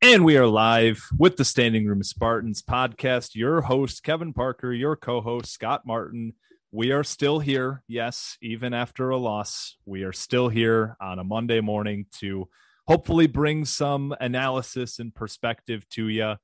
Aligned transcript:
And 0.00 0.24
we 0.24 0.36
are 0.36 0.46
live 0.46 1.02
with 1.18 1.36
the 1.36 1.44
Standing 1.44 1.84
Room 1.84 2.04
Spartans 2.04 2.62
podcast. 2.62 3.34
Your 3.34 3.62
host, 3.62 4.04
Kevin 4.04 4.32
Parker, 4.32 4.72
your 4.72 4.94
co 4.94 5.20
host, 5.20 5.50
Scott 5.50 5.84
Martin. 5.84 6.34
We 6.70 6.92
are 6.92 7.02
still 7.02 7.40
here. 7.40 7.82
Yes, 7.88 8.38
even 8.40 8.74
after 8.74 9.10
a 9.10 9.16
loss, 9.16 9.76
we 9.86 10.04
are 10.04 10.12
still 10.12 10.48
here 10.48 10.96
on 11.00 11.18
a 11.18 11.24
Monday 11.24 11.60
morning 11.60 12.06
to 12.20 12.48
hopefully 12.86 13.26
bring 13.26 13.64
some 13.64 14.14
analysis 14.20 15.00
and 15.00 15.12
perspective 15.12 15.84
to 15.90 16.06
you. 16.06 16.36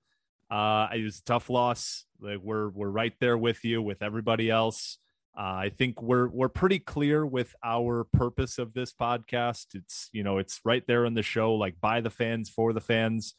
Uh, 0.50 0.88
it 0.92 1.04
was 1.04 1.20
a 1.20 1.24
tough 1.24 1.48
loss. 1.48 2.06
Like 2.20 2.40
we're 2.42 2.70
we're 2.70 2.88
right 2.88 3.14
there 3.20 3.38
with 3.38 3.64
you, 3.64 3.80
with 3.80 4.02
everybody 4.02 4.50
else. 4.50 4.98
Uh, 5.36 5.66
I 5.66 5.72
think 5.76 6.00
we're 6.00 6.28
we're 6.28 6.48
pretty 6.48 6.78
clear 6.78 7.26
with 7.26 7.54
our 7.64 8.04
purpose 8.04 8.58
of 8.58 8.72
this 8.72 8.92
podcast. 8.92 9.74
It's 9.74 10.08
you 10.12 10.22
know 10.22 10.38
it's 10.38 10.60
right 10.64 10.84
there 10.86 11.04
in 11.04 11.14
the 11.14 11.22
show, 11.22 11.54
like 11.54 11.80
by 11.80 12.00
the 12.00 12.10
fans 12.10 12.48
for 12.48 12.72
the 12.72 12.80
fans. 12.80 13.34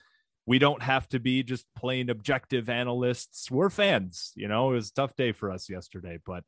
We 0.46 0.60
don't 0.60 0.84
have 0.84 1.08
to 1.10 1.20
be 1.20 1.42
just 1.42 1.66
plain 1.76 2.10
objective 2.10 2.70
analysts. 2.70 3.50
We're 3.50 3.70
fans. 3.70 4.32
You 4.36 4.48
know, 4.48 4.72
it 4.72 4.76
was 4.76 4.90
a 4.90 4.94
tough 4.94 5.16
day 5.16 5.32
for 5.32 5.50
us 5.50 5.70
yesterday, 5.70 6.20
but 6.24 6.44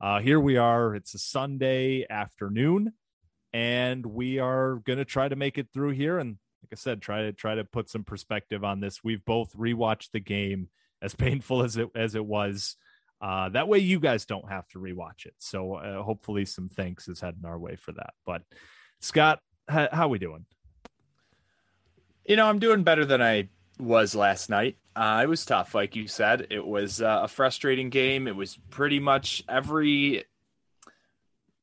uh, 0.00 0.20
here 0.20 0.40
we 0.40 0.56
are. 0.56 0.94
It's 0.94 1.14
a 1.14 1.18
Sunday 1.18 2.06
afternoon, 2.08 2.92
and 3.52 4.06
we 4.06 4.38
are 4.38 4.76
going 4.76 4.98
to 4.98 5.04
try 5.04 5.28
to 5.28 5.36
make 5.36 5.58
it 5.58 5.68
through 5.74 5.90
here. 5.90 6.18
And 6.18 6.38
like 6.62 6.70
I 6.72 6.76
said, 6.76 7.02
try 7.02 7.22
to 7.22 7.32
try 7.32 7.56
to 7.56 7.64
put 7.64 7.90
some 7.90 8.04
perspective 8.04 8.64
on 8.64 8.80
this. 8.80 9.02
We've 9.02 9.24
both 9.24 9.56
rewatched 9.56 10.12
the 10.12 10.20
game, 10.20 10.68
as 11.02 11.14
painful 11.14 11.64
as 11.64 11.76
it 11.76 11.88
as 11.94 12.14
it 12.14 12.24
was. 12.24 12.76
Uh, 13.24 13.48
that 13.48 13.68
way, 13.68 13.78
you 13.78 13.98
guys 13.98 14.26
don't 14.26 14.50
have 14.50 14.68
to 14.68 14.78
rewatch 14.78 15.24
it. 15.24 15.32
So 15.38 15.76
uh, 15.76 16.02
hopefully, 16.02 16.44
some 16.44 16.68
thanks 16.68 17.08
is 17.08 17.22
heading 17.22 17.46
our 17.46 17.58
way 17.58 17.74
for 17.74 17.92
that. 17.92 18.12
But 18.26 18.42
Scott, 19.00 19.40
how, 19.66 19.88
how 19.90 20.08
we 20.08 20.18
doing? 20.18 20.44
You 22.26 22.36
know, 22.36 22.46
I'm 22.46 22.58
doing 22.58 22.82
better 22.82 23.06
than 23.06 23.22
I 23.22 23.48
was 23.78 24.14
last 24.14 24.50
night. 24.50 24.76
Uh, 24.94 25.20
it 25.22 25.26
was 25.26 25.42
tough, 25.46 25.74
like 25.74 25.96
you 25.96 26.06
said. 26.06 26.48
It 26.50 26.66
was 26.66 27.00
uh, 27.00 27.20
a 27.22 27.28
frustrating 27.28 27.88
game. 27.88 28.28
It 28.28 28.36
was 28.36 28.58
pretty 28.68 29.00
much 29.00 29.42
every 29.48 30.24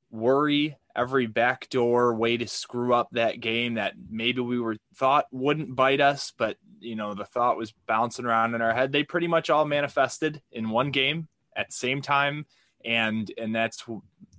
worry, 0.10 0.80
every 0.96 1.28
backdoor 1.28 2.16
way 2.16 2.38
to 2.38 2.48
screw 2.48 2.96
up 2.96 3.10
that 3.12 3.40
game 3.40 3.76
that 3.76 3.94
maybe 4.10 4.42
we 4.42 4.60
were 4.60 4.78
thought 4.96 5.26
wouldn't 5.32 5.76
bite 5.76 6.02
us, 6.02 6.34
but 6.36 6.58
you 6.80 6.96
know 6.96 7.14
the 7.14 7.26
thought 7.26 7.56
was 7.56 7.72
bouncing 7.86 8.26
around 8.26 8.56
in 8.56 8.64
our 8.64 8.74
head. 8.74 8.92
They 8.92 9.04
pretty 9.04 9.28
much 9.28 9.52
all 9.52 9.66
manifested 9.66 10.42
in 10.52 10.72
one 10.72 10.90
game 10.90 11.28
at 11.56 11.70
the 11.70 11.76
same 11.76 12.02
time. 12.02 12.46
And 12.84 13.32
and 13.38 13.54
that's 13.54 13.84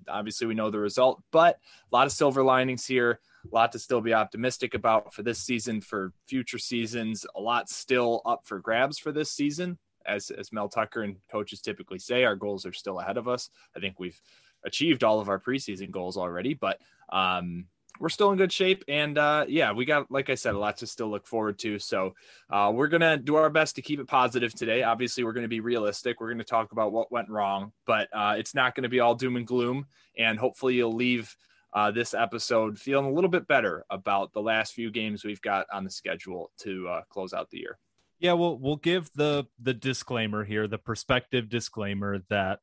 obviously 0.09 0.47
we 0.49 0.55
know 0.55 0.69
the 0.69 0.79
result 0.79 1.23
but 1.31 1.61
a 1.93 1.97
lot 1.97 2.07
of 2.07 2.13
silver 2.13 2.43
linings 2.43 2.85
here 2.85 3.21
a 3.51 3.55
lot 3.55 3.71
to 3.71 3.79
still 3.79 4.01
be 4.01 4.13
optimistic 4.13 4.75
about 4.75 5.15
for 5.15 5.23
this 5.23 5.39
season 5.39 5.81
for 5.81 6.13
future 6.27 6.59
seasons 6.59 7.25
a 7.37 7.41
lot 7.41 7.69
still 7.69 8.21
up 8.25 8.41
for 8.45 8.59
grabs 8.59 8.99
for 8.99 9.13
this 9.13 9.31
season. 9.31 9.79
As 10.05 10.31
as 10.31 10.53
mel 10.53 10.69
tucker 10.69 11.03
and 11.03 11.17
coaches 11.31 11.61
typically 11.61 12.01
say 12.01 12.25
our 12.25 12.35
goals 12.35 12.67
are 12.67 12.73
still 12.73 12.99
ahead 12.99 13.17
of 13.17 13.29
us. 13.29 13.51
I 13.77 13.81
think 13.81 14.01
we've 14.01 14.21
achieved 14.65 15.05
all 15.05 15.21
of 15.21 15.29
our 15.29 15.39
preseason 15.39 15.91
goals 15.91 16.17
already 16.17 16.55
but 16.55 16.81
um 17.13 17.67
we're 18.01 18.09
still 18.09 18.33
in 18.33 18.39
good 18.39 18.53
shape. 18.53 18.85
And 18.89 19.17
uh, 19.19 19.45
yeah, 19.49 19.73
we 19.73 19.85
got, 19.85 20.11
like 20.11 20.31
I 20.31 20.35
said, 20.35 20.55
a 20.55 20.59
lot 20.59 20.77
to 20.79 20.87
still 20.87 21.09
look 21.09 21.27
forward 21.27 21.59
to. 21.61 21.79
So 21.79 22.15
uh, 22.51 22.73
we're 22.75 22.89
to 23.03 23.17
do 23.17 23.37
our 23.37 23.51
best 23.51 23.77
to 23.77 23.83
keep 23.83 24.01
it 24.01 24.09
positive 24.09 24.55
today. 24.55 24.83
Obviously, 24.83 25.25
we're 25.25 25.33
to 25.45 25.49
be 25.49 25.61
realistic. 25.61 26.21
We're 26.21 26.29
to 26.39 26.45
talk 26.45 26.73
about 26.73 26.93
what 26.93 27.13
went 27.13 27.29
wrong, 27.29 27.73
but 27.87 28.09
uh, 28.13 28.35
it's 28.39 28.55
not 28.55 28.75
to 28.85 28.89
be 28.89 29.01
all 29.01 29.15
doom 29.15 29.37
and 29.37 29.47
gloom. 29.47 29.87
And 30.19 30.39
hopefully, 30.39 30.75
you'll 30.75 30.93
leave 30.93 31.35
uh, 31.73 31.91
this 31.91 32.15
episode 32.15 32.79
feeling 32.79 33.07
a 33.07 33.13
little 33.13 33.31
bit 33.31 33.47
better 33.47 33.85
about 33.91 34.33
the 34.33 34.43
last 34.43 34.75
few 34.75 34.91
games 34.91 35.25
we've 35.25 35.41
got 35.41 35.67
on 35.73 35.85
the 35.85 35.91
schedule 35.91 36.51
to 36.59 36.89
uh, 36.89 37.03
close 37.09 37.33
out 37.33 37.51
the 37.51 37.59
year. 37.59 37.79
Yeah, 38.19 38.35
we'll 38.35 38.59
we'll 38.59 38.77
give 38.77 39.11
the 39.15 39.47
the 39.61 39.75
disclaimer 39.75 40.45
here, 40.45 40.69
the 40.69 40.79
perspective 40.79 41.49
disclaimer 41.49 42.21
that 42.31 42.61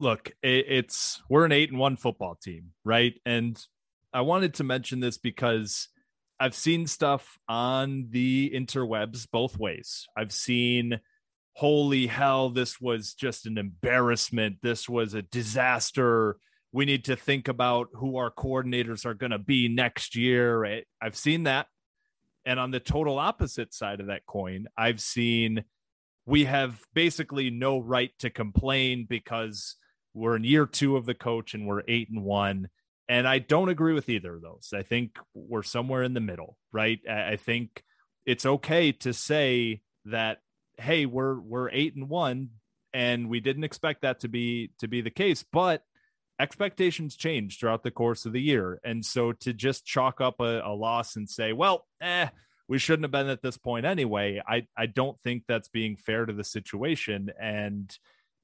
look, 0.00 0.30
it, 0.42 0.66
it's 0.68 1.22
we're 1.28 1.44
an 1.44 1.52
eight 1.52 1.70
and 1.70 1.78
one 1.78 1.96
football 1.96 2.34
team, 2.34 2.72
right? 2.84 3.14
And 3.24 3.62
I 4.12 4.22
wanted 4.22 4.54
to 4.54 4.64
mention 4.64 5.00
this 5.00 5.18
because 5.18 5.88
I've 6.38 6.54
seen 6.54 6.86
stuff 6.86 7.38
on 7.48 8.08
the 8.10 8.50
interwebs 8.54 9.26
both 9.30 9.58
ways. 9.58 10.06
I've 10.16 10.32
seen, 10.32 11.00
holy 11.54 12.06
hell, 12.06 12.50
this 12.50 12.80
was 12.80 13.14
just 13.14 13.46
an 13.46 13.58
embarrassment. 13.58 14.58
This 14.62 14.88
was 14.88 15.14
a 15.14 15.22
disaster. 15.22 16.36
We 16.72 16.84
need 16.84 17.04
to 17.04 17.16
think 17.16 17.48
about 17.48 17.88
who 17.94 18.16
our 18.16 18.30
coordinators 18.30 19.06
are 19.06 19.14
going 19.14 19.30
to 19.30 19.38
be 19.38 19.68
next 19.68 20.14
year. 20.14 20.82
I've 21.00 21.16
seen 21.16 21.44
that. 21.44 21.66
And 22.44 22.60
on 22.60 22.70
the 22.70 22.80
total 22.80 23.18
opposite 23.18 23.74
side 23.74 24.00
of 24.00 24.06
that 24.06 24.26
coin, 24.26 24.66
I've 24.76 25.00
seen 25.00 25.64
we 26.26 26.44
have 26.44 26.80
basically 26.92 27.50
no 27.50 27.78
right 27.78 28.10
to 28.18 28.30
complain 28.30 29.06
because 29.08 29.76
we're 30.12 30.36
in 30.36 30.44
year 30.44 30.66
two 30.66 30.96
of 30.96 31.06
the 31.06 31.14
coach 31.14 31.54
and 31.54 31.66
we're 31.66 31.82
eight 31.88 32.10
and 32.10 32.22
one 32.22 32.68
and 33.08 33.26
I 33.26 33.38
don't 33.38 33.68
agree 33.68 33.92
with 33.94 34.08
either 34.08 34.34
of 34.34 34.42
those. 34.42 34.70
I 34.74 34.82
think 34.82 35.18
we're 35.34 35.62
somewhere 35.62 36.02
in 36.02 36.14
the 36.14 36.20
middle, 36.20 36.58
right? 36.72 36.98
I 37.08 37.36
think 37.36 37.82
it's 38.24 38.46
okay 38.46 38.92
to 38.92 39.12
say 39.12 39.82
that, 40.06 40.38
hey, 40.78 41.06
we're 41.06 41.38
we're 41.38 41.70
eight 41.70 41.94
and 41.94 42.08
one, 42.08 42.50
and 42.92 43.28
we 43.28 43.40
didn't 43.40 43.64
expect 43.64 44.02
that 44.02 44.20
to 44.20 44.28
be 44.28 44.70
to 44.80 44.88
be 44.88 45.00
the 45.00 45.10
case, 45.10 45.44
but 45.52 45.82
expectations 46.38 47.16
change 47.16 47.58
throughout 47.58 47.82
the 47.82 47.90
course 47.90 48.26
of 48.26 48.32
the 48.32 48.40
year. 48.40 48.80
And 48.84 49.04
so 49.04 49.32
to 49.32 49.52
just 49.52 49.86
chalk 49.86 50.20
up 50.20 50.40
a, 50.40 50.60
a 50.64 50.74
loss 50.74 51.16
and 51.16 51.28
say, 51.28 51.52
well, 51.52 51.86
eh, 52.00 52.28
we 52.68 52.78
shouldn't 52.78 53.04
have 53.04 53.12
been 53.12 53.28
at 53.28 53.42
this 53.42 53.56
point 53.56 53.86
anyway, 53.86 54.42
I, 54.46 54.66
I 54.76 54.86
don't 54.86 55.18
think 55.20 55.44
that's 55.46 55.68
being 55.68 55.96
fair 55.96 56.26
to 56.26 56.32
the 56.32 56.44
situation. 56.44 57.30
And 57.40 57.96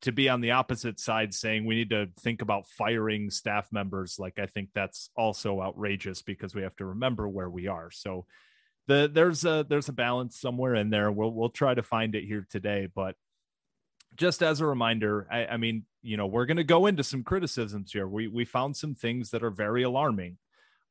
to 0.02 0.12
be 0.12 0.28
on 0.28 0.40
the 0.40 0.52
opposite 0.52 1.00
side 1.00 1.32
saying 1.32 1.64
we 1.64 1.76
need 1.76 1.90
to 1.90 2.08
think 2.20 2.42
about 2.42 2.68
firing 2.68 3.30
staff 3.30 3.68
members 3.72 4.18
like 4.18 4.38
i 4.38 4.46
think 4.46 4.68
that's 4.74 5.10
also 5.16 5.60
outrageous 5.62 6.22
because 6.22 6.54
we 6.54 6.62
have 6.62 6.76
to 6.76 6.86
remember 6.86 7.28
where 7.28 7.50
we 7.50 7.66
are. 7.66 7.90
So 7.90 8.26
the 8.86 9.10
there's 9.12 9.44
a 9.44 9.64
there's 9.68 9.88
a 9.88 9.92
balance 9.92 10.38
somewhere 10.38 10.74
in 10.74 10.90
there. 10.90 11.10
We'll 11.10 11.32
we'll 11.32 11.50
try 11.50 11.74
to 11.74 11.82
find 11.82 12.14
it 12.14 12.24
here 12.24 12.46
today 12.50 12.88
but 12.92 13.16
just 14.14 14.42
as 14.42 14.60
a 14.60 14.66
reminder 14.66 15.26
i, 15.30 15.46
I 15.46 15.56
mean 15.56 15.86
you 16.02 16.18
know 16.18 16.26
we're 16.26 16.44
going 16.44 16.58
to 16.58 16.64
go 16.64 16.86
into 16.86 17.04
some 17.04 17.22
criticisms 17.22 17.92
here. 17.92 18.06
We 18.06 18.28
we 18.28 18.44
found 18.44 18.76
some 18.76 18.94
things 18.94 19.30
that 19.30 19.42
are 19.42 19.50
very 19.50 19.82
alarming 19.82 20.38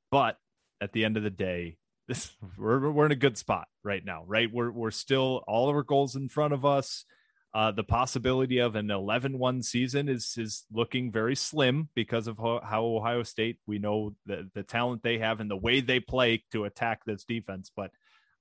but 0.09 0.37
at 0.79 0.93
the 0.93 1.05
end 1.05 1.17
of 1.17 1.23
the 1.23 1.29
day 1.29 1.77
this 2.07 2.31
we're, 2.57 2.89
we're 2.89 3.05
in 3.05 3.11
a 3.11 3.15
good 3.15 3.37
spot 3.37 3.67
right 3.83 4.03
now 4.03 4.23
right? 4.25 4.51
We're 4.51 4.71
we're 4.71 4.91
still 4.91 5.43
all 5.47 5.69
of 5.69 5.75
our 5.75 5.83
goals 5.83 6.15
in 6.15 6.29
front 6.29 6.53
of 6.53 6.65
us 6.65 7.05
uh, 7.53 7.71
the 7.71 7.83
possibility 7.83 8.59
of 8.59 8.75
an 8.75 8.87
11-1 8.87 9.63
season 9.63 10.07
is 10.07 10.35
is 10.37 10.65
looking 10.71 11.11
very 11.11 11.35
slim 11.35 11.89
because 11.95 12.27
of 12.27 12.37
how, 12.37 12.83
Ohio 12.83 13.23
State 13.23 13.59
we 13.67 13.77
know 13.77 14.15
the 14.25 14.49
the 14.53 14.63
talent 14.63 15.03
they 15.03 15.17
have 15.17 15.39
and 15.39 15.51
the 15.51 15.57
way 15.57 15.81
they 15.81 15.99
play 15.99 16.43
to 16.51 16.65
attack 16.65 17.01
this 17.05 17.25
defense. 17.25 17.71
But 17.75 17.91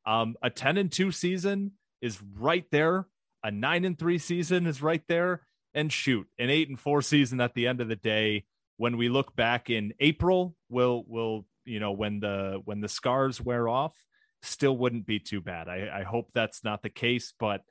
um, 0.07 0.37
a 0.43 0.51
10 0.51 0.79
and 0.79 0.93
2 0.93 1.11
season 1.13 1.73
is 2.01 2.21
right 2.39 2.65
there 2.71 3.07
a 3.43 3.51
nine 3.51 3.85
and 3.85 3.99
three 3.99 4.19
season 4.19 4.67
is 4.67 4.83
right 4.83 5.03
there. 5.09 5.43
And 5.73 5.93
shoot, 5.93 6.27
an 6.39 6.51
eight 6.51 6.69
and 6.69 6.81
four 6.81 7.01
season 7.01 7.41
at 7.41 7.55
the 7.55 7.69
end 7.69 7.81
of 7.81 7.87
the 7.87 7.97
day. 7.97 8.45
When 8.77 8.97
we 8.97 9.09
look 9.09 9.37
back 9.37 9.71
in 9.71 9.93
April, 10.01 10.57
we'll 10.69 11.05
we'll 11.07 11.47
you 11.65 11.79
know 11.79 11.93
when 11.93 12.19
the 12.19 12.61
when 12.65 12.81
the 12.81 12.89
scars 12.89 13.41
wear 13.41 13.69
off, 13.69 13.95
still 14.43 14.77
wouldn't 14.77 15.07
be 15.07 15.21
too 15.21 15.41
bad. 15.41 15.69
I, 15.69 16.01
I 16.01 16.03
hope 16.03 16.31
that's 16.35 16.65
not 16.65 16.83
the 16.83 16.91
case, 16.91 17.35
but 17.39 17.63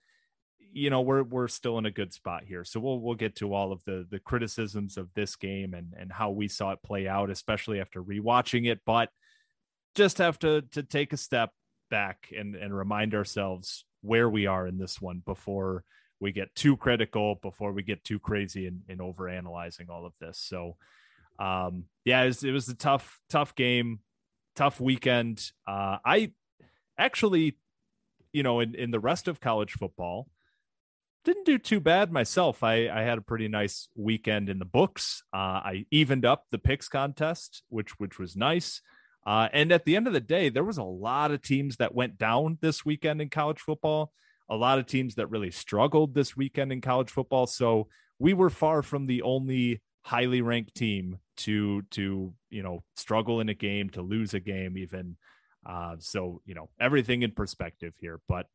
you 0.72 0.90
know 0.90 1.02
we're 1.02 1.24
we're 1.24 1.48
still 1.48 1.78
in 1.78 1.86
a 1.86 1.92
good 1.92 2.14
spot 2.14 2.44
here. 2.46 2.64
So 2.64 2.80
we'll 2.80 3.00
we'll 3.00 3.16
get 3.16 3.36
to 3.38 3.54
all 3.54 3.72
of 3.72 3.84
the 3.86 4.06
the 4.10 4.20
criticisms 4.20 4.98
of 4.98 5.14
this 5.14 5.36
game 5.36 5.74
and 5.74 5.94
and 5.98 6.12
how 6.12 6.32
we 6.32 6.48
saw 6.48 6.72
it 6.72 6.84
play 6.84 7.08
out, 7.08 7.30
especially 7.30 7.80
after 7.80 8.04
rewatching 8.04 8.70
it. 8.70 8.80
But 8.86 9.10
just 9.96 10.20
have 10.20 10.40
to 10.40 10.62
to 10.74 10.84
take 10.84 11.14
a 11.14 11.18
step 11.18 11.52
back 11.90 12.30
and 12.38 12.56
and 12.56 12.76
remind 12.76 13.16
ourselves 13.16 13.86
where 14.02 14.30
we 14.30 14.46
are 14.46 14.68
in 14.68 14.78
this 14.78 15.02
one 15.02 15.22
before 15.26 15.84
we 16.20 16.32
get 16.32 16.54
too 16.56 16.78
critical, 16.78 17.36
before 17.36 17.72
we 17.72 17.84
get 17.84 18.04
too 18.04 18.20
crazy 18.20 18.68
and, 18.68 18.82
and 18.90 19.02
over 19.02 19.30
analyzing 19.30 19.88
all 19.90 20.06
of 20.06 20.14
this. 20.20 20.38
So, 20.38 20.76
um, 21.40 21.86
yeah, 22.04 22.24
it 22.24 22.28
was, 22.28 22.44
it 22.44 22.52
was 22.52 22.68
a 22.68 22.76
tough, 22.76 23.20
tough 23.30 23.56
game, 23.56 24.00
tough 24.56 24.82
weekend. 24.82 25.52
Uh, 25.68 25.98
I 26.04 26.34
actually, 26.98 27.58
you 28.34 28.44
know, 28.44 28.60
in, 28.60 28.76
in 28.76 28.92
the 28.92 29.00
rest 29.00 29.28
of 29.28 29.40
college 29.40 29.74
football, 29.74 30.28
didn't 31.26 31.46
do 31.46 31.58
too 31.58 31.80
bad 31.80 32.12
myself. 32.12 32.64
I, 32.64 32.90
I 32.90 33.02
had 33.02 33.18
a 33.18 33.22
pretty 33.22 33.48
nice 33.48 33.90
weekend 33.96 34.50
in 34.50 34.60
the 34.60 34.66
books. 34.66 35.24
Uh, 35.34 35.38
I 35.64 35.86
evened 35.92 36.26
up 36.26 36.46
the 36.52 36.58
picks 36.58 36.88
contest, 36.88 37.64
which 37.70 38.00
which 38.00 38.18
was 38.20 38.36
nice. 38.36 38.82
Uh, 39.26 39.50
and 39.54 39.72
at 39.72 39.86
the 39.86 39.96
end 39.96 40.08
of 40.08 40.14
the 40.14 40.20
day, 40.20 40.50
there 40.50 40.64
was 40.64 40.78
a 40.78 40.84
lot 40.84 41.32
of 41.32 41.42
teams 41.42 41.78
that 41.78 41.94
went 41.94 42.18
down 42.18 42.58
this 42.62 42.86
weekend 42.86 43.22
in 43.22 43.30
college 43.30 43.60
football. 43.60 44.12
A 44.50 44.56
lot 44.56 44.80
of 44.80 44.88
teams 44.88 45.16
that 45.16 45.30
really 45.30 45.52
struggled 45.52 46.14
this 46.14 46.36
weekend 46.36 46.72
in 46.72 46.82
college 46.82 47.12
football. 47.12 47.46
So 47.46 47.88
we 48.18 48.34
were 48.34 48.50
far 48.50 48.82
from 48.82 49.06
the 49.06 49.22
only 49.22 49.82
highly 50.04 50.42
ranked 50.42 50.74
team 50.74 51.20
to 51.38 51.84
to 51.92 52.34
you 52.50 52.64
know 52.64 52.84
struggle 52.96 53.40
in 53.40 53.50
a 53.50 53.54
game, 53.54 53.90
to 53.92 54.02
lose 54.02 54.34
a 54.34 54.40
game, 54.40 54.78
even. 54.78 55.18
Uh, 55.66 55.96
so 56.00 56.42
you 56.46 56.56
know 56.56 56.70
everything 56.80 57.22
in 57.22 57.32
perspective 57.32 57.94
here. 58.00 58.20
But 58.28 58.48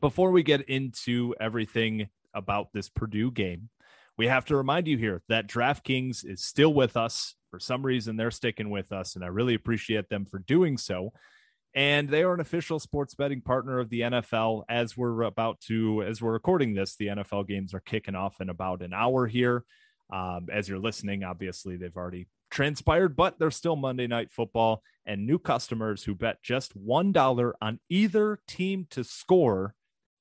before 0.00 0.30
we 0.30 0.42
get 0.42 0.68
into 0.68 1.34
everything 1.40 2.08
about 2.34 2.72
this 2.72 2.88
Purdue 2.88 3.30
game, 3.30 3.68
we 4.16 4.28
have 4.28 4.44
to 4.46 4.56
remind 4.56 4.86
you 4.86 4.96
here 4.96 5.22
that 5.28 5.48
DraftKings 5.48 6.24
is 6.24 6.44
still 6.44 6.72
with 6.72 6.96
us. 6.96 7.34
For 7.50 7.58
some 7.58 7.84
reason, 7.84 8.16
they're 8.16 8.30
sticking 8.30 8.70
with 8.70 8.92
us, 8.92 9.14
and 9.14 9.24
I 9.24 9.28
really 9.28 9.54
appreciate 9.54 10.08
them 10.08 10.24
for 10.24 10.38
doing 10.40 10.76
so. 10.76 11.12
And 11.74 12.08
they 12.08 12.22
are 12.22 12.34
an 12.34 12.40
official 12.40 12.78
sports 12.78 13.14
betting 13.14 13.40
partner 13.40 13.80
of 13.80 13.90
the 13.90 14.02
NFL. 14.02 14.62
As 14.68 14.96
we're 14.96 15.22
about 15.22 15.60
to, 15.62 16.04
as 16.04 16.22
we're 16.22 16.32
recording 16.32 16.74
this, 16.74 16.94
the 16.96 17.08
NFL 17.08 17.48
games 17.48 17.74
are 17.74 17.80
kicking 17.80 18.14
off 18.14 18.40
in 18.40 18.48
about 18.48 18.82
an 18.82 18.92
hour 18.92 19.26
here. 19.26 19.64
Um, 20.12 20.46
as 20.52 20.68
you're 20.68 20.78
listening, 20.78 21.24
obviously 21.24 21.76
they've 21.76 21.96
already 21.96 22.28
transpired, 22.50 23.16
but 23.16 23.38
they're 23.38 23.50
still 23.50 23.74
Monday 23.74 24.06
Night 24.06 24.30
Football. 24.30 24.82
And 25.04 25.26
new 25.26 25.38
customers 25.38 26.04
who 26.04 26.14
bet 26.14 26.42
just 26.42 26.78
$1 26.78 27.52
on 27.60 27.80
either 27.88 28.38
team 28.46 28.86
to 28.90 29.02
score 29.02 29.74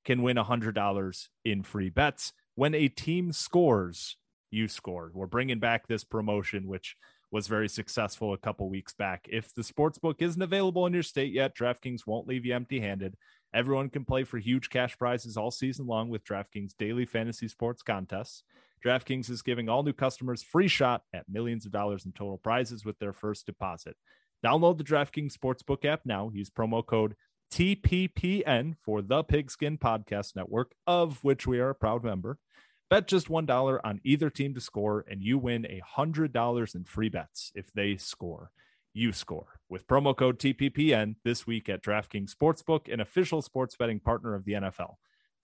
can 0.05 0.21
win 0.21 0.37
$100 0.37 1.27
in 1.45 1.63
free 1.63 1.89
bets 1.89 2.33
when 2.55 2.75
a 2.75 2.87
team 2.87 3.31
scores, 3.31 4.17
you 4.51 4.67
score. 4.67 5.11
We're 5.13 5.25
bringing 5.25 5.59
back 5.59 5.87
this 5.87 6.03
promotion, 6.03 6.67
which 6.67 6.95
was 7.31 7.47
very 7.47 7.67
successful 7.67 8.33
a 8.33 8.37
couple 8.37 8.69
weeks 8.69 8.93
back. 8.93 9.25
If 9.27 9.53
the 9.55 9.63
sports 9.63 9.97
book 9.97 10.17
isn't 10.19 10.41
available 10.41 10.85
in 10.85 10.93
your 10.93 11.01
state 11.01 11.33
yet, 11.33 11.57
DraftKings 11.57 12.05
won't 12.05 12.27
leave 12.27 12.45
you 12.45 12.53
empty 12.53 12.79
handed. 12.79 13.15
Everyone 13.55 13.89
can 13.89 14.05
play 14.05 14.23
for 14.23 14.37
huge 14.37 14.69
cash 14.69 14.97
prizes 14.97 15.35
all 15.35 15.49
season 15.49 15.87
long 15.87 16.09
with 16.09 16.23
DraftKings 16.23 16.73
daily 16.77 17.05
fantasy 17.05 17.47
sports 17.47 17.81
contests. 17.81 18.43
DraftKings 18.85 19.29
is 19.29 19.41
giving 19.41 19.69
all 19.69 19.81
new 19.81 19.93
customers 19.93 20.43
free 20.43 20.67
shot 20.67 21.01
at 21.13 21.25
millions 21.27 21.65
of 21.65 21.71
dollars 21.71 22.05
in 22.05 22.11
total 22.11 22.37
prizes 22.37 22.85
with 22.85 22.99
their 22.99 23.13
first 23.13 23.47
deposit. 23.47 23.95
Download 24.45 24.77
the 24.77 24.83
DraftKings 24.83 25.33
Sportsbook 25.33 25.85
app 25.85 26.01
now. 26.05 26.29
Use 26.33 26.49
promo 26.49 26.85
code 26.85 27.15
TPPN 27.53 28.73
for 28.81 29.03
the 29.03 29.23
Pigskin 29.23 29.77
Podcast 29.77 30.35
Network, 30.35 30.71
of 30.87 31.23
which 31.23 31.45
we 31.45 31.59
are 31.59 31.69
a 31.69 31.75
proud 31.75 32.03
member. 32.03 32.39
Bet 32.89 33.07
just 33.07 33.27
$1 33.27 33.79
on 33.83 34.01
either 34.03 34.31
team 34.31 34.55
to 34.55 34.59
score, 34.59 35.05
and 35.07 35.21
you 35.21 35.37
win 35.37 35.67
$100 35.95 36.75
in 36.75 36.83
free 36.83 37.09
bets 37.09 37.51
if 37.53 37.71
they 37.71 37.95
score. 37.95 38.49
You 38.91 39.11
score 39.11 39.59
with 39.69 39.85
promo 39.85 40.17
code 40.17 40.39
TPPN 40.39 41.17
this 41.23 41.45
week 41.45 41.69
at 41.69 41.83
DraftKings 41.83 42.33
Sportsbook, 42.33 42.91
an 42.91 42.99
official 42.99 43.43
sports 43.43 43.75
betting 43.75 43.99
partner 43.99 44.33
of 44.33 44.45
the 44.45 44.53
NFL. 44.53 44.95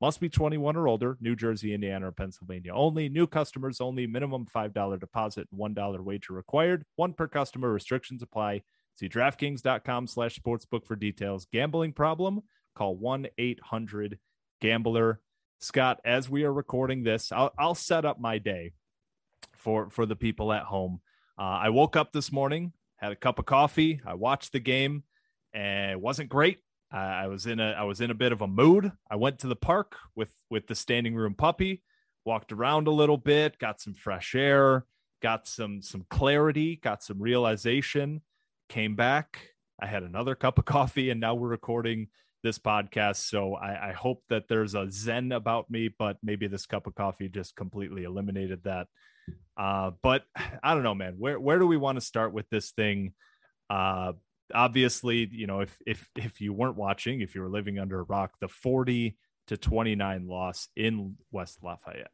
Must 0.01 0.19
be 0.19 0.29
21 0.29 0.77
or 0.77 0.87
older, 0.87 1.15
New 1.21 1.35
Jersey, 1.35 1.75
Indiana, 1.75 2.07
or 2.07 2.11
Pennsylvania 2.11 2.73
only. 2.73 3.07
New 3.07 3.27
customers 3.27 3.79
only. 3.79 4.07
Minimum 4.07 4.47
$5 4.47 4.99
deposit, 4.99 5.47
$1 5.55 6.03
wager 6.03 6.33
required. 6.33 6.85
One 6.95 7.13
per 7.13 7.27
customer. 7.27 7.71
Restrictions 7.71 8.23
apply. 8.23 8.63
See 8.99 9.07
DraftKings.com 9.07 10.07
slash 10.07 10.37
sportsbook 10.37 10.85
for 10.85 10.97
details. 10.97 11.47
Gambling 11.53 11.93
problem? 11.93 12.41
Call 12.75 12.97
1 12.97 13.27
800 13.37 14.19
Gambler. 14.59 15.21
Scott, 15.59 16.01
as 16.03 16.29
we 16.29 16.43
are 16.43 16.51
recording 16.51 17.03
this, 17.03 17.31
I'll, 17.31 17.53
I'll 17.57 17.75
set 17.75 18.03
up 18.03 18.19
my 18.19 18.39
day 18.39 18.73
for, 19.55 19.89
for 19.89 20.05
the 20.05 20.17
people 20.17 20.51
at 20.51 20.63
home. 20.63 20.99
Uh, 21.39 21.43
I 21.43 21.69
woke 21.69 21.95
up 21.95 22.11
this 22.11 22.29
morning, 22.29 22.73
had 22.97 23.13
a 23.13 23.15
cup 23.15 23.39
of 23.39 23.45
coffee, 23.45 24.01
I 24.05 24.15
watched 24.15 24.51
the 24.51 24.59
game, 24.59 25.03
and 25.53 25.91
it 25.91 26.01
wasn't 26.01 26.27
great. 26.27 26.57
I 26.91 27.27
was 27.27 27.45
in 27.45 27.61
a 27.61 27.71
I 27.71 27.83
was 27.83 28.01
in 28.01 28.11
a 28.11 28.15
bit 28.15 28.33
of 28.33 28.41
a 28.41 28.47
mood. 28.47 28.91
I 29.09 29.15
went 29.15 29.39
to 29.39 29.47
the 29.47 29.55
park 29.55 29.95
with 30.15 30.33
with 30.49 30.67
the 30.67 30.75
standing 30.75 31.15
room 31.15 31.35
puppy, 31.35 31.83
walked 32.25 32.51
around 32.51 32.87
a 32.87 32.91
little 32.91 33.15
bit, 33.17 33.59
got 33.59 33.79
some 33.79 33.93
fresh 33.93 34.35
air, 34.35 34.85
got 35.21 35.47
some 35.47 35.83
some 35.83 36.05
clarity, 36.09 36.77
got 36.77 37.01
some 37.01 37.21
realization 37.21 38.23
came 38.69 38.95
back. 38.95 39.39
I 39.81 39.87
had 39.87 40.03
another 40.03 40.35
cup 40.35 40.57
of 40.57 40.65
coffee, 40.77 41.09
and 41.09 41.19
now 41.19 41.35
we're 41.35 41.49
recording 41.49 42.07
this 42.43 42.57
podcast. 42.57 43.17
So 43.17 43.55
I, 43.55 43.89
I, 43.89 43.91
hope 43.91 44.23
that 44.29 44.47
there's 44.47 44.73
a 44.73 44.89
zen 44.89 45.33
about 45.33 45.69
me, 45.69 45.89
but 45.89 46.15
maybe 46.23 46.47
this 46.47 46.65
cup 46.65 46.87
of 46.87 46.95
coffee 46.95 47.27
just 47.27 47.55
completely 47.55 48.03
eliminated 48.03 48.63
that. 48.63 48.87
Uh, 49.57 49.91
but 50.01 50.23
I 50.63 50.73
don't 50.73 50.83
know, 50.83 50.95
man. 50.95 51.15
Where 51.17 51.39
where 51.39 51.59
do 51.59 51.67
we 51.67 51.75
want 51.75 51.97
to 51.97 52.01
start 52.01 52.33
with 52.33 52.49
this 52.49 52.71
thing? 52.71 53.13
Uh, 53.69 54.13
obviously, 54.53 55.27
you 55.31 55.47
know, 55.47 55.59
if 55.61 55.77
if 55.85 56.09
if 56.15 56.39
you 56.39 56.53
weren't 56.53 56.77
watching, 56.77 57.21
if 57.21 57.35
you 57.35 57.41
were 57.41 57.49
living 57.49 57.77
under 57.77 57.99
a 57.99 58.03
rock, 58.03 58.31
the 58.39 58.47
40 58.47 59.17
to 59.47 59.57
29 59.57 60.27
loss 60.27 60.69
in 60.75 61.17
West 61.31 61.59
Lafayette. 61.63 62.11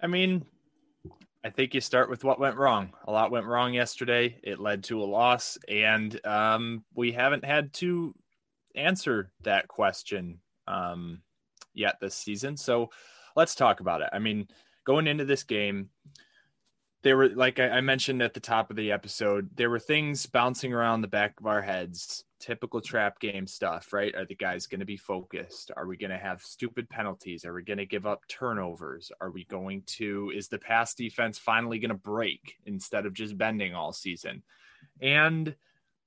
I 0.00 0.08
mean, 0.08 0.44
I 1.44 1.50
think 1.50 1.72
you 1.72 1.80
start 1.80 2.10
with 2.10 2.24
what 2.24 2.40
went 2.40 2.56
wrong. 2.56 2.92
A 3.06 3.12
lot 3.12 3.30
went 3.30 3.46
wrong 3.46 3.72
yesterday. 3.72 4.40
It 4.42 4.58
led 4.58 4.84
to 4.84 5.02
a 5.02 5.04
loss, 5.04 5.56
and 5.68 6.18
um, 6.26 6.84
we 6.94 7.12
haven't 7.12 7.44
had 7.44 7.72
to 7.74 8.14
answer 8.74 9.30
that 9.42 9.68
question 9.68 10.40
um, 10.66 11.22
yet 11.74 11.98
this 12.00 12.14
season. 12.14 12.56
So 12.56 12.90
let's 13.36 13.54
talk 13.54 13.80
about 13.80 14.02
it. 14.02 14.10
I 14.12 14.18
mean, 14.18 14.48
going 14.84 15.06
into 15.06 15.24
this 15.24 15.44
game, 15.44 15.90
there 17.02 17.16
were, 17.16 17.28
like 17.28 17.60
I, 17.60 17.80
mentioned 17.80 18.22
at 18.22 18.34
the 18.34 18.40
top 18.40 18.70
of 18.70 18.76
the 18.76 18.90
episode, 18.90 19.50
there 19.54 19.70
were 19.70 19.78
things 19.78 20.26
bouncing 20.26 20.72
around 20.72 21.00
the 21.00 21.08
back 21.08 21.34
of 21.38 21.46
our 21.46 21.62
heads 21.62 22.24
typical 22.40 22.80
trap 22.80 23.20
game 23.20 23.46
stuff, 23.46 23.92
right? 23.92 24.14
Are 24.14 24.24
the 24.24 24.34
guys 24.34 24.66
going 24.66 24.80
to 24.80 24.86
be 24.86 24.96
focused? 24.96 25.70
Are 25.76 25.86
we 25.86 25.96
going 25.96 26.10
to 26.10 26.18
have 26.18 26.42
stupid 26.42 26.88
penalties? 26.88 27.44
Are 27.44 27.52
we 27.52 27.62
going 27.62 27.78
to 27.78 27.86
give 27.86 28.06
up 28.06 28.22
turnovers? 28.28 29.10
Are 29.20 29.30
we 29.30 29.44
going 29.44 29.82
to, 29.86 30.32
is 30.34 30.48
the 30.48 30.58
pass 30.58 30.94
defense 30.94 31.38
finally 31.38 31.78
going 31.78 31.90
to 31.90 31.94
break 31.94 32.56
instead 32.66 33.06
of 33.06 33.14
just 33.14 33.38
bending 33.38 33.74
all 33.74 33.92
season? 33.92 34.42
And, 35.00 35.54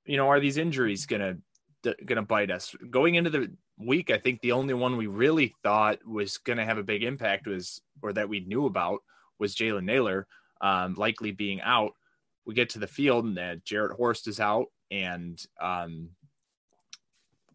you 0.06 0.18
know, 0.18 0.30
are 0.30 0.40
these 0.40 0.58
injuries 0.58 1.06
going 1.06 1.42
to, 1.84 1.96
going 2.06 2.18
to 2.18 2.22
bite 2.22 2.52
us 2.52 2.76
going 2.90 3.16
into 3.16 3.30
the 3.30 3.52
week? 3.78 4.12
I 4.12 4.18
think 4.18 4.42
the 4.42 4.54
only 4.54 4.74
one 4.74 4.98
we 4.98 5.08
really 5.08 5.54
thought 5.64 6.06
was 6.06 6.38
going 6.38 6.58
to 6.58 6.66
have 6.66 6.78
a 6.78 6.84
big 6.84 7.04
impact 7.04 7.48
was, 7.48 7.82
or 8.02 8.14
that 8.14 8.30
we 8.30 8.42
knew 8.42 8.66
about 8.66 9.02
was 9.38 9.56
Jalen 9.56 9.84
Nailor, 9.84 10.28
um, 10.62 10.94
likely 10.94 11.32
being 11.32 11.60
out. 11.62 11.94
We 12.46 12.54
get 12.54 12.70
to 12.72 12.80
the 12.80 12.88
field 12.88 13.26
and 13.26 13.38
uh, 13.38 13.56
Jarrett 13.66 13.98
Horst 13.98 14.28
is 14.28 14.40
out 14.40 14.68
and 14.92 15.42
um, 15.60 16.10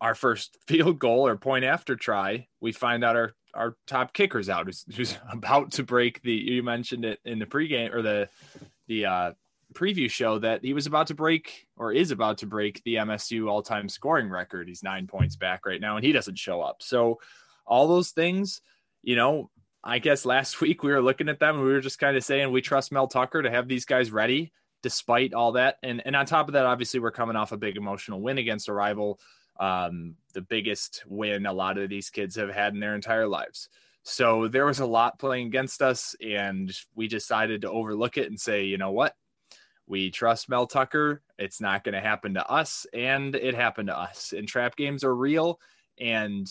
our 0.00 0.14
first 0.14 0.56
field 0.66 0.98
goal 0.98 1.26
or 1.26 1.36
point 1.36 1.64
after 1.64 1.94
try, 1.94 2.48
we 2.60 2.72
find 2.72 3.04
out 3.04 3.16
our 3.16 3.32
our 3.54 3.74
top 3.86 4.12
kicker's 4.12 4.50
out, 4.50 4.66
who's, 4.66 4.84
who's 4.94 5.18
about 5.32 5.72
to 5.72 5.82
break 5.82 6.20
the. 6.22 6.32
You 6.32 6.62
mentioned 6.62 7.04
it 7.04 7.20
in 7.24 7.38
the 7.38 7.46
pregame 7.46 7.94
or 7.94 8.02
the 8.02 8.28
the 8.88 9.06
uh, 9.06 9.32
preview 9.72 10.10
show 10.10 10.38
that 10.38 10.64
he 10.64 10.74
was 10.74 10.86
about 10.86 11.08
to 11.08 11.14
break 11.14 11.66
or 11.76 11.92
is 11.92 12.10
about 12.10 12.38
to 12.38 12.46
break 12.46 12.82
the 12.84 12.96
MSU 12.96 13.48
all 13.48 13.62
time 13.62 13.88
scoring 13.88 14.28
record. 14.28 14.68
He's 14.68 14.82
nine 14.82 15.06
points 15.06 15.36
back 15.36 15.66
right 15.66 15.80
now, 15.80 15.96
and 15.96 16.04
he 16.04 16.12
doesn't 16.12 16.38
show 16.38 16.60
up. 16.60 16.82
So 16.82 17.20
all 17.66 17.88
those 17.88 18.10
things, 18.10 18.60
you 19.02 19.16
know. 19.16 19.50
I 19.86 20.00
guess 20.00 20.26
last 20.26 20.60
week 20.60 20.82
we 20.82 20.92
were 20.92 21.00
looking 21.00 21.28
at 21.28 21.38
them 21.38 21.56
and 21.56 21.64
we 21.64 21.72
were 21.72 21.80
just 21.80 21.98
kind 21.98 22.16
of 22.16 22.24
saying 22.24 22.50
we 22.50 22.60
trust 22.60 22.92
Mel 22.92 23.08
Tucker 23.08 23.42
to 23.42 23.50
have 23.50 23.68
these 23.68 23.84
guys 23.84 24.10
ready 24.10 24.52
despite 24.82 25.32
all 25.32 25.52
that. 25.52 25.78
And 25.82 26.02
and 26.04 26.14
on 26.14 26.26
top 26.26 26.48
of 26.48 26.52
that, 26.52 26.66
obviously 26.66 27.00
we're 27.00 27.10
coming 27.10 27.36
off 27.36 27.52
a 27.52 27.56
big 27.56 27.76
emotional 27.76 28.20
win 28.20 28.38
against 28.38 28.68
a 28.68 28.72
rival 28.72 29.18
um, 29.58 30.16
the 30.34 30.42
biggest 30.42 31.04
win 31.06 31.46
a 31.46 31.52
lot 31.52 31.78
of 31.78 31.88
these 31.88 32.10
kids 32.10 32.36
have 32.36 32.50
had 32.50 32.74
in 32.74 32.80
their 32.80 32.94
entire 32.94 33.26
lives. 33.26 33.68
So 34.02 34.48
there 34.48 34.66
was 34.66 34.80
a 34.80 34.86
lot 34.86 35.18
playing 35.18 35.48
against 35.48 35.82
us, 35.82 36.14
and 36.24 36.72
we 36.94 37.08
decided 37.08 37.62
to 37.62 37.70
overlook 37.70 38.18
it 38.18 38.28
and 38.28 38.40
say, 38.40 38.64
you 38.64 38.78
know 38.78 38.92
what? 38.92 39.14
We 39.88 40.10
trust 40.10 40.48
Mel 40.48 40.66
Tucker. 40.66 41.22
It's 41.38 41.60
not 41.60 41.84
going 41.84 41.94
to 41.94 42.00
happen 42.00 42.34
to 42.34 42.48
us, 42.48 42.86
and 42.92 43.34
it 43.34 43.54
happened 43.54 43.88
to 43.88 43.98
us. 43.98 44.32
And 44.36 44.46
trap 44.46 44.76
games 44.76 45.02
are 45.02 45.14
real, 45.14 45.58
and 45.98 46.46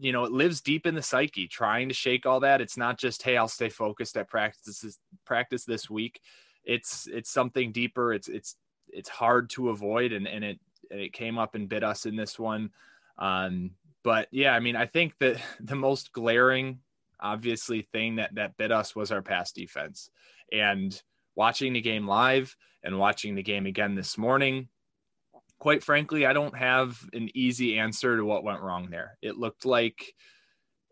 you 0.00 0.12
know 0.12 0.24
it 0.24 0.32
lives 0.32 0.60
deep 0.60 0.86
in 0.86 0.94
the 0.94 1.02
psyche. 1.02 1.46
Trying 1.46 1.88
to 1.88 1.94
shake 1.94 2.26
all 2.26 2.40
that. 2.40 2.60
It's 2.60 2.76
not 2.76 2.98
just 2.98 3.22
hey, 3.22 3.36
I'll 3.36 3.48
stay 3.48 3.68
focused 3.68 4.16
at 4.16 4.28
practice 4.28 4.98
practice 5.24 5.64
this 5.64 5.90
week. 5.90 6.20
It's 6.64 7.06
it's 7.06 7.30
something 7.30 7.72
deeper. 7.72 8.12
It's 8.12 8.28
it's 8.28 8.56
it's 8.88 9.08
hard 9.08 9.50
to 9.50 9.70
avoid, 9.70 10.12
and 10.12 10.26
and 10.26 10.44
it 10.44 10.60
it 10.90 11.12
came 11.12 11.38
up 11.38 11.54
and 11.54 11.68
bit 11.68 11.84
us 11.84 12.06
in 12.06 12.16
this 12.16 12.38
one. 12.38 12.70
Um, 13.18 13.72
but 14.02 14.28
yeah, 14.30 14.54
I 14.54 14.60
mean, 14.60 14.76
I 14.76 14.86
think 14.86 15.14
that 15.18 15.36
the 15.60 15.76
most 15.76 16.12
glaring, 16.12 16.80
obviously, 17.20 17.82
thing 17.82 18.16
that 18.16 18.34
that 18.34 18.56
bit 18.56 18.72
us 18.72 18.96
was 18.96 19.12
our 19.12 19.22
pass 19.22 19.52
defense. 19.52 20.10
And 20.52 21.00
watching 21.36 21.72
the 21.72 21.80
game 21.80 22.08
live 22.08 22.56
and 22.82 22.98
watching 22.98 23.34
the 23.34 23.42
game 23.42 23.66
again 23.66 23.94
this 23.94 24.18
morning, 24.18 24.68
quite 25.60 25.84
frankly, 25.84 26.26
I 26.26 26.32
don't 26.32 26.56
have 26.56 26.98
an 27.12 27.28
easy 27.34 27.78
answer 27.78 28.16
to 28.16 28.24
what 28.24 28.42
went 28.42 28.62
wrong 28.62 28.88
there. 28.90 29.16
It 29.22 29.36
looked 29.36 29.64
like 29.64 30.14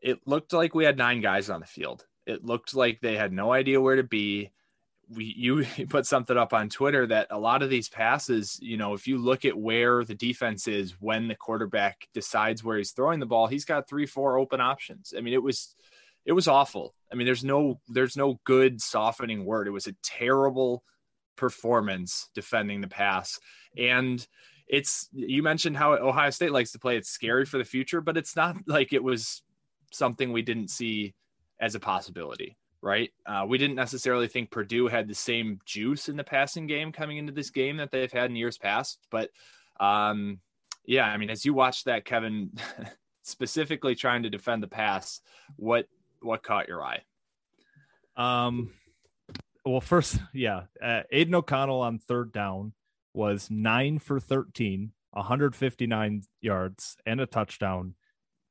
it 0.00 0.20
looked 0.26 0.52
like 0.52 0.74
we 0.74 0.84
had 0.84 0.96
nine 0.96 1.20
guys 1.20 1.50
on 1.50 1.58
the 1.58 1.66
field. 1.66 2.06
It 2.26 2.44
looked 2.44 2.74
like 2.74 3.00
they 3.00 3.16
had 3.16 3.32
no 3.32 3.52
idea 3.52 3.80
where 3.80 3.96
to 3.96 4.04
be 4.04 4.52
we 5.10 5.24
you 5.36 5.66
put 5.88 6.06
something 6.06 6.36
up 6.36 6.52
on 6.52 6.68
Twitter 6.68 7.06
that 7.06 7.28
a 7.30 7.38
lot 7.38 7.62
of 7.62 7.70
these 7.70 7.88
passes, 7.88 8.58
you 8.60 8.76
know, 8.76 8.92
if 8.92 9.08
you 9.08 9.18
look 9.18 9.44
at 9.44 9.58
where 9.58 10.04
the 10.04 10.14
defense 10.14 10.68
is 10.68 11.00
when 11.00 11.28
the 11.28 11.34
quarterback 11.34 12.06
decides 12.12 12.62
where 12.62 12.76
he's 12.76 12.92
throwing 12.92 13.18
the 13.18 13.26
ball, 13.26 13.46
he's 13.46 13.64
got 13.64 13.88
three, 13.88 14.06
four 14.06 14.38
open 14.38 14.60
options. 14.60 15.14
I 15.16 15.22
mean, 15.22 15.34
it 15.34 15.42
was 15.42 15.74
it 16.26 16.32
was 16.32 16.46
awful. 16.46 16.94
I 17.10 17.14
mean, 17.14 17.24
there's 17.24 17.44
no 17.44 17.80
there's 17.88 18.16
no 18.16 18.38
good 18.44 18.82
softening 18.82 19.46
word. 19.46 19.66
It 19.66 19.72
was 19.72 19.86
a 19.86 19.96
terrible 20.02 20.84
performance 21.36 22.28
defending 22.34 22.82
the 22.82 22.88
pass. 22.88 23.38
And 23.78 24.26
it's 24.68 25.08
you 25.12 25.42
mentioned 25.42 25.76
how 25.76 25.94
Ohio 25.94 26.30
State 26.30 26.52
likes 26.52 26.72
to 26.72 26.78
play. 26.78 26.96
It's 26.96 27.08
scary 27.08 27.44
for 27.44 27.58
the 27.58 27.64
future, 27.64 28.00
but 28.00 28.16
it's 28.16 28.36
not 28.36 28.56
like 28.66 28.92
it 28.92 29.02
was 29.02 29.42
something 29.92 30.32
we 30.32 30.42
didn't 30.42 30.68
see 30.68 31.14
as 31.60 31.74
a 31.74 31.80
possibility 31.80 32.56
right? 32.82 33.10
Uh, 33.26 33.44
we 33.46 33.58
didn't 33.58 33.76
necessarily 33.76 34.28
think 34.28 34.50
Purdue 34.50 34.88
had 34.88 35.08
the 35.08 35.14
same 35.14 35.60
juice 35.64 36.08
in 36.08 36.16
the 36.16 36.24
passing 36.24 36.66
game 36.66 36.92
coming 36.92 37.16
into 37.16 37.32
this 37.32 37.50
game 37.50 37.76
that 37.78 37.90
they've 37.90 38.12
had 38.12 38.30
in 38.30 38.36
years 38.36 38.58
past. 38.58 38.98
But 39.10 39.30
um, 39.80 40.40
yeah, 40.84 41.06
I 41.06 41.16
mean, 41.16 41.30
as 41.30 41.44
you 41.44 41.54
watch 41.54 41.84
that, 41.84 42.04
Kevin, 42.04 42.50
specifically 43.22 43.94
trying 43.94 44.22
to 44.22 44.30
defend 44.30 44.62
the 44.62 44.68
pass, 44.68 45.20
what 45.56 45.86
what 46.20 46.42
caught 46.42 46.68
your 46.68 46.82
eye? 46.82 47.02
Um, 48.16 48.72
well, 49.64 49.80
first, 49.80 50.18
yeah, 50.32 50.62
uh, 50.82 51.02
Aidan 51.12 51.34
O'Connell 51.34 51.80
on 51.80 51.98
third 51.98 52.32
down 52.32 52.72
was 53.14 53.48
nine 53.50 53.98
for 53.98 54.20
13, 54.20 54.92
159 55.12 56.22
yards 56.40 56.96
and 57.06 57.20
a 57.20 57.26
touchdown, 57.26 57.94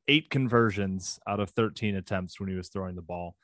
eight 0.07 0.29
conversions 0.29 1.19
out 1.27 1.39
of 1.39 1.51
13 1.51 1.95
attempts 1.95 2.39
when 2.39 2.49
he 2.49 2.55
was 2.55 2.69
throwing 2.69 2.95
the 2.95 3.01
ball 3.01 3.35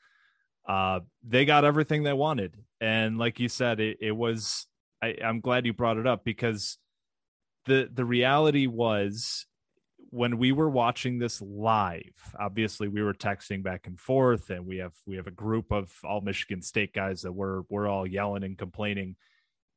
uh, 0.66 1.00
they 1.22 1.44
got 1.44 1.64
everything 1.64 2.02
they 2.02 2.12
wanted. 2.12 2.56
And 2.80 3.18
like 3.18 3.38
you 3.38 3.48
said, 3.48 3.80
it, 3.80 3.98
it 4.00 4.12
was, 4.12 4.66
I, 5.02 5.16
I'm 5.22 5.40
glad 5.40 5.66
you 5.66 5.72
brought 5.72 5.98
it 5.98 6.06
up 6.06 6.24
because 6.24 6.78
the, 7.66 7.88
the 7.92 8.04
reality 8.04 8.66
was 8.66 9.46
when 10.10 10.38
we 10.38 10.52
were 10.52 10.70
watching 10.70 11.18
this 11.18 11.42
live, 11.42 12.34
obviously 12.38 12.88
we 12.88 13.02
were 13.02 13.14
texting 13.14 13.62
back 13.62 13.86
and 13.86 13.98
forth 14.00 14.50
and 14.50 14.66
we 14.66 14.78
have, 14.78 14.94
we 15.06 15.16
have 15.16 15.26
a 15.26 15.32
group 15.32 15.70
of 15.70 15.92
all 16.04 16.20
Michigan 16.20 16.62
state 16.62 16.94
guys 16.94 17.22
that 17.22 17.32
were, 17.32 17.64
we're 17.68 17.88
all 17.88 18.06
yelling 18.06 18.44
and 18.44 18.56
complaining. 18.56 19.16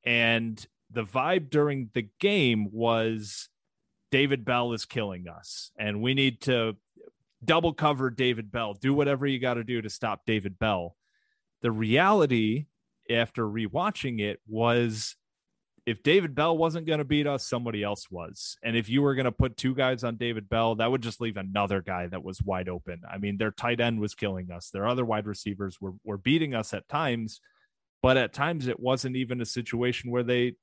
And 0.06 0.64
the 0.92 1.04
vibe 1.04 1.50
during 1.50 1.90
the 1.94 2.10
game 2.20 2.70
was 2.72 3.50
David 4.12 4.46
Bell 4.46 4.74
is 4.74 4.86
killing 4.86 5.28
us 5.28 5.72
and 5.78 6.02
we 6.02 6.14
need 6.14 6.42
to 6.42 6.78
double 7.44 7.74
cover 7.74 8.10
David 8.10 8.52
Bell. 8.52 8.74
Do 8.74 8.94
whatever 8.94 9.28
you 9.28 9.40
got 9.40 9.56
to 9.56 9.64
do 9.64 9.82
to 9.82 9.90
stop 9.90 10.22
David 10.26 10.58
Bell. 10.58 10.96
The 11.62 11.72
reality 11.72 12.68
after 13.10 13.44
rewatching 13.44 14.20
it 14.22 14.40
was 14.48 15.16
if 15.86 16.04
David 16.04 16.36
Bell 16.36 16.58
wasn't 16.58 16.86
going 16.86 17.00
to 17.00 17.06
beat 17.06 17.28
us, 17.28 17.48
somebody 17.48 17.82
else 17.82 18.12
was. 18.12 18.58
And 18.62 18.76
if 18.76 18.90
you 18.90 19.02
were 19.02 19.16
going 19.16 19.24
to 19.26 19.32
put 19.32 19.56
two 19.56 19.74
guys 19.74 20.04
on 20.04 20.18
David 20.18 20.50
Bell, 20.50 20.76
that 20.76 20.92
would 20.92 21.02
just 21.02 21.22
leave 21.22 21.38
another 21.38 21.82
guy 21.82 22.08
that 22.08 22.26
was 22.26 22.42
wide 22.42 22.68
open. 22.68 23.04
I 23.10 23.18
mean, 23.18 23.38
their 23.38 23.52
tight 23.52 23.80
end 23.80 24.02
was 24.02 24.14
killing 24.14 24.52
us. 24.52 24.70
Their 24.70 24.86
other 24.86 25.06
wide 25.06 25.26
receivers 25.26 25.80
were 25.80 25.94
were 26.04 26.18
beating 26.18 26.54
us 26.54 26.74
at 26.74 26.90
times, 26.90 27.40
but 28.02 28.18
at 28.18 28.34
times 28.34 28.68
it 28.68 28.82
wasn't 28.82 29.16
even 29.16 29.40
a 29.40 29.46
situation 29.46 30.12
where 30.12 30.24
they 30.24 30.56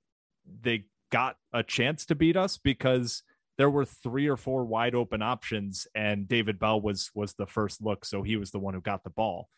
they 0.62 0.84
got 1.10 1.36
a 1.52 1.62
chance 1.62 2.06
to 2.06 2.14
beat 2.14 2.36
us 2.36 2.58
because 2.58 3.22
there 3.56 3.70
were 3.70 3.84
three 3.84 4.26
or 4.26 4.36
four 4.36 4.64
wide 4.64 4.94
open 4.94 5.22
options 5.22 5.86
and 5.94 6.26
David 6.26 6.58
Bell 6.58 6.80
was 6.80 7.10
was 7.14 7.34
the 7.34 7.46
first 7.46 7.82
look. 7.82 8.04
So 8.04 8.22
he 8.22 8.36
was 8.36 8.50
the 8.50 8.58
one 8.58 8.74
who 8.74 8.80
got 8.80 9.04
the 9.04 9.10
ball. 9.10 9.48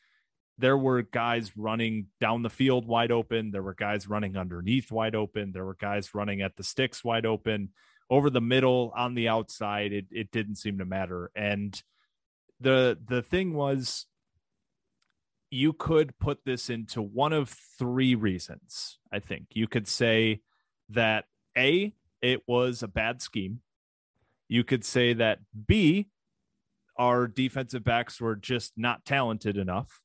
There 0.58 0.76
were 0.76 1.02
guys 1.02 1.56
running 1.56 2.06
down 2.20 2.42
the 2.42 2.50
field 2.50 2.86
wide 2.86 3.10
open. 3.10 3.50
There 3.50 3.62
were 3.62 3.74
guys 3.74 4.08
running 4.08 4.36
underneath 4.36 4.90
wide 4.90 5.14
open. 5.14 5.52
There 5.52 5.64
were 5.64 5.76
guys 5.78 6.14
running 6.14 6.42
at 6.42 6.56
the 6.56 6.62
sticks 6.62 7.04
wide 7.04 7.26
open. 7.26 7.70
Over 8.08 8.30
the 8.30 8.40
middle 8.40 8.92
on 8.96 9.14
the 9.14 9.28
outside 9.28 9.92
it 9.92 10.06
it 10.10 10.30
didn't 10.30 10.56
seem 10.56 10.78
to 10.78 10.84
matter. 10.84 11.30
And 11.34 11.80
the 12.60 12.98
the 13.02 13.22
thing 13.22 13.54
was 13.54 14.06
you 15.50 15.72
could 15.72 16.18
put 16.18 16.44
this 16.44 16.68
into 16.68 17.00
one 17.00 17.32
of 17.32 17.48
three 17.78 18.14
reasons 18.14 18.98
i 19.12 19.18
think. 19.18 19.46
You 19.52 19.68
could 19.68 19.86
say 19.86 20.40
that 20.90 21.24
a 21.56 21.94
it 22.22 22.42
was 22.46 22.82
a 22.82 22.88
bad 22.88 23.22
scheme 23.22 23.60
you 24.48 24.64
could 24.64 24.84
say 24.84 25.12
that 25.14 25.40
B, 25.66 26.08
our 26.96 27.26
defensive 27.26 27.84
backs 27.84 28.20
were 28.20 28.36
just 28.36 28.72
not 28.76 29.04
talented 29.04 29.56
enough. 29.56 30.02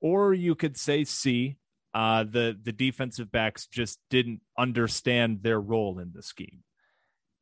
Or 0.00 0.34
you 0.34 0.54
could 0.54 0.76
say 0.76 1.04
C, 1.04 1.56
uh, 1.94 2.24
the 2.24 2.58
the 2.60 2.72
defensive 2.72 3.32
backs 3.32 3.66
just 3.66 4.00
didn't 4.10 4.40
understand 4.58 5.42
their 5.42 5.60
role 5.60 5.98
in 5.98 6.12
the 6.14 6.22
scheme. 6.22 6.62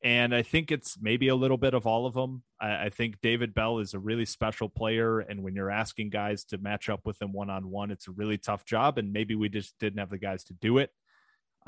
And 0.04 0.34
I 0.34 0.42
think 0.42 0.70
it's 0.70 0.98
maybe 1.00 1.28
a 1.28 1.34
little 1.34 1.56
bit 1.56 1.74
of 1.74 1.86
all 1.86 2.06
of 2.06 2.14
them. 2.14 2.42
I, 2.60 2.86
I, 2.86 2.88
think 2.90 3.20
David 3.22 3.54
Bell 3.54 3.78
is 3.78 3.94
a 3.94 4.00
really 4.00 4.24
special 4.24 4.68
player. 4.68 5.20
And 5.20 5.44
when 5.44 5.54
you're 5.54 5.70
asking 5.70 6.10
guys 6.10 6.42
to 6.46 6.58
match 6.58 6.88
up 6.88 7.02
with 7.04 7.22
him 7.22 7.32
one 7.32 7.50
on 7.50 7.70
one, 7.70 7.92
it's 7.92 8.08
a 8.08 8.10
really 8.10 8.36
tough 8.36 8.64
job. 8.64 8.98
And 8.98 9.12
maybe 9.12 9.36
we 9.36 9.48
just 9.48 9.78
didn't 9.78 10.00
have 10.00 10.10
the 10.10 10.18
guys 10.18 10.42
to 10.44 10.54
do 10.54 10.78
it. 10.78 10.90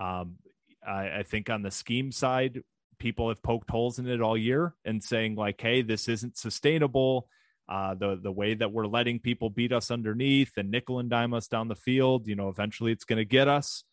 Um, 0.00 0.34
I, 0.86 1.18
I, 1.18 1.22
think 1.22 1.50
on 1.50 1.62
the 1.62 1.70
scheme 1.70 2.12
side, 2.12 2.62
people 2.98 3.28
have 3.28 3.42
poked 3.42 3.70
holes 3.70 3.98
in 3.98 4.08
it 4.08 4.20
all 4.20 4.36
year 4.36 4.74
and 4.84 5.02
saying 5.02 5.36
like, 5.36 5.60
"Hey, 5.60 5.82
this 5.82 6.08
isn't 6.08 6.36
sustainable." 6.36 7.28
Uh, 7.68 7.94
the 7.94 8.20
the 8.22 8.32
way 8.32 8.54
that 8.54 8.72
we're 8.72 8.86
letting 8.86 9.18
people 9.18 9.48
beat 9.48 9.72
us 9.72 9.90
underneath 9.90 10.52
and 10.56 10.70
nickel 10.70 10.98
and 10.98 11.08
dime 11.08 11.32
us 11.32 11.48
down 11.48 11.68
the 11.68 11.74
field, 11.74 12.26
you 12.26 12.34
know, 12.34 12.48
eventually 12.48 12.92
it's 12.92 13.04
going 13.04 13.18
to 13.18 13.24
get 13.24 13.48
us. 13.48 13.84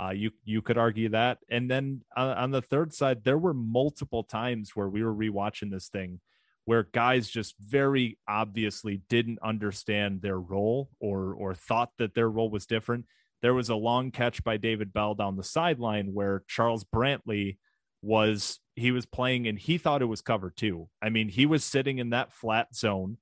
Uh, 0.00 0.10
you 0.10 0.30
you 0.44 0.60
could 0.60 0.76
argue 0.76 1.08
that, 1.08 1.38
and 1.48 1.70
then 1.70 2.02
on, 2.16 2.36
on 2.36 2.50
the 2.50 2.62
third 2.62 2.92
side, 2.92 3.24
there 3.24 3.38
were 3.38 3.54
multiple 3.54 4.24
times 4.24 4.72
where 4.74 4.88
we 4.88 5.02
were 5.02 5.14
rewatching 5.14 5.70
this 5.70 5.88
thing 5.88 6.20
where 6.64 6.88
guys 6.92 7.28
just 7.28 7.54
very 7.58 8.18
obviously 8.26 9.02
didn't 9.08 9.38
understand 9.42 10.22
their 10.22 10.38
role 10.38 10.90
or 11.00 11.34
or 11.34 11.54
thought 11.54 11.90
that 11.98 12.14
their 12.14 12.28
role 12.28 12.50
was 12.50 12.66
different. 12.66 13.06
There 13.44 13.52
was 13.52 13.68
a 13.68 13.76
long 13.76 14.10
catch 14.10 14.42
by 14.42 14.56
David 14.56 14.94
Bell 14.94 15.14
down 15.14 15.36
the 15.36 15.44
sideline 15.44 16.14
where 16.14 16.44
Charles 16.48 16.82
Brantley 16.82 17.58
was 18.00 18.58
he 18.74 18.90
was 18.90 19.04
playing 19.04 19.46
and 19.46 19.58
he 19.58 19.76
thought 19.76 20.00
it 20.00 20.06
was 20.06 20.22
cover 20.22 20.48
two. 20.48 20.88
I 21.02 21.10
mean, 21.10 21.28
he 21.28 21.44
was 21.44 21.62
sitting 21.62 21.98
in 21.98 22.08
that 22.08 22.32
flat 22.32 22.74
zone 22.74 23.18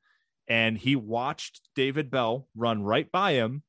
and 0.47 0.79
he 0.79 0.95
watched 0.95 1.63
David 1.75 2.09
Bell 2.09 2.47
run 2.55 2.85
right 2.85 3.11
by 3.11 3.33
him 3.33 3.65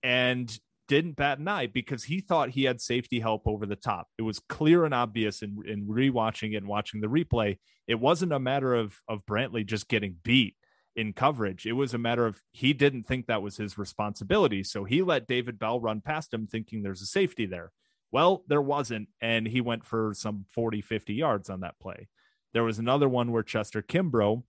and 0.00 0.56
didn't 0.86 1.16
bat 1.16 1.40
an 1.40 1.48
eye 1.48 1.66
because 1.66 2.04
he 2.04 2.20
thought 2.20 2.50
he 2.50 2.62
had 2.62 2.80
safety 2.80 3.18
help 3.18 3.42
over 3.44 3.66
the 3.66 3.74
top. 3.74 4.06
It 4.16 4.22
was 4.22 4.38
clear 4.48 4.84
and 4.84 4.94
obvious 4.94 5.42
in, 5.42 5.58
in 5.66 5.88
rewatching 5.88 6.52
it 6.52 6.58
and 6.58 6.68
watching 6.68 7.00
the 7.00 7.08
replay. 7.08 7.58
It 7.88 7.98
wasn't 7.98 8.32
a 8.32 8.38
matter 8.38 8.76
of 8.76 8.96
of 9.08 9.26
Brantley 9.26 9.66
just 9.66 9.88
getting 9.88 10.14
beat 10.22 10.54
in 10.96 11.12
coverage. 11.12 11.66
It 11.66 11.72
was 11.74 11.94
a 11.94 11.98
matter 11.98 12.26
of 12.26 12.42
he 12.52 12.72
didn't 12.72 13.04
think 13.04 13.26
that 13.26 13.42
was 13.42 13.56
his 13.56 13.78
responsibility. 13.78 14.64
So 14.64 14.84
he 14.84 15.02
let 15.02 15.28
David 15.28 15.58
Bell 15.58 15.78
run 15.78 16.00
past 16.00 16.32
him 16.32 16.46
thinking 16.46 16.82
there's 16.82 17.02
a 17.02 17.06
safety 17.06 17.46
there. 17.46 17.70
Well, 18.10 18.42
there 18.48 18.62
wasn't. 18.62 19.08
And 19.20 19.46
he 19.46 19.60
went 19.60 19.84
for 19.84 20.14
some 20.14 20.46
40, 20.50 20.80
50 20.80 21.14
yards 21.14 21.50
on 21.50 21.60
that 21.60 21.78
play. 21.78 22.08
There 22.54 22.64
was 22.64 22.78
another 22.78 23.08
one 23.08 23.30
where 23.30 23.42
Chester 23.42 23.82
Kimbrough, 23.82 24.42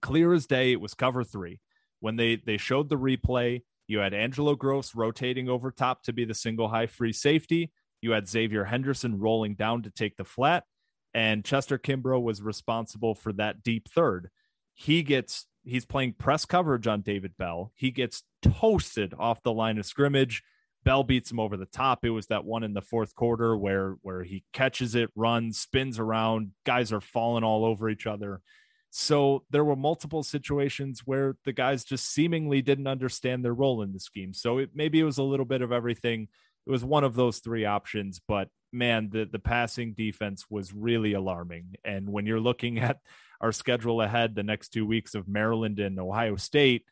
clear 0.00 0.32
as 0.32 0.46
day, 0.46 0.72
it 0.72 0.80
was 0.80 0.94
cover 0.94 1.22
three. 1.22 1.60
When 2.00 2.16
they, 2.16 2.36
they 2.36 2.56
showed 2.56 2.88
the 2.88 2.96
replay, 2.96 3.62
you 3.86 3.98
had 3.98 4.14
Angelo 4.14 4.54
Grose 4.54 4.94
rotating 4.94 5.50
over 5.50 5.70
top 5.70 6.04
to 6.04 6.14
be 6.14 6.24
the 6.24 6.32
single 6.32 6.68
high 6.68 6.86
free 6.86 7.12
safety. 7.12 7.70
You 8.00 8.12
had 8.12 8.28
Xavier 8.28 8.64
Henderson 8.64 9.18
rolling 9.18 9.56
down 9.56 9.82
to 9.82 9.90
take 9.90 10.16
the 10.16 10.24
flat. 10.24 10.64
and 11.12 11.44
Chester 11.44 11.76
Kimbrough 11.78 12.22
was 12.22 12.40
responsible 12.40 13.14
for 13.14 13.32
that 13.34 13.62
deep 13.62 13.88
third. 13.90 14.30
He 14.74 15.02
gets 15.02 15.46
he's 15.64 15.84
playing 15.84 16.14
press 16.14 16.44
coverage 16.44 16.86
on 16.86 17.02
David 17.02 17.36
Bell. 17.38 17.72
He 17.74 17.90
gets 17.90 18.22
toasted 18.42 19.14
off 19.18 19.42
the 19.42 19.52
line 19.52 19.78
of 19.78 19.86
scrimmage. 19.86 20.42
Bell 20.84 21.04
beats 21.04 21.30
him 21.30 21.38
over 21.38 21.56
the 21.56 21.66
top. 21.66 22.04
It 22.04 22.10
was 22.10 22.28
that 22.28 22.44
one 22.44 22.62
in 22.62 22.72
the 22.72 22.80
fourth 22.80 23.14
quarter 23.14 23.56
where 23.56 23.96
where 24.02 24.22
he 24.22 24.44
catches 24.52 24.94
it, 24.94 25.10
runs, 25.14 25.58
spins 25.58 25.98
around, 25.98 26.52
guys 26.64 26.92
are 26.92 27.02
falling 27.02 27.44
all 27.44 27.64
over 27.64 27.90
each 27.90 28.06
other. 28.06 28.40
So 28.90 29.44
there 29.50 29.64
were 29.64 29.76
multiple 29.76 30.22
situations 30.22 31.02
where 31.04 31.36
the 31.44 31.52
guys 31.52 31.84
just 31.84 32.12
seemingly 32.12 32.60
didn't 32.60 32.88
understand 32.88 33.44
their 33.44 33.54
role 33.54 33.82
in 33.82 33.92
the 33.92 34.00
scheme. 34.00 34.32
So 34.34 34.58
it, 34.58 34.70
maybe 34.74 34.98
it 34.98 35.04
was 35.04 35.18
a 35.18 35.22
little 35.22 35.46
bit 35.46 35.62
of 35.62 35.70
everything. 35.70 36.28
It 36.66 36.70
was 36.70 36.84
one 36.84 37.04
of 37.04 37.14
those 37.14 37.38
three 37.38 37.64
options, 37.64 38.20
but 38.26 38.48
man, 38.72 39.10
the 39.12 39.28
the 39.30 39.38
passing 39.38 39.92
defense 39.92 40.46
was 40.48 40.72
really 40.72 41.12
alarming. 41.12 41.74
And 41.84 42.08
when 42.08 42.26
you're 42.26 42.40
looking 42.40 42.78
at 42.78 42.98
our 43.40 43.52
schedule 43.52 44.02
ahead, 44.02 44.34
the 44.34 44.42
next 44.42 44.68
two 44.70 44.86
weeks 44.86 45.14
of 45.14 45.28
Maryland 45.28 45.78
and 45.78 45.98
Ohio 45.98 46.36
State, 46.36 46.84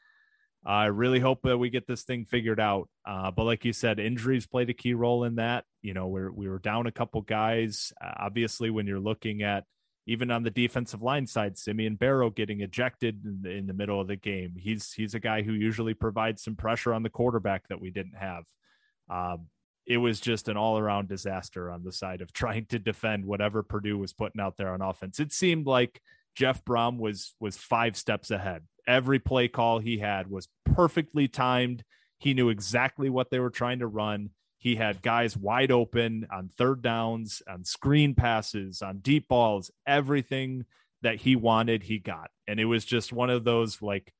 I 0.64 0.86
really 0.86 1.20
hope 1.20 1.42
that 1.42 1.58
we 1.58 1.70
get 1.70 1.86
this 1.86 2.02
thing 2.02 2.24
figured 2.24 2.60
out. 2.60 2.88
Uh, 3.06 3.30
but 3.30 3.44
like 3.44 3.64
you 3.64 3.72
said, 3.72 3.98
injuries 3.98 4.46
played 4.46 4.70
a 4.70 4.74
key 4.74 4.94
role 4.94 5.24
in 5.24 5.36
that. 5.36 5.64
You 5.82 5.94
know, 5.94 6.08
we're 6.08 6.30
we 6.30 6.48
were 6.48 6.58
down 6.58 6.86
a 6.86 6.92
couple 6.92 7.20
guys. 7.22 7.92
Uh, 8.02 8.12
obviously, 8.16 8.70
when 8.70 8.86
you're 8.86 9.00
looking 9.00 9.42
at 9.42 9.64
even 10.06 10.30
on 10.30 10.42
the 10.42 10.50
defensive 10.50 11.02
line 11.02 11.26
side, 11.26 11.58
Simeon 11.58 11.96
Barrow 11.96 12.30
getting 12.30 12.62
ejected 12.62 13.24
in 13.24 13.38
the, 13.42 13.50
in 13.50 13.66
the 13.66 13.74
middle 13.74 14.00
of 14.00 14.08
the 14.08 14.16
game. 14.16 14.54
He's 14.58 14.92
he's 14.92 15.14
a 15.14 15.20
guy 15.20 15.42
who 15.42 15.52
usually 15.52 15.94
provides 15.94 16.42
some 16.42 16.56
pressure 16.56 16.92
on 16.92 17.02
the 17.02 17.10
quarterback 17.10 17.68
that 17.68 17.80
we 17.80 17.90
didn't 17.90 18.16
have. 18.16 18.44
Um, 19.08 19.46
it 19.86 19.96
was 19.96 20.20
just 20.20 20.48
an 20.48 20.56
all 20.56 20.78
around 20.78 21.08
disaster 21.08 21.70
on 21.70 21.82
the 21.82 21.92
side 21.92 22.20
of 22.20 22.32
trying 22.32 22.66
to 22.66 22.78
defend 22.78 23.24
whatever 23.24 23.62
Purdue 23.62 23.96
was 23.96 24.12
putting 24.12 24.40
out 24.40 24.56
there 24.56 24.72
on 24.72 24.82
offense. 24.82 25.18
It 25.20 25.32
seemed 25.32 25.66
like 25.66 26.02
Jeff 26.38 26.64
Brohm 26.64 26.98
was 26.98 27.34
was 27.40 27.56
five 27.56 27.96
steps 27.96 28.30
ahead. 28.30 28.62
Every 28.86 29.18
play 29.18 29.48
call 29.48 29.80
he 29.80 29.98
had 29.98 30.30
was 30.30 30.46
perfectly 30.64 31.26
timed. 31.26 31.82
He 32.18 32.32
knew 32.32 32.48
exactly 32.48 33.10
what 33.10 33.30
they 33.30 33.40
were 33.40 33.50
trying 33.50 33.80
to 33.80 33.88
run. 33.88 34.30
He 34.56 34.76
had 34.76 35.02
guys 35.02 35.36
wide 35.36 35.72
open 35.72 36.28
on 36.32 36.48
third 36.48 36.80
downs, 36.80 37.42
on 37.48 37.64
screen 37.64 38.14
passes, 38.14 38.82
on 38.82 38.98
deep 38.98 39.26
balls, 39.26 39.72
everything 39.84 40.64
that 41.02 41.16
he 41.16 41.34
wanted, 41.34 41.82
he 41.82 41.98
got. 41.98 42.30
And 42.46 42.60
it 42.60 42.66
was 42.66 42.84
just 42.84 43.12
one 43.12 43.30
of 43.30 43.42
those 43.42 43.82
like 43.82 44.12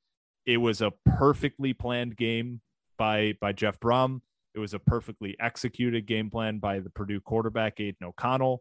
it 0.45 0.57
was 0.57 0.83
a 0.83 0.93
perfectly 1.05 1.73
planned 1.73 2.17
game 2.17 2.61
by 2.97 3.35
by 3.41 3.53
Jeff 3.53 3.79
Brohm. 3.79 4.23
It 4.57 4.59
was 4.59 4.75
a 4.75 4.81
perfectly 4.81 5.37
executed 5.39 6.05
game 6.07 6.31
plan 6.31 6.59
by 6.59 6.81
the 6.81 6.91
Purdue 6.91 7.21
quarterback 7.21 7.79
Aidan 7.79 8.09
O'Connell. 8.09 8.61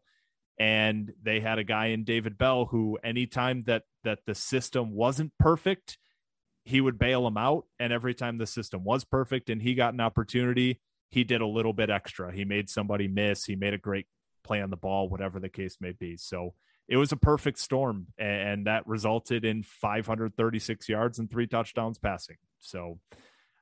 And 0.59 1.13
they 1.21 1.39
had 1.39 1.59
a 1.59 1.63
guy 1.63 1.87
in 1.87 2.03
David 2.03 2.37
Bell 2.37 2.65
who 2.65 2.97
anytime 3.03 3.63
that 3.67 3.83
that 4.03 4.19
the 4.25 4.33
system 4.33 4.91
wasn't 4.93 5.33
perfect, 5.37 5.97
he 6.63 6.81
would 6.81 6.97
bail 6.97 7.27
him 7.27 7.37
out. 7.37 7.65
And 7.79 7.93
every 7.93 8.13
time 8.13 8.37
the 8.37 8.47
system 8.47 8.83
was 8.83 9.03
perfect 9.03 9.49
and 9.49 9.61
he 9.61 9.75
got 9.75 9.93
an 9.93 10.01
opportunity, 10.01 10.81
he 11.09 11.23
did 11.23 11.41
a 11.41 11.47
little 11.47 11.73
bit 11.73 11.89
extra. 11.89 12.33
He 12.33 12.45
made 12.45 12.69
somebody 12.69 13.07
miss. 13.07 13.45
He 13.45 13.55
made 13.55 13.73
a 13.73 13.77
great 13.77 14.07
play 14.43 14.61
on 14.61 14.69
the 14.69 14.77
ball, 14.77 15.09
whatever 15.09 15.39
the 15.39 15.49
case 15.49 15.77
may 15.79 15.91
be. 15.91 16.17
So 16.17 16.53
it 16.87 16.97
was 16.97 17.11
a 17.11 17.17
perfect 17.17 17.59
storm, 17.59 18.07
and 18.17 18.65
that 18.65 18.87
resulted 18.87 19.43
in 19.43 19.63
536 19.63 20.87
yards 20.87 21.19
and 21.19 21.29
three 21.29 21.47
touchdowns 21.47 21.99
passing. 21.99 22.37
So 22.59 22.99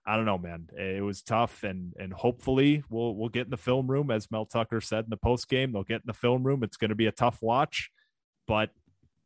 I 0.08 0.16
don't 0.16 0.26
know, 0.26 0.38
man. 0.38 0.70
It 0.78 1.04
was 1.04 1.22
tough, 1.22 1.64
and 1.64 1.94
and 1.98 2.14
hopefully 2.14 2.84
we'll 2.90 3.16
we'll 3.16 3.30
get 3.30 3.46
in 3.46 3.52
the 3.52 3.58
film 3.58 3.90
room, 3.90 4.12
as 4.12 4.30
Mel 4.30 4.46
Tucker 4.46 4.80
said 4.82 5.06
in 5.06 5.10
the 5.10 5.18
post 5.18 5.50
game. 5.50 5.72
They'll 5.72 5.84
get 5.84 6.02
in 6.02 6.08
the 6.08 6.14
film 6.14 6.44
room. 6.44 6.64
It's 6.64 6.78
going 6.78 6.90
to 6.90 6.96
be 6.96 7.08
a 7.08 7.12
tough 7.12 7.42
watch, 7.42 7.90
but 8.48 8.70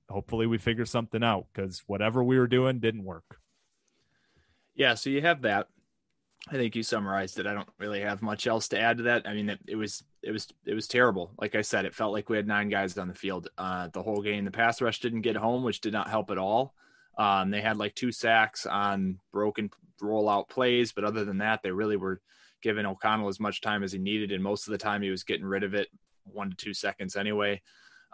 hopefully 0.09 0.48
we 0.48 0.57
figure 0.57 0.86
something 0.86 1.24
out 1.24 1.48
because 1.53 1.83
whatever 1.88 2.24
we 2.24 2.39
were 2.39 2.48
doing 2.48 2.79
didn't 2.79 3.03
work. 3.03 3.39
Yeah, 4.75 4.93
so 4.95 5.09
you 5.09 5.21
have 5.21 5.41
that. 5.41 5.67
I 6.48 6.53
think 6.53 6.75
you 6.75 6.83
summarized 6.83 7.38
it. 7.38 7.45
I 7.45 7.53
don't 7.53 7.67
really 7.77 8.00
have 8.00 8.21
much 8.21 8.48
else 8.48 8.70
to 8.70 8.79
add 8.79 8.98
to 8.98 9.03
that. 9.03 9.27
I 9.27 9.33
mean, 9.33 9.50
it, 9.50 9.59
it, 9.68 9.75
was 9.75 10.03
it 10.24 10.31
was 10.31 10.48
it 10.65 10.74
was 10.74 10.87
terrible. 10.87 11.31
Like 11.37 11.55
I 11.55 11.61
said, 11.61 11.83
it 11.85 11.94
felt 11.94 12.13
like 12.13 12.29
we 12.29 12.37
had 12.37 12.48
nine 12.48 12.70
guys 12.70 12.98
on 12.98 13.09
the 13.09 13.13
field 13.13 13.50
uh, 13.57 13.89
the 13.92 14.01
whole 14.01 14.22
game. 14.22 14.46
The 14.46 14.51
pass 14.51 14.81
rush 14.81 15.01
didn't 15.01 15.22
get 15.22 15.35
home, 15.35 15.63
which 15.63 15.81
did 15.81 15.92
not 15.92 16.09
help 16.09 16.31
at 16.31 16.37
all. 16.37 16.74
Um, 17.20 17.51
they 17.51 17.62
had 17.62 17.77
like 17.77 17.94
two 17.96 18.14
sacks 18.14 18.66
on 18.66 19.20
broken 19.34 19.70
rollout 20.01 20.48
plays, 20.50 20.94
but 20.94 21.03
other 21.03 21.25
than 21.25 21.40
that, 21.40 21.62
they 21.62 21.70
really 21.70 21.98
were 21.98 22.22
giving 22.64 22.86
O'Connell 22.86 23.27
as 23.27 23.42
much 23.42 23.62
time 23.62 23.84
as 23.84 23.92
he 23.92 24.00
needed, 24.00 24.32
and 24.32 24.42
most 24.42 24.68
of 24.68 24.72
the 24.72 24.77
time 24.77 25.01
he 25.01 25.10
was 25.10 25.24
getting 25.24 25.46
rid 25.46 25.64
of 25.64 25.74
it 25.74 25.90
one 26.24 26.50
to 26.50 26.55
two 26.55 26.74
seconds 26.74 27.18
anyway. 27.18 27.62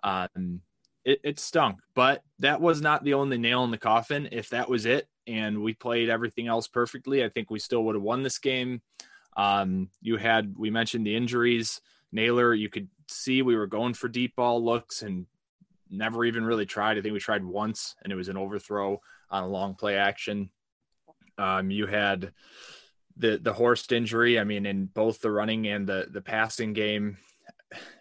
Um, 0.04 0.62
it, 1.04 1.20
it 1.24 1.40
stunk, 1.40 1.78
but 1.94 2.24
that 2.40 2.60
was 2.60 2.82
not 2.82 3.04
the 3.04 3.14
only 3.14 3.38
nail 3.38 3.64
in 3.64 3.70
the 3.70 3.78
coffin. 3.78 4.28
If 4.32 4.50
that 4.50 4.68
was 4.68 4.88
it, 4.88 5.08
and 5.28 5.62
we 5.62 5.76
played 5.76 6.10
everything 6.10 6.48
else 6.48 6.68
perfectly, 6.68 7.24
I 7.24 7.30
think 7.30 7.52
we 7.52 7.60
still 7.60 7.84
would 7.84 7.96
have 7.96 8.04
won 8.04 8.24
this 8.24 8.40
game. 8.40 8.82
Um, 9.38 9.90
you 10.02 10.18
had 10.18 10.56
we 10.58 10.72
mentioned 10.72 11.06
the 11.06 11.16
injuries. 11.16 11.80
Nailor, 12.12 12.56
you 12.56 12.70
could 12.70 12.88
see 13.08 13.44
we 13.44 13.56
were 13.56 13.68
going 13.68 13.94
for 13.94 14.08
deep 14.08 14.36
ball 14.36 14.64
looks 14.64 15.04
and 15.04 15.28
never 15.90 16.26
even 16.26 16.46
really 16.46 16.66
tried. 16.66 16.98
I 16.98 17.02
think 17.02 17.14
we 17.14 17.20
tried 17.20 17.44
once 17.44 17.96
and 18.04 18.12
it 18.12 18.16
was 18.16 18.30
an 18.30 18.38
overthrow 18.38 19.00
on 19.30 19.44
a 19.44 19.48
long 19.48 19.76
play 19.76 19.96
action. 19.96 20.50
Um, 21.38 21.70
you 21.70 21.86
had 21.86 22.32
the 23.18 23.38
the 23.42 23.54
Horst 23.54 23.92
injury. 23.92 24.40
I 24.40 24.44
mean, 24.44 24.66
in 24.66 24.86
both 24.86 25.22
the 25.22 25.32
running 25.32 25.68
and 25.68 25.88
the 25.88 26.08
the 26.10 26.22
passing 26.22 26.74
game, 26.74 27.18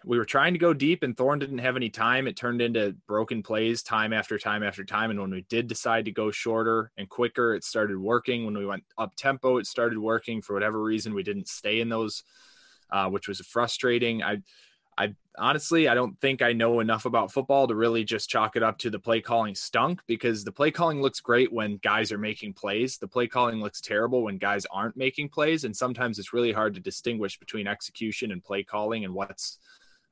we 0.05 0.17
were 0.17 0.25
trying 0.25 0.53
to 0.53 0.59
go 0.59 0.73
deep 0.73 1.03
and 1.03 1.15
Thorne 1.15 1.39
didn't 1.39 1.57
have 1.59 1.75
any 1.75 1.89
time. 1.89 2.27
It 2.27 2.35
turned 2.35 2.61
into 2.61 2.95
broken 3.07 3.43
plays 3.43 3.83
time 3.83 4.13
after 4.13 4.37
time 4.37 4.63
after 4.63 4.83
time. 4.83 5.09
And 5.09 5.19
when 5.19 5.31
we 5.31 5.45
did 5.49 5.67
decide 5.67 6.05
to 6.05 6.11
go 6.11 6.31
shorter 6.31 6.91
and 6.97 7.09
quicker, 7.09 7.55
it 7.55 7.63
started 7.63 7.97
working. 7.97 8.45
When 8.45 8.57
we 8.57 8.65
went 8.65 8.83
up 8.97 9.15
tempo, 9.15 9.57
it 9.57 9.67
started 9.67 9.97
working. 9.97 10.41
For 10.41 10.53
whatever 10.53 10.81
reason, 10.81 11.13
we 11.13 11.23
didn't 11.23 11.47
stay 11.47 11.81
in 11.81 11.89
those, 11.89 12.23
uh, 12.91 13.09
which 13.09 13.27
was 13.27 13.39
frustrating. 13.41 14.23
I, 14.23 14.37
I 14.97 15.13
honestly, 15.37 15.87
I 15.87 15.93
don't 15.93 16.19
think 16.21 16.41
I 16.41 16.53
know 16.53 16.79
enough 16.79 17.05
about 17.05 17.31
football 17.31 17.67
to 17.67 17.75
really 17.75 18.03
just 18.03 18.29
chalk 18.29 18.55
it 18.55 18.63
up 18.63 18.77
to 18.79 18.89
the 18.89 18.99
play 18.99 19.21
calling 19.21 19.55
stunk 19.55 20.01
because 20.07 20.43
the 20.43 20.51
play 20.51 20.71
calling 20.71 21.01
looks 21.01 21.19
great 21.19 21.51
when 21.51 21.77
guys 21.77 22.11
are 22.11 22.17
making 22.17 22.53
plays. 22.53 22.97
The 22.97 23.07
play 23.07 23.27
calling 23.27 23.59
looks 23.59 23.81
terrible 23.81 24.23
when 24.23 24.37
guys 24.37 24.65
aren't 24.71 24.95
making 24.95 25.29
plays. 25.29 25.65
And 25.65 25.75
sometimes 25.75 26.19
it's 26.19 26.33
really 26.33 26.53
hard 26.53 26.75
to 26.75 26.79
distinguish 26.79 27.37
between 27.39 27.67
execution 27.67 28.31
and 28.31 28.43
play 28.43 28.63
calling 28.63 29.03
and 29.03 29.13
what's 29.13 29.57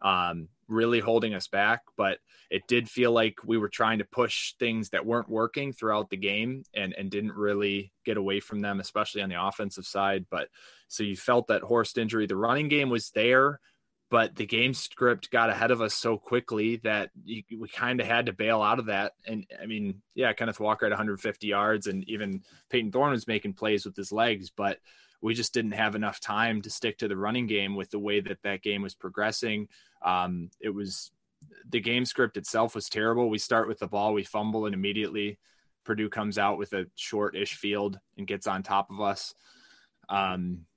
um, 0.02 0.50
really 0.68 1.00
holding 1.00 1.34
us 1.34 1.48
back. 1.48 1.82
But 1.96 2.18
it 2.50 2.68
did 2.68 2.90
feel 2.90 3.12
like 3.12 3.36
we 3.46 3.58
were 3.58 3.70
trying 3.70 4.00
to 4.00 4.06
push 4.06 4.54
things 4.60 4.90
that 4.90 5.06
weren't 5.06 5.30
working 5.30 5.72
throughout 5.72 6.10
the 6.10 6.18
game 6.18 6.64
and, 6.74 6.94
and 6.98 7.10
didn't 7.10 7.34
really 7.34 7.94
get 8.06 8.18
away 8.18 8.42
from 8.42 8.60
them, 8.60 8.80
especially 8.80 9.22
on 9.22 9.30
the 9.30 9.42
offensive 9.42 9.86
side. 9.86 10.26
But 10.30 10.50
so 10.90 11.04
you 11.04 11.16
felt 11.16 11.48
that 11.48 11.62
Horst 11.62 11.98
injury. 11.98 12.28
The 12.28 12.36
running 12.36 12.68
game 12.68 12.90
was 12.90 13.10
there, 13.12 13.60
but 14.14 14.36
the 14.36 14.46
game 14.46 14.76
script 14.76 15.32
got 15.32 15.50
ahead 15.50 15.72
of 15.72 15.82
us 15.82 15.96
so 15.96 16.20
quickly 16.20 16.76
that 16.84 17.10
we 17.26 17.68
kind 17.74 18.00
of 18.00 18.06
had 18.06 18.28
to 18.28 18.32
bail 18.32 18.62
out 18.62 18.78
of 18.78 18.86
that. 18.86 19.14
And 19.26 19.44
I 19.60 19.66
mean, 19.66 20.04
yeah, 20.14 20.34
Kenneth 20.34 20.60
Walker 20.60 20.86
at 20.86 20.92
150 20.92 21.48
yards, 21.48 21.88
and 21.88 22.08
even 22.08 22.44
Payton 22.70 22.92
Thorne 22.92 23.10
was 23.10 23.26
making 23.26 23.54
plays 23.54 23.88
with 23.88 23.96
his 23.96 24.12
legs, 24.12 24.52
but 24.56 24.78
we 25.24 25.34
just 25.34 25.52
didn't 25.52 25.72
have 25.72 25.96
enough 25.96 26.20
time 26.20 26.62
to 26.62 26.70
stick 26.70 27.00
to 27.00 27.08
the 27.08 27.18
running 27.18 27.48
game 27.48 27.76
with 27.76 27.90
the 27.90 27.98
way 27.98 28.20
that 28.20 28.38
that 28.44 28.62
game 28.62 28.84
was 28.84 28.94
progressing. 28.94 29.68
Um, 30.04 30.52
it 30.60 30.70
was 30.70 31.10
the 31.68 31.82
game 31.82 32.06
script 32.06 32.38
itself 32.38 32.76
was 32.76 32.90
terrible. 32.90 33.32
We 33.32 33.40
start 33.40 33.68
with 33.68 33.80
the 33.80 33.88
ball, 33.88 34.14
we 34.14 34.24
fumble, 34.24 34.68
and 34.68 34.76
immediately 34.76 35.40
Purdue 35.86 36.10
comes 36.10 36.38
out 36.38 36.60
with 36.60 36.74
a 36.74 36.86
short-ish 36.94 37.56
field 37.56 37.98
and 38.16 38.28
gets 38.28 38.46
on 38.46 38.62
top 38.62 38.92
of 38.92 39.02
us. 39.02 39.34
Um, 40.08 40.68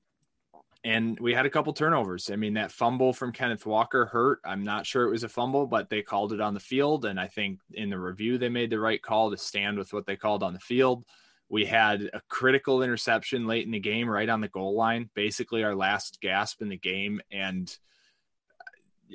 and 0.87 1.19
we 1.19 1.35
had 1.35 1.47
a 1.47 1.51
couple 1.51 1.73
turnovers. 1.73 2.31
I 2.31 2.37
mean, 2.37 2.55
that 2.55 2.71
fumble 2.71 3.13
from 3.13 3.33
Kenneth 3.33 3.67
Walker 3.67 4.07
hurt. 4.07 4.39
I'm 4.45 4.63
not 4.63 4.87
sure 4.87 5.05
it 5.05 5.11
was 5.11 5.25
a 5.25 5.29
fumble, 5.29 5.67
but 5.67 5.91
they 5.91 6.01
called 6.01 6.33
it 6.33 6.41
on 6.41 6.55
the 6.55 6.61
field. 6.61 7.07
And 7.07 7.19
I 7.19 7.27
think 7.27 7.59
in 7.73 7.91
the 7.91 7.99
review, 7.99 8.39
they 8.39 8.49
made 8.49 8.71
the 8.71 8.79
right 8.79 9.03
call 9.03 9.33
to 9.33 9.37
stand 9.37 9.79
with 9.79 9.93
what 9.93 10.07
they 10.07 10.15
called 10.15 10.45
on 10.45 10.53
the 10.53 10.61
field. 10.61 11.05
We 11.49 11.65
had 11.65 12.09
a 12.13 12.21
critical 12.29 12.85
interception 12.85 13.49
late 13.49 13.67
in 13.67 13.73
the 13.73 13.81
game, 13.81 14.09
right 14.09 14.29
on 14.29 14.41
the 14.41 14.47
goal 14.47 14.77
line, 14.77 15.11
basically 15.15 15.65
our 15.65 15.75
last 15.75 16.21
gasp 16.21 16.63
in 16.63 16.69
the 16.69 16.77
game. 16.77 17.21
And 17.33 17.77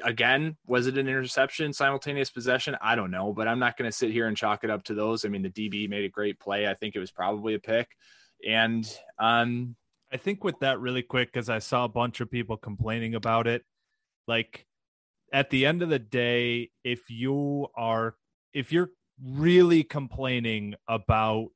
again, 0.03 0.57
was 0.67 0.87
it 0.87 0.97
an 0.97 1.07
interception, 1.07 1.71
simultaneous 1.71 2.31
possession? 2.31 2.75
I 2.81 2.95
don't 2.95 3.11
know, 3.11 3.31
but 3.31 3.47
I'm 3.47 3.59
not 3.59 3.77
going 3.77 3.89
to 3.89 3.97
sit 3.97 4.11
here 4.11 4.27
and 4.27 4.35
chalk 4.35 4.65
it 4.65 4.69
up 4.69 4.83
to 4.85 4.93
those. 4.93 5.23
I 5.23 5.29
mean, 5.29 5.41
the 5.41 5.49
DB 5.49 5.87
made 5.87 6.03
a 6.03 6.09
great 6.09 6.37
play. 6.37 6.67
I 6.67 6.73
think 6.73 6.97
it 6.97 6.99
was 6.99 7.11
probably 7.11 7.53
a 7.53 7.59
pick. 7.59 7.95
And 8.45 8.85
um, 9.17 9.77
I 10.13 10.17
think 10.17 10.43
with 10.43 10.59
that, 10.59 10.79
really 10.79 11.03
quick, 11.03 11.31
because 11.31 11.49
I 11.49 11.59
saw 11.59 11.85
a 11.85 11.89
bunch 11.89 12.19
of 12.19 12.29
people 12.29 12.57
complaining 12.57 13.15
about 13.15 13.47
it. 13.47 13.63
Like 14.27 14.65
at 15.31 15.49
the 15.49 15.65
end 15.65 15.81
of 15.81 15.89
the 15.89 15.99
day, 15.99 16.71
if 16.83 17.09
you 17.09 17.67
are, 17.75 18.15
if 18.53 18.71
you're 18.71 18.91
really 19.23 19.83
complaining 19.83 20.75
about 20.87 21.49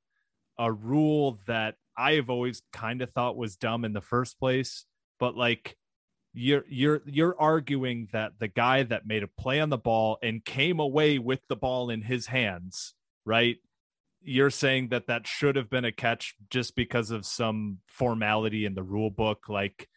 a 0.57 0.71
rule 0.71 1.39
that 1.47 1.75
I 1.97 2.13
have 2.13 2.29
always 2.29 2.61
kind 2.71 3.01
of 3.01 3.11
thought 3.11 3.37
was 3.37 3.57
dumb 3.57 3.83
in 3.85 3.93
the 3.93 4.01
first 4.01 4.39
place, 4.39 4.85
but 5.19 5.35
like 5.35 5.75
you're 6.33 6.65
you're 6.67 7.01
you're 7.05 7.39
arguing 7.39 8.09
that 8.11 8.33
the 8.39 8.47
guy 8.47 8.83
that 8.83 9.07
made 9.07 9.23
a 9.23 9.27
play 9.27 9.59
on 9.59 9.69
the 9.69 9.77
ball 9.77 10.17
and 10.21 10.43
came 10.43 10.79
away 10.79 11.17
with 11.17 11.39
the 11.47 11.55
ball 11.55 11.89
in 11.89 12.01
his 12.01 12.27
hands, 12.27 12.93
right? 13.25 13.57
You're 14.25 14.49
saying 14.49 14.89
that 14.89 15.07
that 15.07 15.27
should 15.27 15.55
have 15.55 15.69
been 15.69 15.85
a 15.85 15.91
catch 15.91 16.35
just 16.49 16.75
because 16.75 17.11
of 17.11 17.25
some 17.25 17.79
formality 17.87 18.65
in 18.65 18.73
the 18.73 18.83
rule 18.83 19.11
book 19.11 19.47
like 19.49 19.87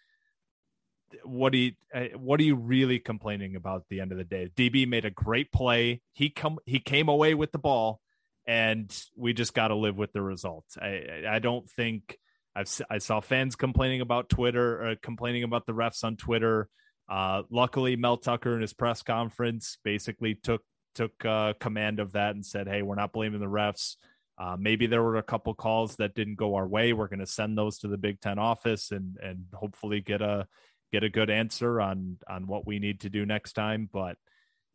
what 1.24 1.52
do 1.52 1.58
you 1.58 1.72
uh, 1.94 2.04
what 2.18 2.38
are 2.38 2.44
you 2.44 2.54
really 2.54 2.98
complaining 2.98 3.56
about 3.56 3.76
at 3.80 3.88
the 3.88 4.00
end 4.00 4.12
of 4.12 4.18
the 4.18 4.24
day? 4.24 4.50
DB 4.54 4.86
made 4.86 5.06
a 5.06 5.10
great 5.10 5.50
play. 5.50 6.02
He 6.12 6.28
come 6.28 6.58
he 6.66 6.80
came 6.80 7.08
away 7.08 7.34
with 7.34 7.50
the 7.50 7.58
ball 7.58 8.00
and 8.46 8.94
we 9.16 9.32
just 9.32 9.54
got 9.54 9.68
to 9.68 9.74
live 9.74 9.96
with 9.96 10.12
the 10.12 10.20
result 10.20 10.64
I 10.80 11.24
I 11.26 11.38
don't 11.38 11.68
think 11.70 12.18
I've 12.58 12.80
I 12.90 12.98
saw 12.98 13.20
fans 13.20 13.54
complaining 13.54 14.00
about 14.00 14.28
Twitter, 14.28 14.82
or 14.82 14.86
uh, 14.88 14.94
complaining 15.00 15.44
about 15.44 15.66
the 15.66 15.72
refs 15.72 16.02
on 16.02 16.16
Twitter. 16.16 16.68
Uh, 17.08 17.42
luckily, 17.50 17.94
Mel 17.94 18.16
Tucker 18.16 18.54
in 18.54 18.60
his 18.60 18.72
press 18.72 19.02
conference 19.02 19.78
basically 19.84 20.34
took 20.34 20.62
took 20.94 21.24
uh, 21.24 21.52
command 21.60 22.00
of 22.00 22.12
that 22.12 22.34
and 22.34 22.44
said, 22.44 22.66
"Hey, 22.66 22.82
we're 22.82 22.96
not 22.96 23.12
blaming 23.12 23.40
the 23.40 23.46
refs. 23.46 23.96
Uh, 24.38 24.56
maybe 24.58 24.86
there 24.86 25.02
were 25.02 25.16
a 25.16 25.22
couple 25.22 25.52
calls 25.52 25.96
that 25.96 26.14
didn't 26.14 26.36
go 26.36 26.54
our 26.54 26.66
way. 26.66 26.92
We're 26.92 27.08
going 27.08 27.18
to 27.18 27.26
send 27.26 27.58
those 27.58 27.78
to 27.78 27.88
the 27.88 27.98
Big 27.98 28.20
Ten 28.20 28.38
office 28.38 28.92
and 28.92 29.16
and 29.22 29.46
hopefully 29.52 30.00
get 30.00 30.22
a 30.22 30.46
get 30.92 31.02
a 31.02 31.10
good 31.10 31.28
answer 31.28 31.80
on 31.80 32.18
on 32.28 32.46
what 32.46 32.66
we 32.66 32.78
need 32.78 33.00
to 33.00 33.10
do 33.10 33.26
next 33.26 33.54
time." 33.54 33.88
But 33.92 34.16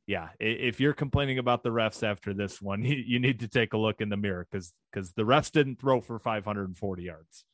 yeah, 0.06 0.30
if 0.39 0.80
you're 0.80 0.93
complaining 0.93 1.39
about 1.39 1.63
the 1.63 1.69
refs 1.69 2.04
after 2.04 2.34
this 2.34 2.62
one, 2.62 2.84
you, 2.84 3.19
need 3.19 3.39
to 3.39 3.47
take 3.47 3.73
a 3.73 3.78
look 3.78 4.02
in 4.02 4.10
the 4.10 4.17
mirror 4.17 4.45
because 4.52 4.73
because 4.91 5.13
the 5.13 5.23
refs 5.23 5.52
didn't 5.52 5.80
throw 5.80 6.02
for 6.02 6.19
540 6.19 7.04
yards. 7.04 7.45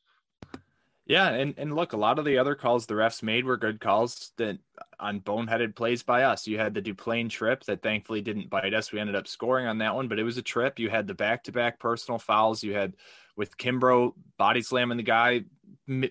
Yeah, 1.10 1.30
and, 1.30 1.54
and 1.56 1.74
look, 1.74 1.92
a 1.92 1.96
lot 1.96 2.20
of 2.20 2.24
the 2.24 2.38
other 2.38 2.54
calls 2.54 2.86
the 2.86 2.94
refs 2.94 3.20
made 3.20 3.44
were 3.44 3.56
good 3.56 3.80
calls 3.80 4.30
that 4.36 4.60
on 5.00 5.18
boneheaded 5.18 5.74
plays 5.74 6.04
by 6.04 6.22
us. 6.22 6.46
You 6.46 6.56
had 6.56 6.72
the 6.72 6.80
Duplain 6.80 7.28
trip 7.28 7.64
that 7.64 7.82
thankfully 7.82 8.20
didn't 8.20 8.48
bite 8.48 8.74
us. 8.74 8.92
We 8.92 9.00
ended 9.00 9.16
up 9.16 9.26
scoring 9.26 9.66
on 9.66 9.78
that 9.78 9.96
one, 9.96 10.06
but 10.06 10.20
it 10.20 10.22
was 10.22 10.38
a 10.38 10.42
trip. 10.42 10.78
You 10.78 10.88
had 10.88 11.08
the 11.08 11.14
back 11.14 11.42
to 11.44 11.52
back 11.52 11.80
personal 11.80 12.20
fouls. 12.20 12.62
You 12.62 12.74
had 12.74 12.94
with 13.36 13.58
Kimbrough 13.58 14.12
body 14.38 14.62
slamming 14.62 14.98
the 14.98 15.02
guy 15.02 15.46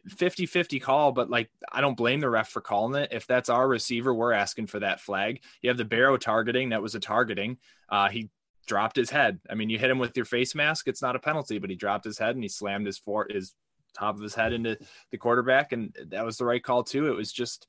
50 0.10 0.46
50 0.46 0.82
call, 0.82 1.14
but 1.14 1.30
like 1.30 1.50
I 1.72 1.80
don't 1.80 1.96
blame 1.96 2.20
the 2.20 2.30
ref 2.30 2.50
for 2.50 2.60
calling 2.60 3.02
it. 3.02 3.14
If 3.14 3.26
that's 3.26 3.48
our 3.48 3.70
receiver, 3.70 4.14
we're 4.14 4.34
asking 4.34 4.68
for 4.68 4.82
that 4.82 5.00
flag. 5.00 5.42
You 5.62 5.70
have 5.70 5.78
the 5.78 5.86
Barrow 5.86 6.18
targeting 6.18 6.72
that 6.72 6.82
was 6.82 6.96
a 6.96 7.00
targeting. 7.00 7.58
Uh, 7.88 8.10
he 8.10 8.32
dropped 8.68 8.98
his 8.98 9.10
head. 9.10 9.40
I 9.50 9.56
mean, 9.56 9.70
you 9.70 9.80
hit 9.80 9.92
him 9.92 10.00
with 10.00 10.18
your 10.18 10.26
face 10.26 10.56
mask, 10.56 10.90
it's 10.90 11.02
not 11.02 11.16
a 11.16 11.20
penalty, 11.20 11.58
but 11.58 11.70
he 11.70 11.78
dropped 11.78 12.04
his 12.04 12.18
head 12.18 12.36
and 12.36 12.44
he 12.44 12.50
slammed 12.50 12.86
his 12.86 12.98
for 12.98 13.26
his 13.30 13.56
top 13.94 14.16
of 14.16 14.22
his 14.22 14.36
head 14.36 14.54
into 14.54 14.78
the 15.12 15.18
quarterback, 15.18 15.72
and 15.72 15.96
that 16.08 16.26
was 16.26 16.38
the 16.38 16.46
right 16.46 16.64
call 16.64 16.84
too. 16.84 17.08
It 17.08 17.16
was 17.16 17.32
just, 17.32 17.68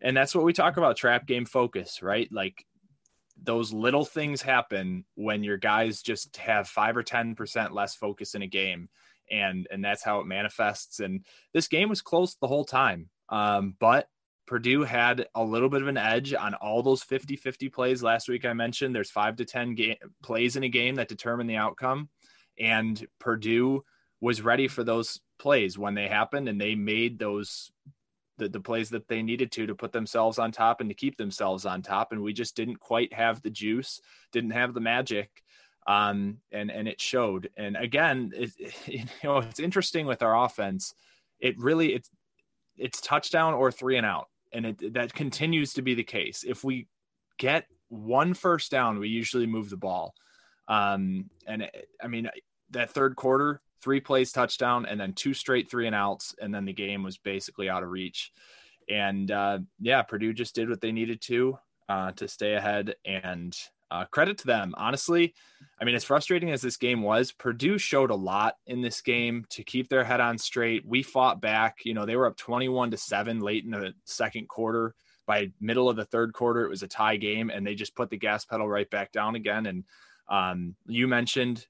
and 0.00 0.16
that's 0.16 0.34
what 0.34 0.44
we 0.44 0.52
talk 0.52 0.76
about 0.76 0.96
trap 0.96 1.26
game 1.26 1.44
focus, 1.44 2.02
right? 2.02 2.28
Like 2.32 2.64
those 3.42 3.72
little 3.72 4.04
things 4.04 4.42
happen 4.42 5.04
when 5.14 5.44
your 5.44 5.58
guys 5.58 6.02
just 6.02 6.36
have 6.38 6.68
five 6.68 6.96
or 6.96 7.02
ten 7.02 7.34
percent 7.34 7.74
less 7.74 7.94
focus 7.94 8.34
in 8.34 8.42
a 8.42 8.46
game, 8.46 8.88
and 9.30 9.66
and 9.70 9.84
that's 9.84 10.04
how 10.04 10.20
it 10.20 10.26
manifests. 10.26 11.00
And 11.00 11.24
this 11.52 11.68
game 11.68 11.88
was 11.88 12.02
close 12.02 12.36
the 12.36 12.48
whole 12.48 12.64
time, 12.64 13.08
um, 13.28 13.74
but 13.78 14.08
Purdue 14.48 14.82
had 14.82 15.26
a 15.34 15.44
little 15.44 15.68
bit 15.68 15.82
of 15.82 15.88
an 15.88 15.98
edge 15.98 16.32
on 16.32 16.54
all 16.54 16.82
those 16.82 17.02
50 17.02 17.36
50 17.36 17.68
plays 17.68 18.02
last 18.02 18.28
week. 18.28 18.46
I 18.46 18.54
mentioned 18.54 18.94
there's 18.94 19.10
five 19.10 19.36
to 19.36 19.44
10 19.44 19.74
ga- 19.74 20.00
plays 20.22 20.56
in 20.56 20.64
a 20.64 20.68
game 20.70 20.94
that 20.96 21.08
determine 21.08 21.46
the 21.46 21.56
outcome. 21.56 22.08
And 22.58 23.06
Purdue 23.20 23.84
was 24.22 24.42
ready 24.42 24.66
for 24.66 24.82
those 24.82 25.20
plays 25.38 25.78
when 25.78 25.94
they 25.94 26.08
happened 26.08 26.48
and 26.48 26.60
they 26.60 26.74
made 26.74 27.18
those 27.18 27.70
the, 28.38 28.48
the 28.48 28.60
plays 28.60 28.90
that 28.90 29.08
they 29.08 29.22
needed 29.22 29.50
to 29.52 29.66
to 29.66 29.74
put 29.74 29.92
themselves 29.92 30.38
on 30.38 30.52
top 30.52 30.80
and 30.80 30.88
to 30.88 30.94
keep 30.94 31.16
themselves 31.16 31.66
on 31.66 31.82
top. 31.82 32.12
And 32.12 32.22
we 32.22 32.32
just 32.32 32.56
didn't 32.56 32.78
quite 32.78 33.12
have 33.12 33.42
the 33.42 33.50
juice 33.50 34.00
didn't 34.32 34.50
have 34.50 34.74
the 34.74 34.80
magic 34.80 35.42
um, 35.86 36.38
and 36.52 36.70
and 36.70 36.88
it 36.88 37.00
showed. 37.00 37.50
And 37.56 37.76
again 37.76 38.32
it, 38.34 38.52
you 38.86 39.04
know 39.24 39.38
it's 39.38 39.60
interesting 39.60 40.06
with 40.06 40.22
our 40.22 40.44
offense. 40.44 40.94
It 41.40 41.58
really 41.58 41.94
it's 41.94 42.10
it's 42.76 43.00
touchdown 43.00 43.54
or 43.54 43.72
three 43.72 43.96
and 43.96 44.06
out. 44.06 44.28
And 44.52 44.66
it 44.66 44.94
that 44.94 45.12
continues 45.12 45.74
to 45.74 45.82
be 45.82 45.94
the 45.94 46.04
case. 46.04 46.44
If 46.46 46.64
we 46.64 46.86
get 47.38 47.66
one 47.88 48.34
first 48.34 48.70
down 48.70 48.98
we 48.98 49.08
usually 49.08 49.46
move 49.46 49.70
the 49.70 49.76
ball. 49.76 50.14
Um, 50.68 51.30
and 51.46 51.62
it, 51.62 51.88
i 52.02 52.08
mean 52.08 52.28
that 52.70 52.90
third 52.90 53.16
quarter 53.16 53.62
three 53.82 54.00
plays 54.00 54.32
touchdown 54.32 54.86
and 54.86 55.00
then 55.00 55.12
two 55.12 55.34
straight 55.34 55.70
three 55.70 55.86
and 55.86 55.94
outs 55.94 56.34
and 56.40 56.54
then 56.54 56.64
the 56.64 56.72
game 56.72 57.02
was 57.02 57.18
basically 57.18 57.68
out 57.68 57.82
of 57.82 57.90
reach. 57.90 58.32
And 58.88 59.30
uh, 59.30 59.58
yeah 59.80 60.02
purdue 60.02 60.32
just 60.32 60.54
did 60.54 60.68
what 60.68 60.80
they 60.80 60.92
needed 60.92 61.20
to 61.22 61.58
uh, 61.88 62.12
to 62.12 62.28
stay 62.28 62.54
ahead. 62.54 62.94
And 63.04 63.56
uh, 63.90 64.04
credit 64.06 64.38
to 64.38 64.46
them 64.46 64.74
honestly. 64.76 65.34
I 65.80 65.84
mean 65.84 65.94
as 65.94 66.04
frustrating 66.04 66.50
as 66.50 66.60
this 66.60 66.76
game 66.76 67.02
was 67.02 67.32
purdue 67.32 67.78
showed 67.78 68.10
a 68.10 68.16
lot 68.16 68.54
in 68.66 68.82
this 68.82 69.00
game 69.00 69.46
to 69.50 69.64
keep 69.64 69.88
their 69.88 70.04
head 70.04 70.20
on 70.20 70.38
straight. 70.38 70.86
We 70.86 71.02
fought 71.02 71.40
back. 71.40 71.78
You 71.84 71.94
know 71.94 72.06
they 72.06 72.16
were 72.16 72.26
up 72.26 72.36
21 72.36 72.90
to 72.90 72.96
7 72.96 73.40
late 73.40 73.64
in 73.64 73.70
the 73.70 73.94
second 74.04 74.48
quarter. 74.48 74.94
By 75.26 75.52
middle 75.60 75.90
of 75.90 75.96
the 75.96 76.06
third 76.06 76.32
quarter 76.32 76.64
it 76.64 76.70
was 76.70 76.82
a 76.82 76.88
tie 76.88 77.16
game 77.16 77.50
and 77.50 77.66
they 77.66 77.74
just 77.74 77.94
put 77.94 78.10
the 78.10 78.16
gas 78.16 78.44
pedal 78.44 78.68
right 78.68 78.88
back 78.88 79.12
down 79.12 79.34
again. 79.34 79.66
And 79.66 79.84
um, 80.28 80.74
you 80.86 81.08
mentioned 81.08 81.66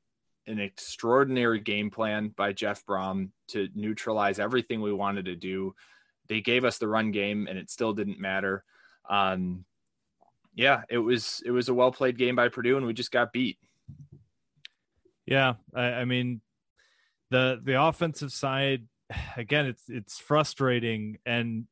an 0.49 0.59
extraordinary 0.59 1.61
game 1.61 1.91
plan 1.91 2.29
by 2.37 2.53
Jeff 2.53 2.85
Brohm 2.87 3.31
to 3.49 3.69
neutralize 3.75 4.39
everything 4.39 4.81
we 4.81 4.93
wanted 4.93 5.27
to 5.27 5.37
do. 5.37 5.75
They 6.29 6.41
gave 6.41 6.65
us 6.65 6.79
the 6.79 6.89
run 6.89 7.11
game, 7.11 7.47
and 7.49 7.59
it 7.59 7.71
still 7.71 7.93
didn't 7.93 8.19
matter. 8.19 8.65
Um, 9.09 9.65
yeah, 10.55 10.83
it 10.91 10.99
was 10.99 11.43
it 11.45 11.51
was 11.51 11.69
a 11.69 11.75
well 11.75 11.93
played 11.93 12.19
game 12.19 12.37
by 12.37 12.49
Purdue, 12.49 12.77
and 12.77 12.87
we 12.87 12.93
just 12.93 13.13
got 13.13 13.33
beat. 13.33 13.59
Yeah, 15.27 15.55
I, 15.75 15.83
I 15.83 16.05
mean 16.05 16.41
the 17.31 17.61
the 17.63 17.81
offensive 17.81 18.33
side 18.33 18.87
again. 19.37 19.67
It's 19.67 19.85
it's 19.89 20.19
frustrating, 20.19 21.19
and 21.25 21.67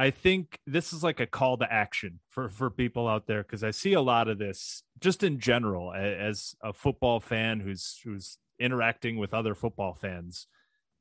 I 0.00 0.10
think 0.10 0.58
this 0.66 0.94
is 0.94 1.04
like 1.04 1.20
a 1.20 1.26
call 1.26 1.58
to 1.58 1.70
action 1.70 2.20
for 2.30 2.48
for 2.48 2.70
people 2.70 3.06
out 3.06 3.26
there 3.26 3.42
because 3.42 3.62
I 3.62 3.70
see 3.70 3.92
a 3.92 4.00
lot 4.00 4.28
of 4.28 4.38
this 4.38 4.82
just 4.98 5.22
in 5.22 5.40
general 5.40 5.92
as 5.92 6.54
a 6.62 6.72
football 6.72 7.20
fan 7.20 7.60
who's 7.60 8.00
who's 8.02 8.38
interacting 8.58 9.18
with 9.18 9.34
other 9.34 9.54
football 9.54 9.92
fans, 9.92 10.46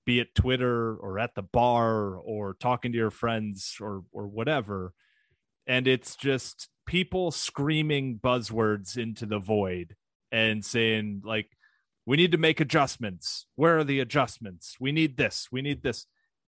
be 0.06 0.20
it 0.20 0.36
Twitter 0.36 0.98
or 0.98 1.18
at 1.18 1.34
the 1.34 1.42
bar 1.42 2.18
or 2.18 2.56
talking 2.56 2.92
to 2.92 2.98
your 2.98 3.10
friends 3.10 3.78
or 3.80 4.04
or 4.12 4.28
whatever, 4.28 4.92
and 5.66 5.88
it's 5.88 6.18
just 6.18 6.68
people 6.86 7.32
screaming 7.32 8.20
buzzwords 8.22 8.98
into 8.98 9.26
the 9.26 9.40
void 9.40 9.96
and 10.30 10.66
saying 10.66 11.22
like 11.24 11.56
we 12.06 12.18
need 12.18 12.34
to 12.34 12.38
make 12.38 12.60
adjustments. 12.60 13.46
Where 13.56 13.78
are 13.78 13.86
the 13.86 14.02
adjustments? 14.02 14.76
We 14.78 14.92
need 14.92 15.16
this. 15.16 15.48
We 15.54 15.62
need 15.62 15.84
this 15.84 16.06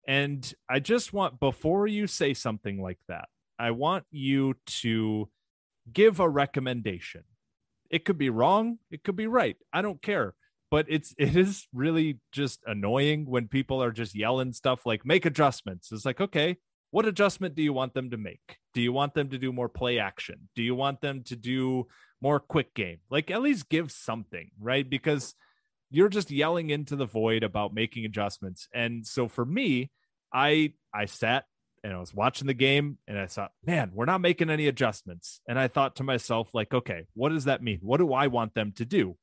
and 0.08 0.54
I 0.70 0.80
just 0.80 1.14
want, 1.14 1.40
before 1.40 1.88
you 1.88 2.08
say 2.08 2.34
something 2.34 2.82
like 2.82 3.00
that, 3.08 3.28
I 3.58 3.72
want 3.72 4.06
you 4.12 4.56
to 4.82 5.30
give 5.92 6.20
a 6.20 6.30
recommendation. 6.30 7.24
It 7.90 8.06
could 8.06 8.18
be 8.18 8.30
wrong, 8.30 8.80
it 8.92 9.04
could 9.04 9.16
be 9.16 9.28
right. 9.28 9.58
I 9.74 9.82
don't 9.82 10.02
care. 10.02 10.36
But 10.72 10.86
it's 10.90 11.14
it 11.18 11.36
is 11.36 11.68
really 11.74 12.20
just 12.32 12.62
annoying 12.66 13.26
when 13.26 13.48
people 13.48 13.82
are 13.82 13.92
just 13.92 14.16
yelling 14.16 14.54
stuff 14.54 14.86
like 14.86 15.06
make 15.06 15.26
adjustments. 15.26 15.92
It's 15.92 16.06
like, 16.06 16.22
okay, 16.22 16.58
what 16.92 17.06
adjustment 17.06 17.56
do 17.56 17.64
you 17.64 17.74
want 17.74 17.94
them 17.94 18.10
to 18.12 18.18
make? 18.18 18.58
Do 18.74 18.82
you 18.82 18.94
want 18.94 19.14
them 19.16 19.30
to 19.30 19.38
do 19.38 19.52
more 19.52 19.70
play 19.70 20.00
action? 20.00 20.50
Do 20.56 20.64
you 20.64 20.76
want 20.76 21.02
them 21.02 21.24
to 21.24 21.36
do 21.36 21.88
more 22.22 22.40
quick 22.40 22.74
game? 22.74 23.00
Like 23.10 23.32
at 23.32 23.42
least 23.42 23.70
give 23.70 23.92
something, 23.92 24.52
right? 24.60 24.90
Because 24.90 25.36
you're 25.96 26.10
just 26.10 26.30
yelling 26.30 26.72
into 26.72 26.98
the 26.98 27.06
void 27.06 27.44
about 27.44 27.74
making 27.74 28.04
adjustments. 28.04 28.68
And 28.74 29.08
so 29.08 29.30
for 29.30 29.46
me, 29.46 29.92
I 30.34 30.74
I 30.94 31.06
sat 31.06 31.46
and 31.86 31.94
I 31.94 32.00
was 32.00 32.14
watching 32.14 32.48
the 32.48 32.54
game 32.54 32.98
and 33.08 33.18
I 33.18 33.28
thought, 33.28 33.52
man, 33.66 33.92
we're 33.94 34.06
not 34.06 34.20
making 34.20 34.50
any 34.50 34.68
adjustments. 34.68 35.40
And 35.48 35.58
I 35.58 35.70
thought 35.70 35.98
to 35.98 36.04
myself, 36.04 36.50
like, 36.54 36.74
okay, 36.74 37.06
what 37.14 37.30
does 37.30 37.46
that 37.46 37.64
mean? 37.64 37.80
What 37.82 37.98
do 37.98 38.12
I 38.14 38.28
want 38.28 38.56
them 38.56 38.74
to 38.74 38.86
do? 38.86 39.16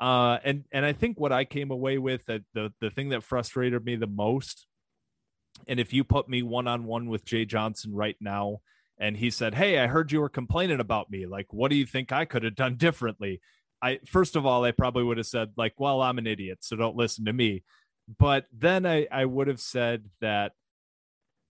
Uh, 0.00 0.38
and 0.42 0.64
and 0.72 0.84
I 0.84 0.94
think 0.94 1.20
what 1.20 1.30
I 1.30 1.44
came 1.44 1.70
away 1.70 1.98
with 1.98 2.26
that 2.26 2.42
the 2.54 2.72
the 2.80 2.90
thing 2.90 3.10
that 3.10 3.22
frustrated 3.22 3.84
me 3.84 3.94
the 3.94 4.08
most, 4.08 4.66
and 5.68 5.78
if 5.78 5.92
you 5.92 6.02
put 6.02 6.28
me 6.28 6.42
one 6.42 6.66
on 6.66 6.84
one 6.84 7.08
with 7.08 7.24
Jay 7.24 7.44
Johnson 7.44 7.94
right 7.94 8.16
now, 8.20 8.62
and 8.98 9.16
he 9.16 9.30
said, 9.30 9.54
"Hey, 9.54 9.78
I 9.78 9.86
heard 9.86 10.10
you 10.10 10.20
were 10.20 10.28
complaining 10.28 10.80
about 10.80 11.08
me. 11.08 11.26
Like, 11.26 11.52
what 11.52 11.70
do 11.70 11.76
you 11.76 11.86
think 11.86 12.10
I 12.10 12.24
could 12.24 12.42
have 12.42 12.56
done 12.56 12.76
differently?" 12.76 13.40
I 13.82 14.00
first 14.06 14.36
of 14.36 14.46
all, 14.46 14.64
I 14.64 14.72
probably 14.72 15.04
would 15.04 15.16
have 15.18 15.26
said 15.26 15.52
like, 15.56 15.74
"Well, 15.78 16.02
I'm 16.02 16.18
an 16.18 16.26
idiot, 16.26 16.58
so 16.62 16.76
don't 16.76 16.96
listen 16.96 17.24
to 17.26 17.32
me." 17.32 17.62
But 18.18 18.46
then 18.52 18.86
I 18.86 19.06
I 19.10 19.24
would 19.24 19.48
have 19.48 19.60
said 19.60 20.06
that 20.20 20.52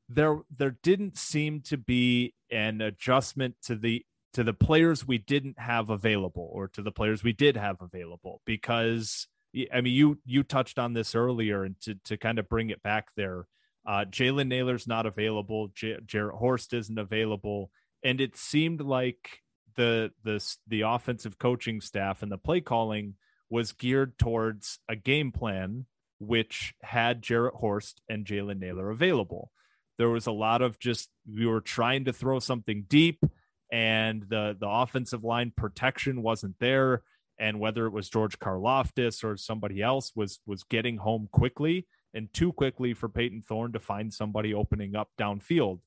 there 0.08 0.40
there 0.56 0.76
didn't 0.82 1.16
seem 1.16 1.60
to 1.62 1.76
be 1.76 2.34
an 2.50 2.80
adjustment 2.80 3.56
to 3.62 3.76
the 3.76 4.04
to 4.32 4.44
the 4.44 4.54
players 4.54 5.06
we 5.06 5.18
didn't 5.18 5.58
have 5.58 5.90
available 5.90 6.48
or 6.52 6.68
to 6.68 6.82
the 6.82 6.92
players 6.92 7.22
we 7.24 7.32
did 7.32 7.56
have 7.56 7.76
available 7.80 8.40
because 8.44 9.28
I 9.72 9.80
mean 9.80 9.94
you 9.94 10.18
you 10.24 10.42
touched 10.42 10.78
on 10.78 10.92
this 10.94 11.14
earlier 11.14 11.64
and 11.64 11.80
to 11.82 11.94
to 12.04 12.16
kind 12.16 12.38
of 12.38 12.48
bring 12.48 12.70
it 12.70 12.82
back 12.82 13.08
there 13.16 13.46
Uh, 13.86 14.04
Jalen 14.04 14.48
Nailor's 14.48 14.86
not 14.86 15.06
available. 15.06 15.68
J- 15.74 15.98
Jarrett 16.04 16.36
Horst 16.36 16.74
isn't 16.74 16.98
available, 16.98 17.70
and 18.04 18.20
it 18.20 18.36
seemed 18.36 18.80
like 18.82 19.40
the 19.76 20.10
the 20.24 20.44
the 20.68 20.82
offensive 20.82 21.38
coaching 21.38 21.80
staff 21.80 22.22
and 22.22 22.30
the 22.30 22.38
play 22.38 22.60
calling 22.60 23.14
was 23.48 23.72
geared 23.72 24.18
towards 24.18 24.78
a 24.88 24.96
game 24.96 25.32
plan 25.32 25.86
which 26.20 26.74
had 26.82 27.22
Jarrett 27.22 27.54
Horst 27.54 28.02
and 28.08 28.26
Jalen 28.26 28.58
Nailor 28.58 28.90
available. 28.90 29.50
There 29.98 30.10
was 30.10 30.26
a 30.26 30.32
lot 30.32 30.62
of 30.62 30.78
just 30.78 31.08
we 31.26 31.46
were 31.46 31.62
trying 31.62 32.04
to 32.04 32.12
throw 32.12 32.38
something 32.38 32.84
deep, 32.88 33.24
and 33.72 34.22
the 34.28 34.56
the 34.58 34.68
offensive 34.68 35.24
line 35.24 35.52
protection 35.56 36.22
wasn't 36.22 36.56
there. 36.60 37.02
And 37.38 37.58
whether 37.58 37.86
it 37.86 37.92
was 37.92 38.10
George 38.10 38.38
Karlaftis 38.38 39.24
or 39.24 39.36
somebody 39.38 39.80
else 39.80 40.12
was 40.14 40.40
was 40.46 40.62
getting 40.64 40.98
home 40.98 41.28
quickly 41.32 41.86
and 42.12 42.32
too 42.34 42.52
quickly 42.52 42.92
for 42.92 43.08
Payton 43.08 43.42
Thorne 43.42 43.72
to 43.72 43.80
find 43.80 44.12
somebody 44.12 44.52
opening 44.52 44.94
up 44.94 45.08
downfield. 45.18 45.80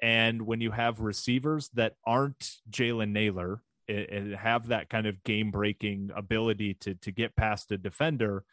And 0.00 0.42
when 0.42 0.60
you 0.60 0.70
have 0.70 1.00
receivers 1.00 1.70
that 1.74 1.94
aren't 2.06 2.52
Jalen 2.70 3.10
Nailor 3.10 3.62
and 3.88 4.34
have 4.34 4.68
that 4.68 4.90
kind 4.90 5.06
of 5.06 5.24
game 5.24 5.50
breaking 5.50 6.10
ability 6.14 6.74
to 6.74 6.94
to 6.94 7.10
get 7.10 7.36
past 7.36 7.72
a 7.72 7.78
defender, 7.78 8.44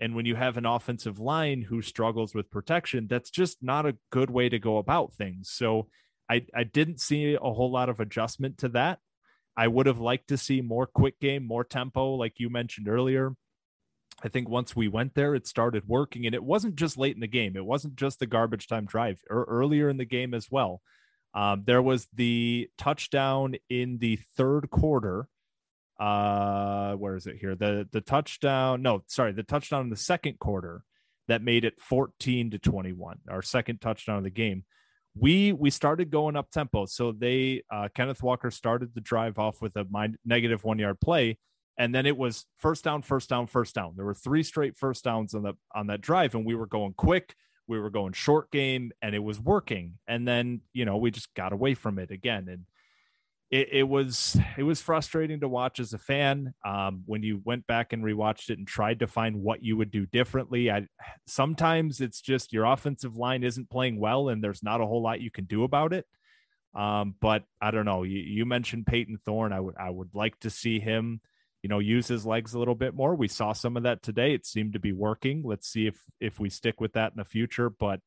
and 0.00 0.14
when 0.14 0.26
you 0.26 0.34
have 0.34 0.56
an 0.56 0.66
offensive 0.66 1.18
line 1.18 1.62
who 1.62 1.82
struggles 1.82 2.34
with 2.34 2.50
protection, 2.50 3.06
that's 3.08 3.30
just 3.30 3.62
not 3.62 3.86
a 3.86 3.96
good 4.10 4.30
way 4.30 4.48
to 4.48 4.58
go 4.58 4.78
about 4.78 5.12
things. 5.12 5.50
So 5.50 5.88
I, 6.28 6.46
I 6.54 6.64
didn't 6.64 7.00
see 7.00 7.34
a 7.34 7.40
whole 7.40 7.70
lot 7.70 7.88
of 7.88 8.00
adjustment 8.00 8.58
to 8.58 8.68
that. 8.70 8.98
I 9.56 9.68
would 9.68 9.86
have 9.86 10.00
liked 10.00 10.28
to 10.28 10.38
see 10.38 10.62
more 10.62 10.86
quick 10.86 11.20
game, 11.20 11.46
more 11.46 11.64
tempo, 11.64 12.14
like 12.14 12.34
you 12.38 12.48
mentioned 12.48 12.88
earlier. 12.88 13.34
I 14.22 14.28
think 14.28 14.48
once 14.48 14.76
we 14.76 14.88
went 14.88 15.14
there, 15.14 15.34
it 15.34 15.46
started 15.46 15.84
working, 15.86 16.26
and 16.26 16.34
it 16.34 16.44
wasn't 16.44 16.76
just 16.76 16.98
late 16.98 17.14
in 17.14 17.20
the 17.20 17.26
game. 17.26 17.56
It 17.56 17.64
wasn't 17.64 17.96
just 17.96 18.18
the 18.18 18.26
garbage 18.26 18.66
time 18.66 18.84
drive, 18.84 19.20
or 19.30 19.44
earlier 19.44 19.88
in 19.88 19.96
the 19.96 20.04
game 20.04 20.34
as 20.34 20.50
well. 20.50 20.82
Um, 21.32 21.62
there 21.64 21.80
was 21.80 22.08
the 22.14 22.68
touchdown 22.76 23.54
in 23.68 23.98
the 23.98 24.16
third 24.36 24.68
quarter 24.70 25.28
uh 26.00 26.94
where 26.94 27.14
is 27.14 27.26
it 27.26 27.36
here 27.36 27.54
the 27.54 27.86
the 27.92 28.00
touchdown 28.00 28.80
no 28.80 29.02
sorry 29.06 29.32
the 29.32 29.42
touchdown 29.42 29.82
in 29.82 29.90
the 29.90 29.96
second 29.96 30.38
quarter 30.38 30.82
that 31.28 31.42
made 31.42 31.62
it 31.62 31.74
14 31.78 32.50
to 32.52 32.58
21 32.58 33.18
our 33.28 33.42
second 33.42 33.82
touchdown 33.82 34.16
of 34.16 34.24
the 34.24 34.30
game 34.30 34.64
we 35.14 35.52
we 35.52 35.68
started 35.68 36.10
going 36.10 36.36
up 36.36 36.50
tempo 36.50 36.86
so 36.86 37.12
they 37.12 37.62
uh 37.70 37.86
kenneth 37.94 38.22
walker 38.22 38.50
started 38.50 38.94
the 38.94 39.00
drive 39.02 39.38
off 39.38 39.60
with 39.60 39.76
a 39.76 39.86
negative 40.24 40.64
one 40.64 40.78
yard 40.78 40.98
play 41.00 41.36
and 41.80 41.94
then 41.94 42.04
it 42.04 42.16
was 42.16 42.44
first 42.56 42.84
down 42.84 43.00
first 43.00 43.30
down 43.30 43.46
first 43.46 43.74
down 43.74 43.94
there 43.96 44.04
were 44.04 44.14
three 44.14 44.42
straight 44.42 44.76
first 44.76 45.02
downs 45.02 45.34
on 45.34 45.42
the 45.42 45.54
on 45.74 45.86
that 45.86 46.00
drive 46.00 46.34
and 46.34 46.44
we 46.44 46.54
were 46.54 46.66
going 46.66 46.92
quick 46.92 47.34
we 47.66 47.80
were 47.80 47.90
going 47.90 48.12
short 48.12 48.50
game 48.50 48.92
and 49.00 49.14
it 49.14 49.22
was 49.22 49.40
working 49.40 49.94
and 50.06 50.28
then 50.28 50.60
you 50.72 50.84
know 50.84 50.98
we 50.98 51.10
just 51.10 51.34
got 51.34 51.52
away 51.52 51.74
from 51.74 51.98
it 51.98 52.10
again 52.10 52.46
and 52.48 52.64
it, 53.50 53.68
it, 53.72 53.82
was 53.82 54.38
it 54.56 54.62
was 54.62 54.80
frustrating 54.80 55.40
to 55.40 55.48
watch 55.48 55.80
as 55.80 55.92
a 55.92 55.98
fan 55.98 56.54
um, 56.64 57.02
when 57.06 57.24
you 57.24 57.40
went 57.44 57.66
back 57.66 57.92
and 57.92 58.04
rewatched 58.04 58.48
it 58.48 58.58
and 58.58 58.66
tried 58.66 59.00
to 59.00 59.08
find 59.08 59.34
what 59.34 59.60
you 59.60 59.76
would 59.76 59.90
do 59.90 60.06
differently. 60.06 60.70
I 60.70 60.86
sometimes 61.26 62.00
it's 62.00 62.20
just 62.20 62.52
your 62.52 62.64
offensive 62.64 63.16
line 63.16 63.42
isn't 63.42 63.68
playing 63.68 63.98
well 63.98 64.28
and 64.28 64.42
there's 64.42 64.62
not 64.62 64.80
a 64.80 64.86
whole 64.86 65.02
lot 65.02 65.20
you 65.20 65.32
can 65.32 65.46
do 65.46 65.64
about 65.64 65.92
it. 65.92 66.06
Um, 66.76 67.16
but 67.20 67.42
I 67.60 67.72
don't 67.72 67.86
know. 67.86 68.04
You, 68.04 68.20
you 68.20 68.46
mentioned 68.46 68.86
Payton 68.86 69.18
Thorne. 69.24 69.52
I 69.52 69.58
would 69.58 69.76
I 69.76 69.90
would 69.90 70.10
like 70.14 70.38
to 70.40 70.50
see 70.50 70.78
him, 70.78 71.20
you 71.62 71.68
know, 71.68 71.78
use 71.78 72.08
his 72.08 72.24
legs 72.24 72.54
a 72.54 72.58
little 72.58 72.74
bit 72.74 72.94
more. 72.94 73.14
We 73.14 73.28
saw 73.28 73.52
some 73.52 73.76
of 73.76 73.82
that 73.82 74.02
today. 74.02 74.34
It 74.34 74.46
seemed 74.46 74.72
to 74.72 74.78
be 74.78 74.92
working. 74.92 75.42
Let's 75.44 75.68
see 75.68 75.86
if 75.86 76.02
if 76.20 76.40
we 76.40 76.48
stick 76.50 76.80
with 76.80 76.94
that 76.94 77.12
in 77.12 77.18
the 77.18 77.24
future. 77.24 77.70
But 77.70 78.00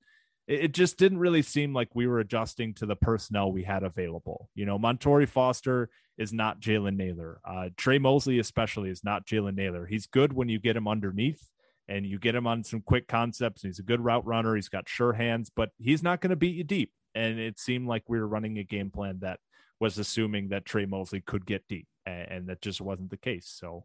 it 0.48 0.74
just 0.74 0.98
didn't 0.98 1.20
really 1.20 1.42
seem 1.42 1.74
like 1.74 1.96
we 1.96 2.08
were 2.08 2.20
adjusting 2.20 2.74
to 2.76 2.86
the 2.86 2.96
personnel 2.96 3.52
we 3.52 3.64
had 3.64 3.84
available. 3.84 4.50
You 4.56 4.66
know, 4.66 4.78
Montorie 4.78 5.28
Foster 5.28 5.90
is 6.18 6.34
not 6.34 6.60
Jalen 6.60 6.98
Nailor 6.98 7.40
Uh, 7.46 7.70
Tre 7.78 7.98
Mosley, 7.98 8.40
especially, 8.40 8.90
is 8.90 9.04
not 9.04 9.26
Jalen 9.26 9.56
Nailor 9.56 9.86
He's 9.86 10.06
good 10.06 10.34
when 10.34 10.50
you 10.50 10.60
get 10.60 10.76
him 10.76 10.88
underneath 10.88 11.50
and 11.88 12.06
you 12.06 12.20
get 12.20 12.36
him 12.36 12.48
on 12.48 12.64
some 12.64 12.82
quick 12.82 13.08
concepts. 13.08 13.62
He's 13.62 13.80
a 13.80 13.84
good 13.84 14.02
route 14.02 14.26
runner. 14.26 14.56
He's 14.56 14.70
got 14.70 14.90
sure 14.90 15.14
hands, 15.14 15.52
but 15.54 15.70
he's 15.78 16.04
not 16.04 16.22
going 16.22 16.30
to 16.30 16.36
beat 16.36 16.56
you 16.56 16.64
deep. 16.64 16.92
And 17.16 17.40
it 17.40 17.60
seemed 17.60 17.88
like 17.88 18.04
we 18.08 18.20
were 18.20 18.28
running 18.28 18.58
a 18.58 18.64
game 18.64 18.90
plan 18.90 19.20
that 19.22 19.40
was 19.84 20.00
assuming 20.00 20.50
that 20.50 20.64
Tre 20.64 20.86
Mosley 20.86 21.20
could 21.20 21.46
get 21.46 21.68
deep, 21.68 21.88
and, 22.06 22.32
and 22.32 22.48
that 22.48 22.62
just 22.62 22.80
wasn't 22.80 23.10
the 23.10 23.18
case. 23.18 23.54
So, 23.54 23.84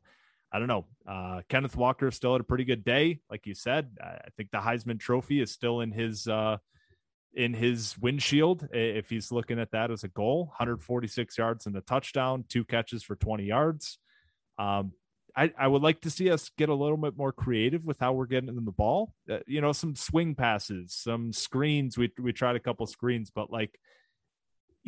I 0.52 0.61
don't 0.61 0.68
know. 0.68 0.87
Uh, 1.06 1.42
Kenneth 1.48 1.76
Walker 1.76 2.12
still 2.12 2.32
had 2.32 2.40
a 2.40 2.44
pretty 2.44 2.64
good 2.64 2.84
day, 2.84 3.18
like 3.28 3.46
you 3.46 3.54
said. 3.54 3.90
I 4.00 4.28
think 4.37 4.52
the 4.52 4.58
Heisman 4.58 5.00
Trophy 5.00 5.40
is 5.40 5.50
still 5.50 5.80
in 5.80 5.90
his 5.90 6.28
uh, 6.28 6.58
in 7.34 7.52
his 7.52 7.98
windshield 7.98 8.68
if 8.72 9.11
he's 9.11 9.32
looking 9.32 9.58
at 9.58 9.72
that 9.72 9.90
as 9.90 10.04
a 10.04 10.08
goal. 10.08 10.46
146 10.46 11.37
yards 11.37 11.66
and 11.66 11.76
a 11.76 11.80
touchdown, 11.80 12.44
two 12.48 12.64
catches 12.64 13.02
for 13.02 13.16
20 13.16 13.44
yards. 13.44 13.98
Um, 14.56 14.92
I, 15.37 15.52
I 15.58 15.68
would 15.68 15.82
like 15.82 16.00
to 16.02 16.11
see 16.11 16.30
us 16.30 16.50
get 16.56 16.68
a 16.68 16.74
little 16.74 16.96
bit 16.96 17.16
more 17.16 17.32
creative 17.32 17.84
with 17.84 17.98
how 18.00 18.12
we're 18.12 18.26
getting 18.26 18.52
them 18.54 18.64
the 18.64 18.72
ball. 18.72 19.12
Uh, 19.30 19.38
you 19.46 19.61
know, 19.61 19.72
some 19.72 19.94
swing 19.94 20.34
passes, 20.34 20.94
some 20.94 21.32
screens. 21.32 21.98
We 21.98 22.12
we 22.18 22.32
tried 22.32 22.56
a 22.56 22.61
couple 22.61 22.87
screens, 22.87 23.30
but 23.34 23.50
like 23.50 23.78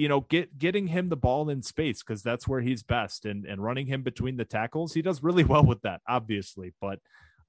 you 0.01 0.09
know, 0.09 0.23
get 0.23 0.59
getting 0.59 0.87
him 0.87 1.11
the 1.11 1.17
ball 1.17 1.51
in 1.51 1.61
space 1.61 2.03
because 2.03 2.23
that's 2.23 2.49
where 2.49 2.63
he's 2.63 2.83
best, 2.83 3.27
and 3.27 3.45
and 3.45 3.63
running 3.63 3.87
him 3.87 4.03
between 4.03 4.39
the 4.39 4.47
tackles, 4.47 4.95
he 4.95 5.03
does 5.03 5.23
really 5.23 5.45
well 5.53 5.63
with 5.63 5.83
that, 5.83 6.01
obviously. 6.09 6.73
But 6.81 7.01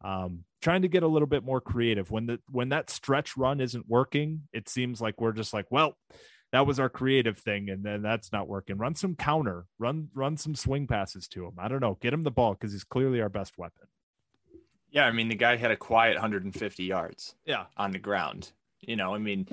um, 0.04 0.44
trying 0.62 0.82
to 0.82 0.90
get 0.90 1.04
a 1.04 1.08
little 1.08 1.30
bit 1.30 1.46
more 1.46 1.62
creative 1.62 2.12
when 2.12 2.26
the 2.26 2.40
when 2.50 2.68
that 2.70 2.90
stretch 2.90 3.38
run 3.38 3.62
isn't 3.62 3.88
working, 3.88 4.50
it 4.52 4.68
seems 4.68 5.00
like 5.00 5.22
we're 5.22 5.32
just 5.32 5.54
like, 5.54 5.68
well, 5.72 5.96
that 6.52 6.68
was 6.68 6.78
our 6.78 6.90
creative 6.90 7.38
thing, 7.38 7.70
and 7.70 7.86
then 7.86 8.02
that's 8.02 8.34
not 8.34 8.50
working. 8.50 8.78
Run 8.78 8.96
some 8.96 9.16
counter, 9.16 9.64
run 9.80 10.10
run 10.14 10.36
some 10.36 10.54
swing 10.54 10.88
passes 10.88 11.30
to 11.30 11.46
him. 11.46 11.54
I 11.58 11.70
don't 11.70 11.80
know, 11.80 11.98
get 12.02 12.14
him 12.14 12.24
the 12.24 12.32
ball 12.32 12.52
because 12.52 12.74
he's 12.74 12.84
clearly 12.84 13.22
our 13.22 13.30
best 13.30 13.58
weapon. 13.58 13.88
Yeah, 14.90 15.06
I 15.06 15.12
mean 15.14 15.30
the 15.30 15.36
guy 15.36 15.56
had 15.56 15.72
a 15.72 15.78
quiet 15.78 16.16
150 16.16 16.84
yards. 16.84 17.34
Yeah, 17.46 17.68
on 17.78 17.92
the 17.92 18.00
ground. 18.00 18.52
You 18.82 18.98
know, 18.98 19.16
I 19.16 19.20
mean 19.20 19.48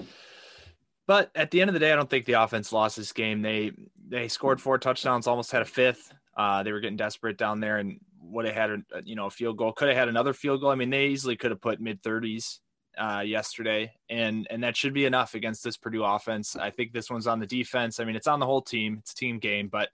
but 1.09 1.31
at 1.35 1.51
the 1.51 1.63
end 1.63 1.71
of 1.71 1.75
the 1.75 1.81
day, 1.81 1.91
I 1.91 1.97
don't 1.97 2.09
think 2.09 2.27
the 2.27 2.35
offense 2.35 2.71
lost 2.71 2.99
this 2.99 3.13
game. 3.13 3.41
They 3.41 3.73
they 4.07 4.29
scored 4.29 4.61
four 4.61 4.77
touchdowns, 4.77 5.27
almost 5.27 5.51
had 5.51 5.63
a 5.63 5.65
fifth. 5.65 6.13
Uh, 6.37 6.63
they 6.63 6.71
were 6.71 6.81
getting 6.81 6.99
desperate 6.99 7.39
down 7.39 7.61
there, 7.61 7.79
and 7.79 7.99
would 8.21 8.45
have 8.45 8.55
had 8.55 8.71
a 8.71 8.83
you 9.05 9.17
know 9.17 9.27
a 9.27 9.31
field 9.31 9.57
goal. 9.57 9.73
Could 9.73 9.89
have 9.89 9.97
had 9.97 10.09
another 10.09 10.35
field 10.35 10.61
goal. 10.61 10.71
I 10.71 10.75
mean, 10.75 10.91
they 10.91 11.07
easily 11.07 11.35
could 11.35 11.51
have 11.51 11.63
put 11.63 11.81
mid 11.81 12.03
thirties 12.03 12.61
uh, 12.99 13.21
yesterday, 13.21 13.91
and 14.11 14.47
and 14.51 14.63
that 14.63 14.77
should 14.77 14.93
be 14.93 15.07
enough 15.07 15.35
against 15.35 15.65
this 15.65 15.79
Purdue 15.79 16.05
offense. 16.05 16.57
I 16.57 16.69
think 16.69 16.93
this 16.93 17.11
one's 17.11 17.27
on 17.27 17.41
the 17.41 17.47
defense. 17.47 18.01
I 18.01 18.05
mean, 18.05 18.15
it's 18.15 18.27
on 18.27 18.39
the 18.39 18.47
whole 18.47 18.63
team. 18.63 18.99
It's 19.01 19.13
a 19.13 19.17
team 19.17 19.39
game, 19.39 19.69
but 19.69 19.89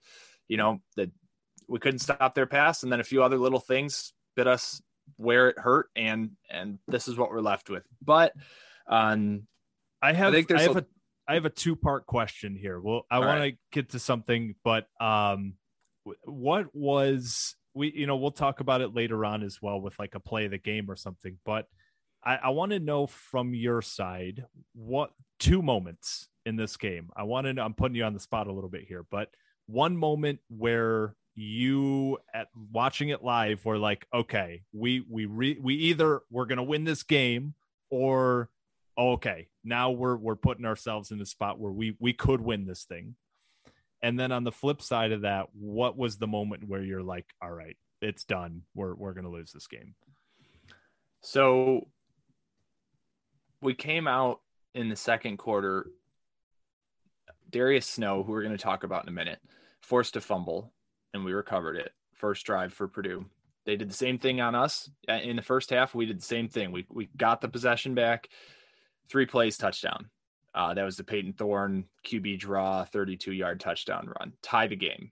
you 0.49 0.57
know 0.57 0.81
that 0.97 1.09
we 1.69 1.79
couldn't 1.79 1.99
stop 1.99 2.35
their 2.35 2.45
pass, 2.45 2.83
and 2.83 2.91
then 2.91 2.99
a 2.99 3.05
few 3.05 3.23
other 3.23 3.37
little 3.37 3.61
things 3.61 4.11
bit 4.35 4.47
us 4.47 4.81
where 5.15 5.47
it 5.47 5.57
hurt, 5.57 5.89
and 5.95 6.31
and 6.49 6.77
this 6.89 7.07
is 7.07 7.15
what 7.15 7.31
we're 7.31 7.39
left 7.39 7.69
with. 7.69 7.83
But 8.03 8.33
um, 8.87 9.47
I 10.01 10.13
have 10.13 10.33
I, 10.33 10.35
think 10.35 10.49
there's 10.49 10.61
I 10.61 10.63
have 10.63 10.75
a, 10.75 10.79
a 10.79 10.85
I 11.27 11.33
have 11.33 11.45
a 11.45 11.49
two 11.49 11.75
part 11.75 12.05
question 12.05 12.55
here. 12.55 12.79
Well, 12.79 13.05
I 13.09 13.19
want 13.19 13.39
right. 13.39 13.53
to 13.53 13.57
get 13.71 13.89
to 13.91 13.99
something, 13.99 14.55
but 14.63 14.87
um, 14.99 15.53
what 16.23 16.67
was 16.73 17.55
we? 17.73 17.91
You 17.91 18.07
know, 18.07 18.17
we'll 18.17 18.31
talk 18.31 18.59
about 18.59 18.81
it 18.81 18.95
later 18.95 19.25
on 19.25 19.43
as 19.43 19.61
well 19.61 19.81
with 19.81 19.97
like 19.97 20.15
a 20.15 20.19
play 20.19 20.45
of 20.45 20.51
the 20.51 20.57
game 20.57 20.89
or 20.89 20.95
something. 20.95 21.37
But 21.45 21.67
I, 22.23 22.35
I 22.35 22.49
want 22.49 22.71
to 22.71 22.79
know 22.79 23.07
from 23.07 23.53
your 23.53 23.81
side 23.81 24.45
what 24.73 25.11
two 25.39 25.61
moments 25.61 26.27
in 26.45 26.55
this 26.55 26.77
game. 26.77 27.09
I 27.15 27.23
want 27.23 27.47
to. 27.47 27.53
know 27.53 27.63
I'm 27.63 27.73
putting 27.73 27.95
you 27.95 28.03
on 28.03 28.13
the 28.13 28.19
spot 28.19 28.47
a 28.47 28.53
little 28.53 28.69
bit 28.69 28.85
here, 28.87 29.05
but 29.09 29.29
one 29.67 29.97
moment 29.97 30.39
where 30.49 31.15
you 31.33 32.17
at 32.33 32.47
watching 32.71 33.09
it 33.09 33.23
live 33.23 33.65
were 33.65 33.77
like, 33.77 34.05
okay, 34.13 34.63
we 34.73 35.03
we 35.09 35.25
re, 35.25 35.57
we 35.61 35.75
either 35.75 36.21
we're 36.29 36.45
gonna 36.45 36.63
win 36.63 36.83
this 36.83 37.03
game 37.03 37.55
or 37.89 38.49
Oh, 38.97 39.13
okay, 39.13 39.47
now 39.63 39.91
we're 39.91 40.15
we're 40.15 40.35
putting 40.35 40.65
ourselves 40.65 41.11
in 41.11 41.19
a 41.21 41.25
spot 41.25 41.59
where 41.59 41.71
we 41.71 41.95
we 41.99 42.13
could 42.13 42.41
win 42.41 42.65
this 42.65 42.83
thing. 42.83 43.15
And 44.01 44.19
then 44.19 44.31
on 44.31 44.43
the 44.43 44.51
flip 44.51 44.81
side 44.81 45.11
of 45.11 45.21
that, 45.21 45.47
what 45.53 45.97
was 45.97 46.17
the 46.17 46.27
moment 46.27 46.67
where 46.67 46.83
you're 46.83 47.03
like, 47.03 47.25
all 47.41 47.51
right, 47.51 47.75
it's 48.01 48.23
done. 48.23 48.61
We're 48.73 48.93
we're 48.93 49.13
gonna 49.13 49.31
lose 49.31 49.51
this 49.51 49.67
game. 49.67 49.95
So 51.21 51.87
we 53.61 53.73
came 53.73 54.07
out 54.07 54.41
in 54.75 54.89
the 54.89 54.95
second 54.95 55.37
quarter. 55.37 55.87
Darius 57.49 57.87
Snow, 57.87 58.23
who 58.23 58.31
we're 58.31 58.43
going 58.43 58.55
to 58.55 58.63
talk 58.63 58.83
about 58.83 59.03
in 59.03 59.09
a 59.09 59.13
minute, 59.13 59.39
forced 59.81 60.15
a 60.15 60.21
fumble, 60.21 60.71
and 61.13 61.23
we 61.23 61.33
recovered 61.33 61.77
it. 61.77 61.91
First 62.13 62.45
drive 62.45 62.73
for 62.73 62.87
Purdue. 62.87 63.25
They 63.65 63.75
did 63.75 63.89
the 63.89 63.95
same 63.95 64.19
thing 64.19 64.41
on 64.41 64.53
us 64.53 64.89
in 65.07 65.35
the 65.35 65.41
first 65.41 65.69
half. 65.69 65.95
We 65.95 66.05
did 66.05 66.19
the 66.19 66.25
same 66.25 66.47
thing. 66.47 66.71
We 66.71 66.85
we 66.89 67.09
got 67.17 67.41
the 67.41 67.47
possession 67.47 67.95
back 67.95 68.29
three 69.09 69.25
plays 69.25 69.57
touchdown. 69.57 70.09
Uh, 70.53 70.73
that 70.73 70.83
was 70.83 70.95
the 70.95 71.03
Payton 71.03 71.33
Thorne 71.33 71.85
QB 72.05 72.39
draw 72.39 72.85
32 72.85 73.33
yard 73.33 73.59
touchdown 73.59 74.11
run, 74.19 74.33
tie 74.41 74.67
the 74.67 74.75
game. 74.75 75.11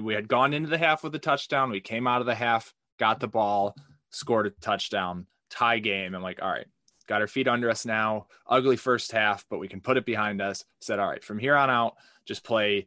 We 0.00 0.14
had 0.14 0.28
gone 0.28 0.52
into 0.52 0.68
the 0.68 0.78
half 0.78 1.02
with 1.02 1.14
a 1.14 1.18
touchdown. 1.18 1.70
We 1.70 1.80
came 1.80 2.06
out 2.06 2.20
of 2.20 2.26
the 2.26 2.34
half, 2.34 2.72
got 2.98 3.20
the 3.20 3.26
ball, 3.26 3.74
scored 4.10 4.46
a 4.46 4.50
touchdown, 4.50 5.26
tie 5.48 5.78
game. 5.78 6.14
I'm 6.14 6.22
like, 6.22 6.40
all 6.42 6.50
right, 6.50 6.66
got 7.06 7.22
our 7.22 7.26
feet 7.26 7.48
under 7.48 7.70
us 7.70 7.84
now. 7.84 8.26
Ugly 8.46 8.76
first 8.76 9.10
half, 9.12 9.46
but 9.48 9.58
we 9.58 9.66
can 9.66 9.80
put 9.80 9.96
it 9.96 10.06
behind 10.06 10.40
us. 10.40 10.64
Said, 10.80 10.98
all 10.98 11.08
right, 11.08 11.24
from 11.24 11.38
here 11.38 11.56
on 11.56 11.70
out, 11.70 11.96
just 12.24 12.44
play 12.44 12.86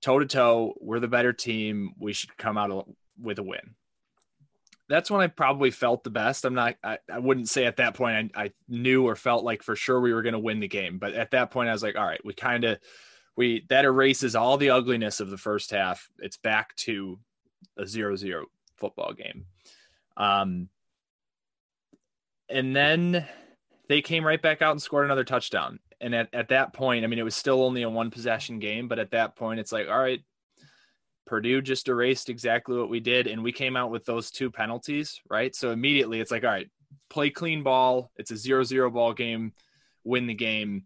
toe 0.00 0.18
to 0.18 0.26
toe. 0.26 0.74
We're 0.80 0.98
the 0.98 1.08
better 1.08 1.32
team. 1.32 1.92
We 1.98 2.12
should 2.12 2.36
come 2.36 2.58
out 2.58 2.88
with 3.20 3.38
a 3.38 3.42
win. 3.42 3.74
That's 4.88 5.10
when 5.10 5.20
I 5.20 5.28
probably 5.28 5.70
felt 5.70 6.04
the 6.04 6.10
best. 6.10 6.44
I'm 6.44 6.54
not, 6.54 6.74
I, 6.84 6.98
I 7.10 7.18
wouldn't 7.18 7.48
say 7.48 7.64
at 7.64 7.76
that 7.76 7.94
point 7.94 8.32
I, 8.34 8.44
I 8.44 8.52
knew 8.68 9.06
or 9.06 9.16
felt 9.16 9.44
like 9.44 9.62
for 9.62 9.76
sure 9.76 10.00
we 10.00 10.12
were 10.12 10.22
going 10.22 10.34
to 10.34 10.38
win 10.38 10.60
the 10.60 10.68
game. 10.68 10.98
But 10.98 11.14
at 11.14 11.30
that 11.30 11.50
point, 11.50 11.68
I 11.68 11.72
was 11.72 11.82
like, 11.82 11.96
all 11.96 12.04
right, 12.04 12.24
we 12.24 12.34
kind 12.34 12.64
of, 12.64 12.78
we, 13.36 13.64
that 13.70 13.86
erases 13.86 14.36
all 14.36 14.58
the 14.58 14.70
ugliness 14.70 15.20
of 15.20 15.30
the 15.30 15.38
first 15.38 15.70
half. 15.70 16.10
It's 16.18 16.36
back 16.36 16.74
to 16.76 17.18
a 17.78 17.86
zero 17.86 18.16
zero 18.16 18.46
football 18.76 19.14
game. 19.14 19.46
Um, 20.16 20.68
and 22.50 22.76
then 22.76 23.26
they 23.88 24.02
came 24.02 24.26
right 24.26 24.42
back 24.42 24.60
out 24.60 24.72
and 24.72 24.82
scored 24.82 25.06
another 25.06 25.24
touchdown. 25.24 25.78
And 26.00 26.14
at, 26.14 26.28
at 26.34 26.48
that 26.48 26.72
point, 26.72 27.04
I 27.04 27.06
mean, 27.06 27.20
it 27.20 27.24
was 27.24 27.36
still 27.36 27.62
only 27.62 27.82
a 27.82 27.88
one 27.88 28.10
possession 28.10 28.58
game, 28.58 28.88
but 28.88 28.98
at 28.98 29.12
that 29.12 29.36
point, 29.36 29.60
it's 29.60 29.72
like, 29.72 29.88
all 29.88 29.98
right, 29.98 30.20
Purdue 31.26 31.62
just 31.62 31.88
erased 31.88 32.28
exactly 32.28 32.76
what 32.76 32.90
we 32.90 33.00
did. 33.00 33.26
And 33.26 33.42
we 33.42 33.52
came 33.52 33.76
out 33.76 33.90
with 33.90 34.04
those 34.04 34.30
two 34.30 34.50
penalties, 34.50 35.20
right? 35.30 35.54
So 35.54 35.70
immediately 35.70 36.20
it's 36.20 36.30
like, 36.30 36.44
all 36.44 36.50
right, 36.50 36.70
play 37.10 37.30
clean 37.30 37.62
ball. 37.62 38.10
It's 38.16 38.30
a 38.30 38.36
zero 38.36 38.64
zero 38.64 38.90
ball 38.90 39.12
game, 39.12 39.52
win 40.04 40.26
the 40.26 40.34
game. 40.34 40.84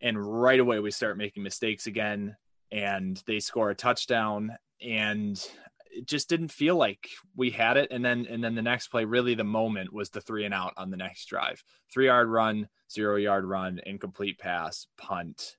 And 0.00 0.18
right 0.18 0.60
away, 0.60 0.80
we 0.80 0.90
start 0.90 1.18
making 1.18 1.42
mistakes 1.42 1.86
again. 1.86 2.36
And 2.70 3.22
they 3.26 3.40
score 3.40 3.70
a 3.70 3.74
touchdown. 3.74 4.56
And 4.82 5.42
it 5.90 6.06
just 6.06 6.28
didn't 6.28 6.48
feel 6.48 6.76
like 6.76 7.08
we 7.36 7.50
had 7.50 7.76
it. 7.76 7.88
And 7.90 8.04
then 8.04 8.26
and 8.28 8.42
then 8.42 8.54
the 8.54 8.62
next 8.62 8.88
play, 8.88 9.04
really 9.04 9.34
the 9.34 9.44
moment 9.44 9.92
was 9.92 10.10
the 10.10 10.20
three 10.20 10.44
and 10.44 10.54
out 10.54 10.74
on 10.76 10.90
the 10.90 10.96
next 10.96 11.26
drive. 11.26 11.62
Three 11.92 12.06
yard 12.06 12.28
run, 12.28 12.68
zero 12.90 13.16
yard 13.16 13.44
run, 13.44 13.80
incomplete 13.86 14.38
pass, 14.38 14.86
punt. 14.98 15.56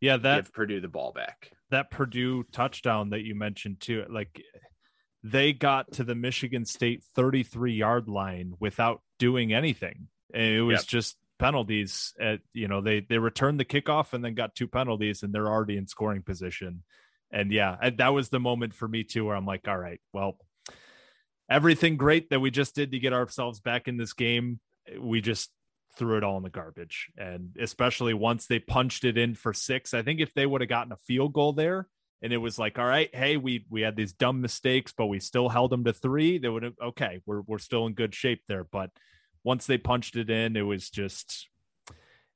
Yeah, 0.00 0.16
that 0.18 0.36
give 0.36 0.52
Purdue 0.52 0.80
the 0.80 0.88
ball 0.88 1.12
back. 1.12 1.52
That 1.70 1.90
Purdue 1.90 2.44
touchdown 2.52 3.10
that 3.10 3.22
you 3.22 3.34
mentioned 3.34 3.80
too, 3.80 4.04
like 4.08 4.42
they 5.22 5.52
got 5.52 5.92
to 5.92 6.04
the 6.04 6.14
Michigan 6.14 6.64
State 6.64 7.02
33 7.14 7.74
yard 7.74 8.08
line 8.08 8.54
without 8.60 9.02
doing 9.18 9.52
anything. 9.52 10.08
It 10.32 10.64
was 10.64 10.80
yep. 10.80 10.86
just 10.86 11.16
penalties 11.38 12.14
at 12.18 12.40
you 12.52 12.66
know 12.66 12.80
they 12.80 13.00
they 13.00 13.18
returned 13.18 13.60
the 13.60 13.64
kickoff 13.64 14.12
and 14.12 14.24
then 14.24 14.34
got 14.34 14.54
two 14.54 14.68
penalties 14.68 15.22
and 15.22 15.34
they're 15.34 15.48
already 15.48 15.76
in 15.76 15.86
scoring 15.86 16.22
position 16.22 16.82
and 17.30 17.52
yeah, 17.52 17.90
that 17.96 18.14
was 18.14 18.28
the 18.28 18.40
moment 18.40 18.74
for 18.74 18.86
me 18.86 19.04
too, 19.04 19.24
where 19.24 19.36
I'm 19.36 19.46
like, 19.46 19.66
all 19.66 19.76
right, 19.76 20.00
well, 20.12 20.38
everything 21.50 21.96
great 21.96 22.30
that 22.30 22.40
we 22.40 22.50
just 22.50 22.74
did 22.74 22.92
to 22.92 22.98
get 22.98 23.12
ourselves 23.12 23.60
back 23.60 23.88
in 23.88 23.96
this 23.96 24.12
game, 24.12 24.60
we 24.98 25.20
just 25.20 25.50
threw 25.96 26.16
it 26.18 26.24
all 26.24 26.36
in 26.36 26.42
the 26.42 26.50
garbage. 26.50 27.10
And 27.16 27.56
especially 27.60 28.14
once 28.14 28.46
they 28.46 28.58
punched 28.58 29.04
it 29.04 29.18
in 29.18 29.34
for 29.34 29.52
six, 29.52 29.94
I 29.94 30.02
think 30.02 30.20
if 30.20 30.34
they 30.34 30.46
would 30.46 30.60
have 30.60 30.70
gotten 30.70 30.92
a 30.92 30.96
field 30.96 31.32
goal 31.32 31.52
there, 31.52 31.88
and 32.22 32.32
it 32.32 32.38
was 32.38 32.58
like, 32.58 32.78
all 32.78 32.86
right, 32.86 33.14
hey, 33.14 33.36
we 33.36 33.66
we 33.70 33.82
had 33.82 33.96
these 33.96 34.12
dumb 34.12 34.40
mistakes, 34.40 34.92
but 34.96 35.06
we 35.06 35.20
still 35.20 35.48
held 35.48 35.70
them 35.70 35.84
to 35.84 35.92
three. 35.92 36.38
They 36.38 36.48
would 36.48 36.62
have 36.62 36.74
okay, 36.82 37.20
we're 37.26 37.42
we're 37.42 37.58
still 37.58 37.86
in 37.86 37.92
good 37.92 38.14
shape 38.14 38.42
there. 38.48 38.64
But 38.64 38.90
once 39.44 39.66
they 39.66 39.78
punched 39.78 40.16
it 40.16 40.30
in, 40.30 40.56
it 40.56 40.62
was 40.62 40.88
just 40.88 41.48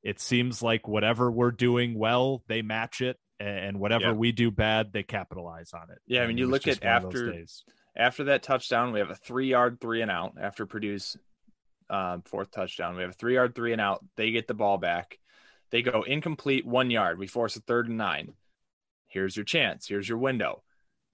it 0.03 0.21
seems 0.21 0.63
like 0.63 0.87
whatever 0.87 1.31
we're 1.31 1.51
doing 1.51 1.99
well, 1.99 2.43
they 2.47 2.63
match 2.63 3.01
it 3.01 3.19
and 3.41 3.81
whatever 3.81 4.07
yeah. 4.07 4.13
we 4.13 4.33
do 4.33 4.51
bad, 4.51 4.93
they 4.93 5.03
capitalize 5.03 5.73
on 5.73 5.91
it. 5.91 5.99
Yeah, 6.07 6.23
I 6.23 6.27
mean, 6.27 6.39
you 6.39 6.47
look 6.47 6.69
at 6.69 6.85
after 6.85 7.35
after 7.97 8.25
that 8.25 8.43
touchdown, 8.43 8.93
we 8.93 9.01
have 9.01 9.11
a 9.11 9.15
three 9.15 9.49
yard 9.49 9.81
three 9.81 10.03
and 10.03 10.11
out 10.11 10.35
after 10.41 10.67
Purdue's 10.67 11.17
um, 11.91 12.23
fourth 12.23 12.51
touchdown. 12.51 12.97
We 12.97 13.03
have 13.03 13.11
a 13.11 13.15
three 13.15 13.35
yard 13.35 13.55
three 13.55 13.73
and 13.73 13.81
out. 13.81 14.05
They 14.17 14.31
get 14.31 14.47
the 14.49 14.55
ball 14.55 14.79
back. 14.79 15.19
They 15.71 15.83
go 15.83 16.03
incomplete 16.03 16.67
one 16.67 16.91
yard. 16.91 17.19
We 17.19 17.27
force 17.27 17.57
a 17.57 17.61
third 17.61 17.89
and 17.89 17.99
nine. 17.99 18.35
Here's 19.09 19.37
your 19.37 19.45
chance. 19.45 19.87
Here's 19.87 20.09
your 20.09 20.19
window. 20.19 20.63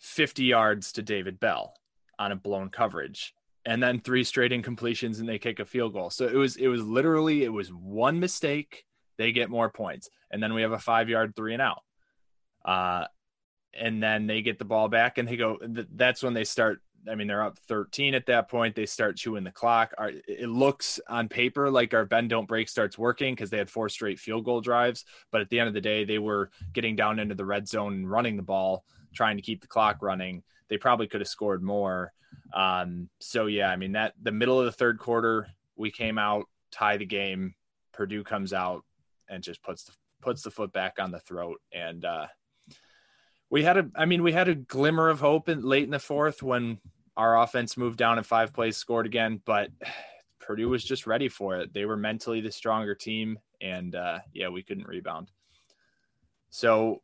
50 0.01 0.45
yards 0.45 0.93
to 0.93 1.03
David 1.03 1.41
Bell 1.41 1.75
on 2.19 2.33
a 2.33 2.37
blown 2.37 2.69
coverage 2.69 3.35
and 3.67 3.83
then 3.83 4.01
three 4.01 4.25
straight 4.25 4.53
incompletions 4.53 5.19
and 5.19 5.29
they 5.29 5.39
kick 5.39 5.59
a 5.59 5.65
field 5.65 5.93
goal. 5.93 6.09
So 6.11 6.27
it 6.27 6.37
was 6.37 6.57
it 6.57 6.69
was 6.69 6.83
literally 6.83 7.43
it 7.43 7.53
was 7.53 7.69
one 7.69 8.21
mistake, 8.21 8.85
they 9.19 9.33
get 9.33 9.51
more 9.51 9.71
points. 9.71 10.09
And 10.31 10.43
then 10.43 10.55
we 10.55 10.63
have 10.63 10.73
a 10.73 10.77
5-yard 10.77 11.35
three 11.37 11.53
and 11.53 11.63
out. 11.63 11.83
Uh, 12.65 13.07
and 13.75 14.03
then 14.03 14.27
they 14.27 14.43
get 14.43 14.59
the 14.59 14.65
ball 14.65 14.89
back 14.89 15.19
and 15.19 15.29
they 15.29 15.37
go, 15.37 15.59
that's 15.95 16.23
when 16.23 16.35
they 16.35 16.45
start. 16.45 16.81
I 17.11 17.15
mean, 17.15 17.27
they're 17.27 17.43
up 17.43 17.59
13 17.69 18.15
at 18.15 18.27
that 18.27 18.49
point. 18.49 18.75
They 18.75 18.87
start 18.87 19.17
chewing 19.17 19.45
the 19.45 19.51
clock. 19.51 19.93
Our, 19.99 20.13
it 20.27 20.49
looks 20.49 21.01
on 21.09 21.29
paper 21.29 21.71
like 21.71 21.95
our 21.95 22.05
bend 22.05 22.31
don't 22.31 22.49
break 22.49 22.69
starts 22.69 22.99
working 22.99 23.35
because 23.35 23.51
they 23.51 23.59
had 23.59 23.71
four 23.71 23.89
straight 23.89 24.19
field 24.19 24.45
goal 24.45 24.61
drives. 24.61 25.05
But 25.31 25.41
at 25.41 25.51
the 25.51 25.59
end 25.59 25.69
of 25.69 25.75
the 25.75 25.81
day, 25.81 26.05
they 26.05 26.19
were 26.19 26.51
getting 26.73 26.97
down 26.97 27.19
into 27.19 27.35
the 27.35 27.45
red 27.45 27.69
zone 27.69 27.95
and 27.95 28.11
running 28.11 28.37
the 28.37 28.43
ball, 28.43 28.85
trying 29.15 29.37
to 29.37 29.43
keep 29.43 29.61
the 29.61 29.67
clock 29.67 29.99
running. 30.01 30.43
They 30.69 30.79
probably 30.79 31.07
could 31.07 31.21
have 31.21 31.29
scored 31.29 31.63
more. 31.63 32.13
Um, 32.53 33.09
so 33.21 33.47
yeah, 33.47 33.71
I 33.71 33.77
mean 33.77 33.93
that 33.93 34.15
the 34.21 34.33
middle 34.33 34.59
of 34.59 34.67
the 34.67 34.73
third 34.73 34.99
quarter, 34.99 35.49
we 35.77 35.91
came 35.91 36.19
out, 36.19 36.47
tie 36.71 36.97
the 36.97 37.07
game. 37.07 37.55
Purdue 37.93 38.25
comes 38.25 38.53
out 38.53 38.85
and 39.29 39.43
just 39.43 39.63
puts 39.63 39.85
the 39.85 39.93
puts 40.23 40.43
the 40.43 40.51
foot 40.51 40.73
back 40.73 40.95
on 40.99 41.11
the 41.11 41.21
throat, 41.21 41.61
and 41.73 42.05
uh, 42.05 42.27
we 43.51 43.63
had 43.63 43.77
a, 43.77 43.91
I 43.95 44.07
mean, 44.07 44.23
we 44.23 44.33
had 44.33 44.49
a 44.49 44.55
glimmer 44.55 45.09
of 45.09 45.21
hope 45.21 45.49
in 45.49 45.63
late 45.63 45.85
in 45.85 45.91
the 45.91 45.99
fourth 45.99 46.43
when 46.43 46.79
our 47.17 47.41
offense 47.41 47.77
moved 47.77 47.99
down 47.99 48.19
in 48.19 48.25
five 48.25 48.53
plays, 48.53 48.77
scored 48.77 49.07
again, 49.07 49.41
but 49.45 49.71
Purdue 50.41 50.69
was 50.69 50.85
just 50.85 51.07
ready 51.07 51.29
for 51.29 51.57
it. 51.57 51.73
They 51.73 51.85
were 51.87 51.97
mentally 51.97 52.41
the 52.41 52.53
stronger 52.53 52.95
team, 52.95 53.39
and 53.61 53.95
uh, 53.95 54.21
yeah, 54.33 54.49
we 54.49 54.63
couldn't 54.63 54.87
rebound. 54.87 55.31
So 56.51 57.03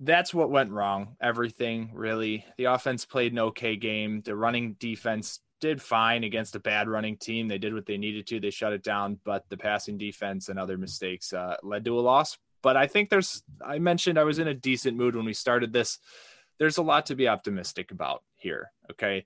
that's 0.00 0.34
what 0.34 0.50
went 0.50 0.72
wrong. 0.72 1.16
Everything 1.20 1.90
really. 1.94 2.44
The 2.56 2.64
offense 2.64 3.04
played 3.04 3.32
an 3.32 3.38
okay 3.38 3.76
game. 3.76 4.22
The 4.22 4.34
running 4.34 4.74
defense 4.74 5.40
did 5.60 5.82
fine 5.82 6.24
against 6.24 6.54
a 6.56 6.60
bad 6.60 6.88
running 6.88 7.16
team. 7.16 7.48
They 7.48 7.58
did 7.58 7.74
what 7.74 7.86
they 7.86 7.98
needed 7.98 8.26
to. 8.28 8.40
They 8.40 8.50
shut 8.50 8.72
it 8.72 8.82
down, 8.82 9.18
but 9.24 9.48
the 9.48 9.56
passing 9.56 9.98
defense 9.98 10.48
and 10.48 10.58
other 10.58 10.78
mistakes 10.78 11.32
uh, 11.32 11.56
led 11.62 11.84
to 11.84 11.98
a 11.98 12.00
loss. 12.00 12.38
But 12.62 12.76
I 12.76 12.86
think 12.86 13.08
there's, 13.08 13.42
I 13.64 13.78
mentioned 13.78 14.18
I 14.18 14.24
was 14.24 14.38
in 14.38 14.48
a 14.48 14.54
decent 14.54 14.96
mood 14.96 15.14
when 15.14 15.24
we 15.24 15.32
started 15.32 15.72
this. 15.72 15.98
There's 16.58 16.78
a 16.78 16.82
lot 16.82 17.06
to 17.06 17.14
be 17.14 17.28
optimistic 17.28 17.90
about 17.90 18.22
here. 18.36 18.70
Okay. 18.90 19.24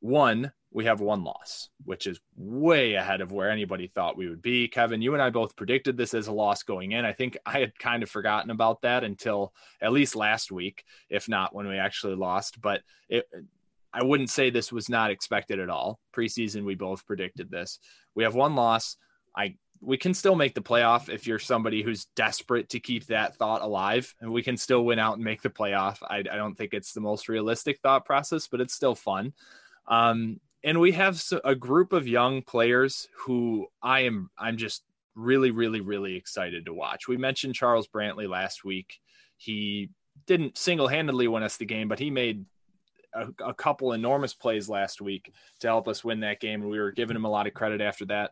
One, 0.00 0.52
we 0.72 0.86
have 0.86 1.00
one 1.00 1.22
loss, 1.22 1.68
which 1.84 2.06
is 2.06 2.18
way 2.36 2.94
ahead 2.94 3.20
of 3.20 3.30
where 3.30 3.50
anybody 3.50 3.86
thought 3.86 4.16
we 4.16 4.28
would 4.28 4.42
be. 4.42 4.66
Kevin, 4.66 5.02
you 5.02 5.12
and 5.12 5.22
I 5.22 5.30
both 5.30 5.54
predicted 5.54 5.96
this 5.96 6.14
as 6.14 6.26
a 6.26 6.32
loss 6.32 6.62
going 6.64 6.92
in. 6.92 7.04
I 7.04 7.12
think 7.12 7.38
I 7.46 7.60
had 7.60 7.78
kind 7.78 8.02
of 8.02 8.10
forgotten 8.10 8.50
about 8.50 8.82
that 8.82 9.04
until 9.04 9.52
at 9.80 9.92
least 9.92 10.16
last 10.16 10.50
week, 10.50 10.84
if 11.08 11.28
not 11.28 11.54
when 11.54 11.68
we 11.68 11.78
actually 11.78 12.16
lost. 12.16 12.60
But 12.60 12.82
it, 13.08 13.28
I 13.92 14.02
wouldn't 14.02 14.30
say 14.30 14.50
this 14.50 14.72
was 14.72 14.88
not 14.88 15.10
expected 15.10 15.60
at 15.60 15.70
all. 15.70 16.00
Preseason, 16.16 16.64
we 16.64 16.74
both 16.74 17.06
predicted 17.06 17.50
this. 17.50 17.78
We 18.14 18.24
have 18.24 18.34
one 18.34 18.56
loss. 18.56 18.96
I 19.36 19.56
we 19.82 19.98
can 19.98 20.14
still 20.14 20.36
make 20.36 20.54
the 20.54 20.62
playoff 20.62 21.08
if 21.08 21.26
you're 21.26 21.40
somebody 21.40 21.82
who's 21.82 22.04
desperate 22.14 22.68
to 22.68 22.78
keep 22.78 23.06
that 23.06 23.36
thought 23.36 23.62
alive 23.62 24.14
and 24.20 24.32
we 24.32 24.42
can 24.42 24.56
still 24.56 24.84
win 24.84 25.00
out 25.00 25.16
and 25.16 25.24
make 25.24 25.42
the 25.42 25.50
playoff. 25.50 25.98
I, 26.08 26.18
I 26.18 26.36
don't 26.36 26.54
think 26.54 26.72
it's 26.72 26.92
the 26.92 27.00
most 27.00 27.28
realistic 27.28 27.80
thought 27.80 28.04
process 28.04 28.46
but 28.46 28.60
it's 28.60 28.74
still 28.74 28.94
fun. 28.94 29.32
Um, 29.88 30.40
and 30.62 30.78
we 30.78 30.92
have 30.92 31.20
a 31.44 31.56
group 31.56 31.92
of 31.92 32.06
young 32.06 32.42
players 32.42 33.08
who 33.16 33.66
i 33.82 34.00
am 34.00 34.30
i'm 34.38 34.56
just 34.56 34.84
really 35.16 35.50
really 35.50 35.80
really 35.80 36.16
excited 36.16 36.66
to 36.66 36.72
watch. 36.72 37.08
We 37.08 37.16
mentioned 37.16 37.56
charles 37.56 37.88
brantley 37.88 38.28
last 38.28 38.64
week. 38.64 39.00
He 39.36 39.90
didn't 40.26 40.56
single-handedly 40.56 41.26
win 41.26 41.42
us 41.42 41.56
the 41.56 41.66
game 41.66 41.88
but 41.88 41.98
he 41.98 42.10
made 42.10 42.44
a, 43.14 43.28
a 43.44 43.52
couple 43.52 43.92
enormous 43.92 44.32
plays 44.32 44.68
last 44.68 45.00
week 45.00 45.32
to 45.60 45.66
help 45.66 45.88
us 45.88 46.04
win 46.04 46.20
that 46.20 46.40
game 46.40 46.62
and 46.62 46.70
we 46.70 46.78
were 46.78 46.92
giving 46.92 47.16
him 47.16 47.24
a 47.24 47.30
lot 47.30 47.48
of 47.48 47.54
credit 47.54 47.80
after 47.80 48.06
that 48.06 48.30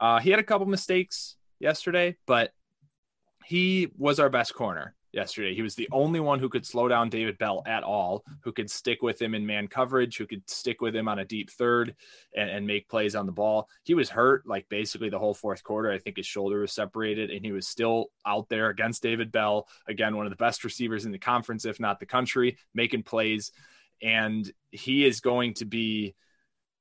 uh, 0.00 0.20
he 0.20 0.30
had 0.30 0.38
a 0.38 0.44
couple 0.44 0.66
mistakes 0.66 1.36
yesterday, 1.58 2.16
but 2.26 2.52
he 3.44 3.88
was 3.96 4.20
our 4.20 4.28
best 4.28 4.54
corner 4.54 4.94
yesterday. 5.12 5.54
He 5.54 5.62
was 5.62 5.74
the 5.74 5.88
only 5.90 6.20
one 6.20 6.38
who 6.38 6.48
could 6.48 6.66
slow 6.66 6.88
down 6.88 7.08
David 7.08 7.38
Bell 7.38 7.62
at 7.66 7.82
all, 7.82 8.24
who 8.42 8.52
could 8.52 8.70
stick 8.70 9.02
with 9.02 9.20
him 9.20 9.34
in 9.34 9.46
man 9.46 9.66
coverage, 9.66 10.16
who 10.16 10.26
could 10.26 10.48
stick 10.48 10.80
with 10.80 10.94
him 10.94 11.08
on 11.08 11.18
a 11.18 11.24
deep 11.24 11.50
third 11.50 11.94
and, 12.36 12.50
and, 12.50 12.66
make 12.66 12.88
plays 12.88 13.16
on 13.16 13.26
the 13.26 13.32
ball. 13.32 13.68
He 13.84 13.94
was 13.94 14.10
hurt 14.10 14.46
like 14.46 14.68
basically 14.68 15.08
the 15.08 15.18
whole 15.18 15.34
fourth 15.34 15.62
quarter. 15.64 15.90
I 15.90 15.98
think 15.98 16.18
his 16.18 16.26
shoulder 16.26 16.60
was 16.60 16.72
separated 16.72 17.30
and 17.30 17.44
he 17.44 17.52
was 17.52 17.66
still 17.66 18.06
out 18.26 18.48
there 18.48 18.68
against 18.68 19.02
David 19.02 19.32
Bell. 19.32 19.66
Again, 19.88 20.16
one 20.16 20.26
of 20.26 20.30
the 20.30 20.36
best 20.36 20.64
receivers 20.64 21.06
in 21.06 21.12
the 21.12 21.18
conference, 21.18 21.64
if 21.64 21.80
not 21.80 22.00
the 22.00 22.06
country, 22.06 22.58
making 22.74 23.04
plays. 23.04 23.50
And 24.02 24.50
he 24.70 25.06
is 25.06 25.20
going 25.20 25.54
to 25.54 25.64
be 25.64 26.14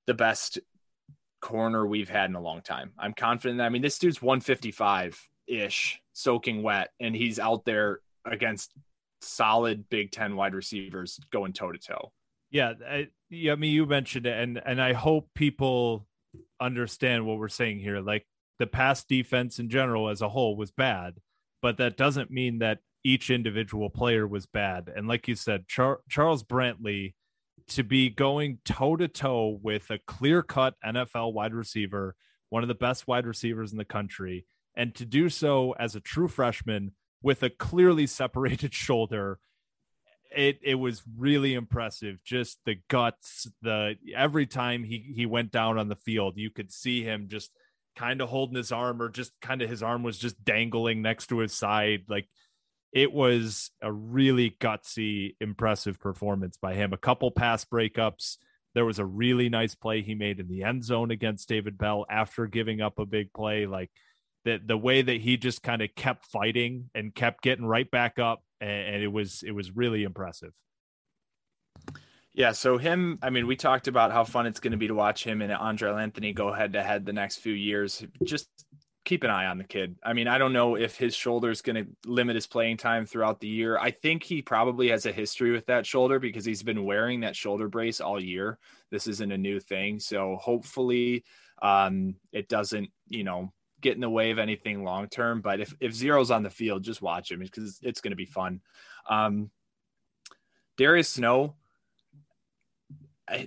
the 0.06 0.14
best 0.14 0.60
corner 1.48 1.88
we've 1.88 2.10
had 2.10 2.30
in 2.30 2.36
a 2.36 2.42
long 2.42 2.62
time. 2.62 2.92
I'm 3.00 3.14
confident. 3.14 3.60
That, 3.60 3.68
I 3.68 3.70
mean, 3.70 3.82
this 3.82 3.98
dude's 3.98 4.22
155 4.22 5.18
ish, 5.48 6.02
soaking 6.12 6.62
wet, 6.62 6.90
and 7.00 7.16
he's 7.16 7.40
out 7.40 7.64
there 7.64 8.02
against 8.26 8.74
solid 9.22 9.88
Big 9.90 10.12
Ten 10.12 10.36
wide 10.36 10.54
receivers 10.54 11.18
going 11.32 11.54
toe 11.54 11.72
to 11.72 11.80
toe. 11.80 12.12
Yeah, 12.52 12.74
I, 12.86 13.08
yeah. 13.30 13.54
I 13.54 13.56
mean, 13.56 13.74
you 13.74 13.86
mentioned 13.86 14.26
it, 14.26 14.38
and 14.38 14.62
and 14.66 14.82
I 14.82 14.92
hope 14.92 15.30
people 15.36 16.06
understand 16.60 17.26
what 17.26 17.38
we're 17.38 17.48
saying 17.48 17.80
here. 17.80 18.02
Like 18.02 18.26
the 18.60 18.68
pass 18.68 19.06
defense 19.06 19.58
in 19.58 19.70
general 19.70 20.10
as 20.10 20.22
a 20.22 20.30
whole 20.30 20.58
was 20.58 20.72
bad, 20.72 21.14
but 21.62 21.78
that 21.78 21.96
doesn't 21.96 22.30
mean 22.30 22.60
that 22.60 22.80
each 23.06 23.30
individual 23.30 23.90
player 23.90 24.28
was 24.28 24.46
bad. 24.48 24.92
And 24.94 25.08
like 25.08 25.30
you 25.30 25.36
said, 25.36 25.66
Char- 25.70 26.02
Charles 26.10 26.44
Brantley 26.44 27.14
to 27.70 27.84
be 27.84 28.10
going 28.10 28.60
toe 28.66 28.96
to 28.96 29.08
toe 29.08 29.60
with 29.62 29.90
a 29.90 30.00
clear 30.00 30.42
cut 30.42 30.76
NFL 30.86 31.34
wide 31.34 31.54
receiver, 31.54 32.16
one 32.50 32.64
of 32.64 32.70
the 32.70 32.76
best 32.76 33.08
wide 33.08 33.26
receivers 33.26 33.72
in 33.72 33.78
the 33.78 33.86
country, 33.86 34.46
and 34.76 34.96
to 34.96 35.06
do 35.06 35.30
so 35.30 35.74
as 35.74 35.96
a 35.96 36.00
true 36.00 36.28
freshman 36.28 36.94
with 37.22 37.44
a 37.44 37.50
clearly 37.50 38.08
separated 38.08 38.74
shoulder. 38.74 39.40
It 40.36 40.60
it 40.62 40.76
was 40.76 41.04
really 41.18 41.54
impressive. 41.54 42.22
Just 42.24 42.60
the 42.66 42.76
guts, 42.90 43.48
the 43.62 43.96
every 44.16 44.46
time 44.46 44.84
he 44.84 45.14
he 45.16 45.26
went 45.26 45.52
down 45.52 45.78
on 45.78 45.88
the 45.88 45.96
field, 45.96 46.38
you 46.38 46.50
could 46.52 46.72
see 46.72 47.02
him 47.02 47.28
just 47.30 47.52
kind 47.96 48.22
of 48.22 48.30
holding 48.30 48.58
his 48.58 48.72
arm 48.72 49.02
or 49.02 49.10
just 49.10 49.32
kind 49.42 49.62
of 49.62 49.70
his 49.70 49.82
arm 49.82 50.04
was 50.04 50.20
just 50.20 50.44
dangling 50.44 51.02
next 51.02 51.28
to 51.28 51.40
his 51.40 51.54
side. 51.54 52.04
Like 52.08 52.28
it 52.92 53.12
was 53.12 53.72
a 53.82 53.92
really 53.92 54.56
gutsy, 54.60 55.36
impressive 55.40 56.00
performance 56.00 56.58
by 56.58 56.74
him. 56.74 56.94
A 56.94 56.98
couple 56.98 57.32
pass 57.32 57.66
breakups. 57.66 58.38
There 58.74 58.86
was 58.86 59.00
a 59.00 59.06
really 59.06 59.50
nice 59.50 59.76
play 59.76 60.02
he 60.02 60.16
made 60.16 60.40
in 60.40 60.48
the 60.48 60.64
end 60.64 60.84
zone 60.84 61.12
against 61.12 61.50
David 61.50 61.78
Bell 61.78 62.06
after 62.10 62.48
giving 62.48 62.82
up 62.82 63.00
a 63.00 63.06
big 63.06 63.34
play. 63.34 63.66
Like 63.66 63.92
the 64.46 64.60
the 64.64 64.78
way 64.78 65.02
that 65.02 65.22
he 65.22 65.38
just 65.38 65.64
kind 65.64 65.82
of 65.82 65.94
kept 65.96 66.26
fighting 66.26 66.90
and 66.96 67.14
kept 67.14 67.42
getting 67.44 67.66
right 67.66 67.90
back 67.90 68.20
up, 68.20 68.44
and, 68.62 68.96
and 68.96 69.04
it 69.04 69.12
was 69.12 69.44
it 69.44 69.52
was 69.52 69.76
really 69.76 70.04
impressive. 70.04 70.54
Yeah, 72.34 72.52
so 72.52 72.78
him, 72.78 73.18
I 73.24 73.32
mean, 73.32 73.48
we 73.48 73.56
talked 73.56 73.88
about 73.88 74.12
how 74.12 74.24
fun 74.24 74.46
it's 74.46 74.60
going 74.60 74.72
to 74.72 74.78
be 74.78 74.88
to 74.90 74.94
watch 74.94 75.24
him 75.24 75.42
and 75.42 75.52
Andre 75.52 75.92
Anthony 75.92 76.34
go 76.34 76.54
head 76.54 76.74
to 76.74 76.84
head 76.84 77.04
the 77.04 77.12
next 77.12 77.38
few 77.38 77.54
years. 77.54 78.06
Just 78.24 78.48
keep 79.08 79.24
an 79.24 79.30
eye 79.30 79.46
on 79.46 79.58
the 79.58 79.64
kid. 79.64 79.96
I 80.04 80.12
mean, 80.12 80.28
I 80.28 80.38
don't 80.38 80.52
know 80.52 80.76
if 80.76 80.98
his 80.98 81.16
shoulder 81.16 81.50
is 81.50 81.62
going 81.62 81.78
to 81.78 81.88
limit 82.06 82.36
his 82.36 82.46
playing 82.46 82.76
time 82.76 83.06
throughout 83.06 83.40
the 83.40 83.48
year. 83.48 83.78
I 83.78 83.90
think 83.90 84.22
he 84.22 84.42
probably 84.42 84.90
has 84.90 85.06
a 85.06 85.14
history 85.14 85.52
with 85.52 85.66
that 85.68 85.86
shoulder 85.86 86.20
because 86.20 86.44
he's 86.44 86.62
been 86.62 86.84
wearing 86.84 87.22
that 87.22 87.34
shoulder 87.34 87.70
brace 87.70 88.02
all 88.02 88.22
year. 88.22 88.60
This 88.92 89.08
isn't 89.08 89.32
a 89.32 89.38
new 89.38 89.62
thing. 89.62 90.02
So 90.02 90.36
hopefully 90.36 91.24
um, 91.62 92.16
it 92.34 92.50
doesn't, 92.50 92.90
you 93.08 93.24
know, 93.24 93.54
get 93.80 93.96
in 93.96 94.02
the 94.02 94.10
way 94.10 94.32
of 94.32 94.40
anything 94.40 94.84
long 94.84 95.08
term. 95.08 95.40
But 95.40 95.62
if, 95.62 95.74
if 95.80 95.94
Zero's 95.94 96.30
on 96.30 96.44
the 96.44 96.50
field, 96.50 96.84
just 96.84 97.02
watch 97.02 97.32
him 97.32 97.40
because 97.40 97.80
it's 97.82 98.02
going 98.02 98.12
to 98.12 98.18
be 98.18 98.26
fun. 98.26 98.60
Um, 99.10 99.52
Darius 100.76 101.08
Snow, 101.08 101.56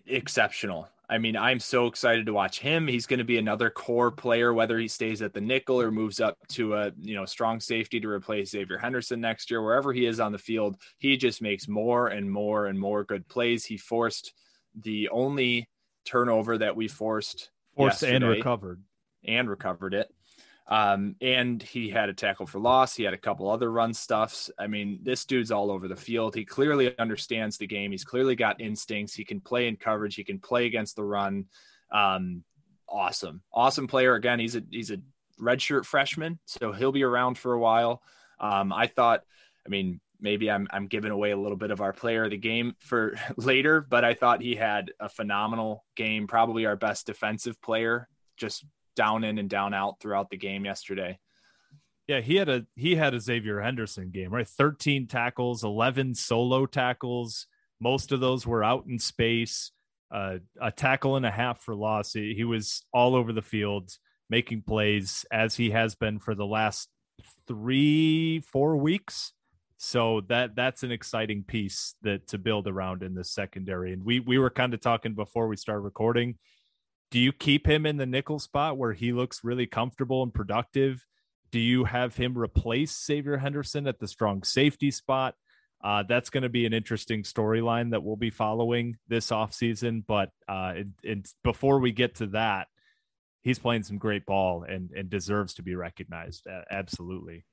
exceptional. 0.06 0.88
I 1.10 1.18
mean, 1.18 1.36
I'm 1.36 1.58
so 1.58 1.88
excited 1.88 2.26
to 2.26 2.32
watch 2.32 2.60
him. 2.60 2.86
He's 2.86 3.06
going 3.06 3.18
to 3.18 3.24
be 3.24 3.38
another 3.38 3.68
core 3.68 4.12
player, 4.12 4.54
whether 4.54 4.78
he 4.78 4.86
stays 4.86 5.22
at 5.22 5.34
the 5.34 5.40
nickel 5.40 5.80
or 5.80 5.90
moves 5.90 6.20
up 6.20 6.38
to 6.50 6.74
a 6.74 6.92
you 7.00 7.16
know 7.16 7.24
strong 7.24 7.58
safety 7.58 7.98
to 7.98 8.08
replace 8.08 8.50
Xavier 8.50 8.78
Henderson 8.78 9.20
next 9.20 9.50
year. 9.50 9.60
Wherever 9.60 9.92
he 9.92 10.06
is 10.06 10.20
on 10.20 10.30
the 10.30 10.38
field, 10.38 10.76
he 10.98 11.16
just 11.16 11.42
makes 11.42 11.66
more 11.66 12.08
and 12.08 12.30
more 12.30 12.66
and 12.66 12.78
more 12.78 13.02
good 13.02 13.26
plays. 13.28 13.64
He 13.64 13.76
forced 13.76 14.32
the 14.80 15.08
only 15.08 15.68
turnover 16.04 16.58
that 16.58 16.76
we 16.76 16.86
forced, 16.86 17.50
forced 17.76 18.04
and 18.04 18.24
recovered, 18.24 18.80
and 19.24 19.50
recovered 19.50 19.94
it. 19.94 20.14
Um, 20.70 21.16
and 21.20 21.60
he 21.60 21.90
had 21.90 22.08
a 22.08 22.14
tackle 22.14 22.46
for 22.46 22.60
loss. 22.60 22.94
He 22.94 23.02
had 23.02 23.12
a 23.12 23.18
couple 23.18 23.50
other 23.50 23.72
run 23.72 23.92
stuffs. 23.92 24.50
I 24.56 24.68
mean, 24.68 25.00
this 25.02 25.24
dude's 25.24 25.50
all 25.50 25.70
over 25.70 25.88
the 25.88 25.96
field. 25.96 26.34
He 26.36 26.44
clearly 26.44 26.96
understands 26.96 27.58
the 27.58 27.66
game. 27.66 27.90
He's 27.90 28.04
clearly 28.04 28.36
got 28.36 28.60
instincts. 28.60 29.12
He 29.12 29.24
can 29.24 29.40
play 29.40 29.66
in 29.66 29.76
coverage. 29.76 30.14
He 30.14 30.22
can 30.22 30.38
play 30.38 30.66
against 30.66 30.94
the 30.94 31.02
run. 31.02 31.46
Um, 31.90 32.44
awesome, 32.88 33.42
awesome 33.52 33.88
player. 33.88 34.14
Again, 34.14 34.38
he's 34.38 34.54
a 34.54 34.62
he's 34.70 34.92
a 34.92 34.98
redshirt 35.40 35.86
freshman, 35.86 36.38
so 36.44 36.70
he'll 36.70 36.92
be 36.92 37.02
around 37.02 37.36
for 37.36 37.52
a 37.52 37.58
while. 37.58 38.00
Um, 38.38 38.72
I 38.72 38.86
thought, 38.86 39.22
I 39.66 39.70
mean, 39.70 40.00
maybe 40.20 40.48
I'm 40.48 40.68
I'm 40.70 40.86
giving 40.86 41.10
away 41.10 41.32
a 41.32 41.36
little 41.36 41.56
bit 41.58 41.72
of 41.72 41.80
our 41.80 41.92
player 41.92 42.24
of 42.24 42.30
the 42.30 42.36
game 42.36 42.76
for 42.78 43.16
later, 43.36 43.80
but 43.80 44.04
I 44.04 44.14
thought 44.14 44.40
he 44.40 44.54
had 44.54 44.92
a 45.00 45.08
phenomenal 45.08 45.84
game. 45.96 46.28
Probably 46.28 46.64
our 46.66 46.76
best 46.76 47.06
defensive 47.06 47.60
player. 47.60 48.08
Just 48.36 48.64
down 49.00 49.24
in 49.24 49.38
and 49.38 49.48
down 49.48 49.72
out 49.72 49.98
throughout 49.98 50.28
the 50.28 50.36
game 50.36 50.66
yesterday. 50.66 51.18
Yeah, 52.06 52.20
he 52.20 52.36
had 52.36 52.50
a 52.50 52.66
he 52.76 52.96
had 52.96 53.14
a 53.14 53.20
Xavier 53.20 53.58
Henderson 53.58 54.10
game, 54.10 54.28
right? 54.28 54.46
13 54.46 55.06
tackles, 55.06 55.64
11 55.64 56.14
solo 56.14 56.66
tackles. 56.66 57.46
Most 57.80 58.12
of 58.12 58.20
those 58.20 58.46
were 58.46 58.62
out 58.62 58.84
in 58.86 58.98
space. 58.98 59.72
Uh, 60.10 60.40
a 60.60 60.70
tackle 60.70 61.16
and 61.16 61.24
a 61.24 61.30
half 61.30 61.62
for 61.62 61.74
loss. 61.74 62.12
He, 62.12 62.34
he 62.34 62.44
was 62.44 62.84
all 62.92 63.14
over 63.14 63.32
the 63.32 63.40
field 63.40 63.90
making 64.28 64.64
plays 64.66 65.24
as 65.32 65.56
he 65.56 65.70
has 65.70 65.94
been 65.94 66.18
for 66.18 66.34
the 66.34 66.44
last 66.44 66.90
three, 67.48 68.40
four 68.40 68.76
weeks. 68.76 69.32
So 69.78 70.20
that 70.28 70.54
that's 70.54 70.82
an 70.82 70.92
exciting 70.92 71.42
piece 71.44 71.94
that 72.02 72.28
to 72.28 72.38
build 72.38 72.68
around 72.68 73.02
in 73.02 73.14
the 73.14 73.24
secondary. 73.24 73.94
And 73.94 74.04
we 74.04 74.20
we 74.20 74.36
were 74.36 74.50
kind 74.50 74.74
of 74.74 74.80
talking 74.82 75.14
before 75.14 75.48
we 75.48 75.56
started 75.56 75.80
recording 75.84 76.36
do 77.10 77.18
you 77.18 77.32
keep 77.32 77.66
him 77.66 77.86
in 77.86 77.96
the 77.96 78.06
nickel 78.06 78.38
spot 78.38 78.78
where 78.78 78.92
he 78.92 79.12
looks 79.12 79.42
really 79.42 79.66
comfortable 79.66 80.22
and 80.22 80.32
productive? 80.32 81.04
Do 81.50 81.58
you 81.58 81.84
have 81.84 82.16
him 82.16 82.38
replace 82.38 82.96
Xavier 83.04 83.36
Henderson 83.36 83.88
at 83.88 83.98
the 83.98 84.06
strong 84.06 84.44
safety 84.44 84.90
spot? 84.90 85.34
Uh, 85.82 86.04
that's 86.08 86.30
going 86.30 86.42
to 86.42 86.48
be 86.48 86.66
an 86.66 86.72
interesting 86.72 87.22
storyline 87.22 87.90
that 87.90 88.04
we'll 88.04 88.16
be 88.16 88.30
following 88.30 88.96
this 89.08 89.30
offseason. 89.30 90.04
But 90.06 90.30
uh, 90.46 90.74
it, 90.76 90.86
it, 91.02 91.28
before 91.42 91.80
we 91.80 91.90
get 91.90 92.16
to 92.16 92.28
that, 92.28 92.68
he's 93.40 93.58
playing 93.58 93.82
some 93.82 93.98
great 93.98 94.24
ball 94.26 94.62
and, 94.62 94.90
and 94.92 95.10
deserves 95.10 95.54
to 95.54 95.62
be 95.62 95.74
recognized. 95.74 96.46
Uh, 96.46 96.62
absolutely. 96.70 97.44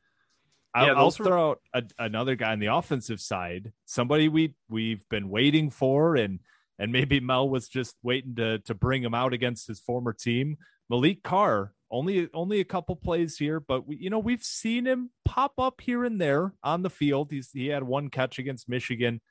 I'll, 0.76 0.97
I'll 0.97 1.12
throw 1.12 1.51
out 1.51 1.62
a, 1.74 1.84
another 1.97 2.36
guy 2.36 2.51
on 2.51 2.60
the 2.60 2.68
offensive 2.68 3.20
side, 3.20 3.72
somebody 3.86 4.28
we 4.28 4.53
we've 4.70 5.08
been 5.10 5.30
waiting 5.30 5.72
for 5.72 6.16
and– 6.16 6.41
and 6.80 6.91
maybe 6.91 7.19
Mel 7.19 7.49
was 7.49 7.67
just 7.67 7.95
waiting 8.03 8.36
to 8.36 8.59
to 8.59 8.73
bring 8.73 9.03
him 9.03 9.13
out 9.13 9.34
against 9.34 9.67
his 9.67 9.80
former 9.80 10.13
team. 10.13 10.57
Maliq 10.91 11.23
Carr 11.23 11.73
only 11.89 12.30
only 12.34 12.59
a 12.59 12.65
couple 12.65 12.95
plays 12.95 13.38
here, 13.38 13.59
but 13.59 13.88
we, 13.88 13.97
you 13.97 14.09
know 14.09 14.19
we've 14.19 14.43
seen 14.43 14.86
him 14.86 15.11
pop 15.25 15.53
up 15.57 15.82
here 15.82 16.03
and 16.03 16.19
there 16.19 16.53
on 16.63 16.84
the 16.84 16.89
field. 16.89 17.32
He's 17.32 17.49
he 17.53 17.67
had 17.67 17.84
one 17.84 18.09
catch 18.09 18.39
against 18.39 18.69
Michigan. 18.69 19.21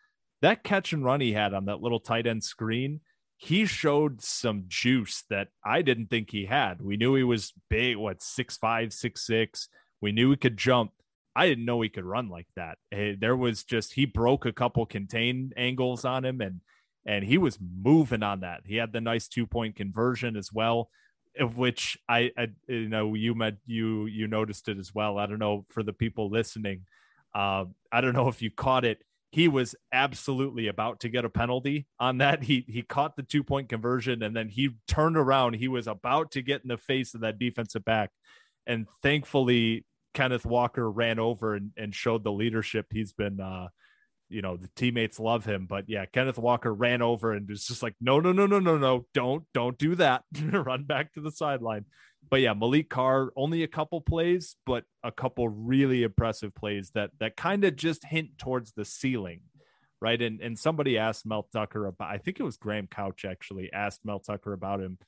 That 0.42 0.64
catch 0.64 0.92
and 0.92 1.04
run 1.04 1.20
he 1.20 1.32
had 1.32 1.54
on 1.54 1.66
that 1.66 1.80
little 1.80 2.00
tight 2.00 2.26
end 2.26 2.44
screen, 2.44 3.00
he 3.36 3.66
showed 3.66 4.22
some 4.22 4.64
juice 4.68 5.24
that 5.30 5.48
I 5.64 5.82
didn't 5.82 6.08
think 6.08 6.30
he 6.30 6.46
had. 6.46 6.80
We 6.82 6.96
knew 6.96 7.14
he 7.14 7.22
was 7.22 7.52
big, 7.68 7.96
what 7.96 8.22
six 8.22 8.56
five, 8.56 8.92
six 8.92 9.26
six. 9.26 9.68
We 10.00 10.12
knew 10.12 10.30
he 10.30 10.36
could 10.36 10.56
jump. 10.56 10.92
I 11.34 11.48
didn't 11.48 11.66
know 11.66 11.82
he 11.82 11.90
could 11.90 12.04
run 12.04 12.30
like 12.30 12.48
that. 12.56 12.78
Eh, 12.92 13.14
there 13.18 13.36
was 13.36 13.64
just 13.64 13.92
he 13.92 14.06
broke 14.06 14.46
a 14.46 14.52
couple 14.52 14.86
contain 14.86 15.52
angles 15.56 16.04
on 16.04 16.24
him 16.24 16.40
and 16.40 16.60
and 17.06 17.24
he 17.24 17.38
was 17.38 17.58
moving 17.60 18.22
on 18.22 18.40
that. 18.40 18.62
He 18.66 18.76
had 18.76 18.92
the 18.92 19.00
nice 19.00 19.28
two 19.28 19.46
point 19.46 19.76
conversion 19.76 20.36
as 20.36 20.52
well, 20.52 20.90
of 21.38 21.56
which 21.56 21.96
I, 22.08 22.32
I, 22.36 22.48
you 22.66 22.88
know 22.88 23.14
you 23.14 23.34
met 23.34 23.56
you 23.64 24.06
you 24.06 24.26
noticed 24.26 24.68
it 24.68 24.78
as 24.78 24.94
well. 24.94 25.18
I 25.18 25.26
don't 25.26 25.38
know 25.38 25.64
for 25.70 25.82
the 25.82 25.92
people 25.92 26.28
listening, 26.28 26.82
uh, 27.34 27.66
I 27.92 28.00
don't 28.00 28.14
know 28.14 28.28
if 28.28 28.42
you 28.42 28.50
caught 28.50 28.84
it. 28.84 28.98
He 29.30 29.48
was 29.48 29.74
absolutely 29.92 30.68
about 30.68 31.00
to 31.00 31.08
get 31.08 31.24
a 31.24 31.30
penalty 31.30 31.86
on 32.00 32.18
that. 32.18 32.42
He 32.42 32.64
he 32.68 32.82
caught 32.82 33.16
the 33.16 33.22
two 33.22 33.44
point 33.44 33.68
conversion 33.68 34.22
and 34.22 34.34
then 34.34 34.48
he 34.48 34.70
turned 34.88 35.16
around. 35.16 35.54
He 35.54 35.68
was 35.68 35.86
about 35.86 36.32
to 36.32 36.42
get 36.42 36.62
in 36.62 36.68
the 36.68 36.76
face 36.76 37.14
of 37.14 37.20
that 37.20 37.38
defensive 37.38 37.84
back, 37.84 38.10
and 38.66 38.86
thankfully 39.02 39.84
Kenneth 40.12 40.46
Walker 40.46 40.90
ran 40.90 41.18
over 41.18 41.54
and, 41.54 41.70
and 41.76 41.94
showed 41.94 42.24
the 42.24 42.32
leadership 42.32 42.86
he's 42.90 43.12
been 43.12 43.38
uh, 43.38 43.68
you 44.28 44.42
know 44.42 44.56
the 44.56 44.68
teammates 44.74 45.20
love 45.20 45.44
him 45.44 45.66
but 45.66 45.84
yeah 45.88 46.04
kenneth 46.06 46.38
walker 46.38 46.72
ran 46.72 47.00
over 47.00 47.32
and 47.32 47.48
was 47.48 47.64
just 47.64 47.82
like 47.82 47.94
no 48.00 48.18
no 48.20 48.32
no 48.32 48.46
no 48.46 48.58
no 48.58 48.76
no 48.76 49.06
don't 49.14 49.44
don't 49.54 49.78
do 49.78 49.94
that. 49.94 50.24
Run 50.52 50.84
back 50.84 51.12
to 51.14 51.20
the 51.20 51.30
sideline. 51.30 51.84
But 52.28 52.40
yeah 52.40 52.54
maliq 52.54 52.88
carr 52.88 53.30
only 53.36 53.62
a 53.62 53.68
couple 53.68 54.00
plays 54.00 54.56
but 54.66 54.84
a 55.04 55.12
couple 55.12 55.48
really 55.48 56.02
impressive 56.02 56.54
plays 56.54 56.90
that 56.94 57.10
that 57.20 57.36
kind 57.36 57.64
of 57.64 57.76
just 57.76 58.04
hint 58.04 58.38
towards 58.38 58.72
the 58.72 58.84
ceiling 58.84 59.40
right? 60.00 60.20
And 60.20 60.40
and 60.40 60.58
somebody 60.58 60.98
asked 60.98 61.26
mel 61.26 61.48
tucker 61.52 61.86
about 61.86 62.10
i 62.10 62.18
think 62.18 62.38
it 62.38 62.42
was 62.42 62.56
graham 62.56 62.86
couch 62.86 63.24
actually 63.24 63.72
asked 63.72 64.04
mel 64.04 64.20
tucker 64.20 64.52
about 64.52 64.80
him 64.80 64.98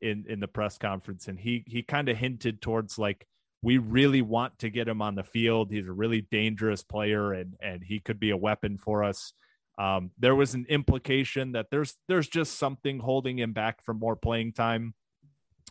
in 0.00 0.24
in 0.28 0.40
the 0.40 0.48
press 0.48 0.78
conference 0.78 1.28
and 1.28 1.38
he 1.38 1.64
he 1.66 1.82
kind 1.82 2.08
of 2.08 2.16
hinted 2.16 2.60
towards 2.60 2.98
like 2.98 3.26
we 3.66 3.78
really 3.78 4.22
want 4.22 4.56
to 4.60 4.70
get 4.70 4.86
him 4.86 5.02
on 5.02 5.16
the 5.16 5.24
field. 5.24 5.72
He's 5.72 5.88
a 5.88 5.92
really 5.92 6.20
dangerous 6.20 6.84
player, 6.84 7.32
and 7.32 7.56
and 7.60 7.82
he 7.82 7.98
could 7.98 8.20
be 8.20 8.30
a 8.30 8.36
weapon 8.36 8.78
for 8.78 9.02
us. 9.02 9.32
Um, 9.76 10.12
there 10.20 10.36
was 10.36 10.54
an 10.54 10.66
implication 10.68 11.50
that 11.52 11.66
there's 11.72 11.96
there's 12.06 12.28
just 12.28 12.60
something 12.60 13.00
holding 13.00 13.40
him 13.40 13.52
back 13.52 13.82
from 13.82 13.98
more 13.98 14.14
playing 14.14 14.52
time. 14.52 14.94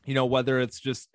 You 0.04 0.14
know, 0.14 0.26
whether 0.26 0.60
it's 0.60 0.82
just 0.82 1.08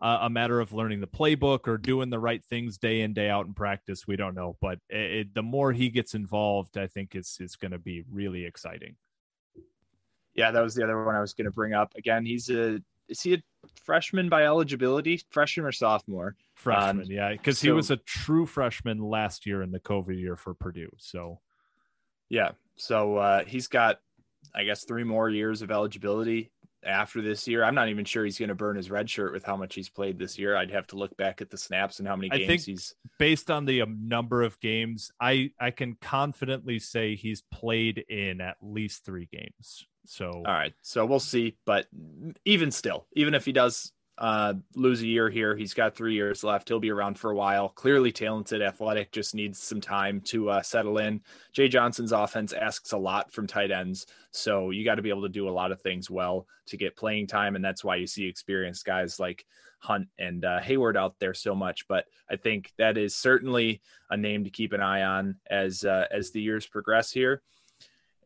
a, 0.00 0.30
matter 0.30 0.60
of 0.60 0.72
learning 0.72 1.02
the 1.02 1.06
playbook 1.06 1.68
or 1.68 1.76
doing 1.76 2.08
the 2.08 2.18
right 2.18 2.42
things 2.42 2.78
day 2.78 3.02
in 3.02 3.12
day 3.12 3.28
out 3.28 3.44
in 3.44 3.52
practice, 3.52 4.06
we 4.06 4.16
don't 4.16 4.34
know. 4.34 4.56
But 4.62 4.78
it, 4.88 5.10
it, 5.12 5.34
the 5.34 5.42
more 5.42 5.72
he 5.72 5.90
gets 5.90 6.14
involved, 6.14 6.78
I 6.78 6.86
think 6.86 7.14
it's 7.14 7.38
it's 7.38 7.56
going 7.56 7.72
to 7.72 7.78
be 7.78 8.02
really 8.10 8.46
exciting. 8.46 8.96
Yeah, 10.34 10.52
that 10.52 10.62
was 10.62 10.74
the 10.74 10.84
other 10.84 11.04
one 11.04 11.16
I 11.16 11.20
was 11.20 11.34
going 11.34 11.44
to 11.44 11.50
bring 11.50 11.74
up. 11.74 11.92
Again, 11.96 12.24
he's 12.24 12.48
a 12.48 12.80
is 13.08 13.22
he 13.22 13.34
a 13.34 13.38
freshman 13.84 14.28
by 14.28 14.44
eligibility? 14.44 15.20
Freshman 15.30 15.66
or 15.66 15.72
sophomore? 15.72 16.36
Freshman, 16.54 17.06
um, 17.06 17.10
yeah, 17.10 17.32
because 17.32 17.58
so, 17.58 17.66
he 17.66 17.72
was 17.72 17.90
a 17.90 17.96
true 17.96 18.46
freshman 18.46 18.98
last 18.98 19.46
year 19.46 19.62
in 19.62 19.70
the 19.70 19.80
COVID 19.80 20.18
year 20.18 20.36
for 20.36 20.54
Purdue. 20.54 20.90
So, 20.98 21.40
yeah, 22.28 22.52
so 22.76 23.16
uh, 23.16 23.44
he's 23.44 23.66
got, 23.66 24.00
I 24.54 24.64
guess, 24.64 24.84
three 24.84 25.04
more 25.04 25.28
years 25.28 25.62
of 25.62 25.70
eligibility 25.70 26.50
after 26.84 27.22
this 27.22 27.48
year. 27.48 27.64
I'm 27.64 27.74
not 27.74 27.88
even 27.88 28.04
sure 28.04 28.24
he's 28.24 28.38
going 28.38 28.50
to 28.50 28.54
burn 28.54 28.76
his 28.76 28.90
red 28.90 29.08
shirt 29.08 29.32
with 29.32 29.44
how 29.44 29.56
much 29.56 29.74
he's 29.74 29.88
played 29.88 30.18
this 30.18 30.38
year. 30.38 30.56
I'd 30.56 30.70
have 30.70 30.86
to 30.88 30.96
look 30.96 31.16
back 31.16 31.40
at 31.40 31.50
the 31.50 31.58
snaps 31.58 31.98
and 31.98 32.08
how 32.08 32.16
many 32.16 32.28
games 32.28 32.42
I 32.42 32.46
think 32.46 32.62
he's 32.62 32.94
based 33.18 33.50
on 33.50 33.64
the 33.64 33.82
um, 33.82 33.98
number 34.06 34.42
of 34.42 34.60
games. 34.60 35.10
I 35.20 35.50
I 35.60 35.70
can 35.70 35.96
confidently 36.00 36.78
say 36.78 37.16
he's 37.16 37.42
played 37.52 37.98
in 38.08 38.40
at 38.40 38.56
least 38.60 39.04
three 39.04 39.28
games. 39.30 39.86
So 40.06 40.30
all 40.30 40.42
right, 40.42 40.74
so 40.82 41.06
we'll 41.06 41.20
see. 41.20 41.56
But 41.64 41.86
even 42.44 42.70
still, 42.70 43.06
even 43.14 43.34
if 43.34 43.44
he 43.44 43.52
does 43.52 43.92
uh, 44.18 44.54
lose 44.76 45.02
a 45.02 45.06
year 45.06 45.28
here. 45.28 45.56
He's 45.56 45.74
got 45.74 45.96
three 45.96 46.14
years 46.14 46.44
left. 46.44 46.68
He'll 46.68 46.80
be 46.80 46.90
around 46.90 47.18
for 47.18 47.30
a 47.30 47.36
while. 47.36 47.68
Clearly 47.70 48.12
talented, 48.12 48.62
athletic, 48.62 49.10
just 49.12 49.34
needs 49.34 49.58
some 49.58 49.80
time 49.80 50.20
to 50.22 50.50
uh, 50.50 50.62
settle 50.62 50.98
in. 50.98 51.20
Jay 51.52 51.68
Johnson's 51.68 52.12
offense 52.12 52.52
asks 52.52 52.92
a 52.92 52.98
lot 52.98 53.32
from 53.32 53.46
tight 53.46 53.70
ends. 53.70 54.06
So 54.30 54.70
you 54.70 54.84
got 54.84 54.96
to 54.96 55.02
be 55.02 55.08
able 55.08 55.22
to 55.22 55.28
do 55.28 55.48
a 55.48 55.50
lot 55.50 55.72
of 55.72 55.80
things 55.80 56.10
well 56.10 56.46
to 56.66 56.76
get 56.76 56.96
playing 56.96 57.26
time. 57.26 57.56
And 57.56 57.64
that's 57.64 57.82
why 57.82 57.96
you 57.96 58.06
see 58.06 58.26
experienced 58.26 58.84
guys 58.84 59.18
like 59.18 59.44
Hunt 59.80 60.08
and 60.18 60.44
uh, 60.44 60.60
Heyward 60.60 60.96
out 60.96 61.16
there 61.18 61.34
so 61.34 61.54
much. 61.54 61.88
But 61.88 62.06
I 62.30 62.36
think 62.36 62.72
that 62.78 62.96
is 62.96 63.16
certainly 63.16 63.82
a 64.10 64.16
name 64.16 64.44
to 64.44 64.50
keep 64.50 64.72
an 64.72 64.80
eye 64.80 65.02
on 65.02 65.36
as, 65.50 65.84
uh, 65.84 66.06
as 66.10 66.30
the 66.30 66.40
years 66.40 66.66
progress 66.66 67.10
here. 67.10 67.42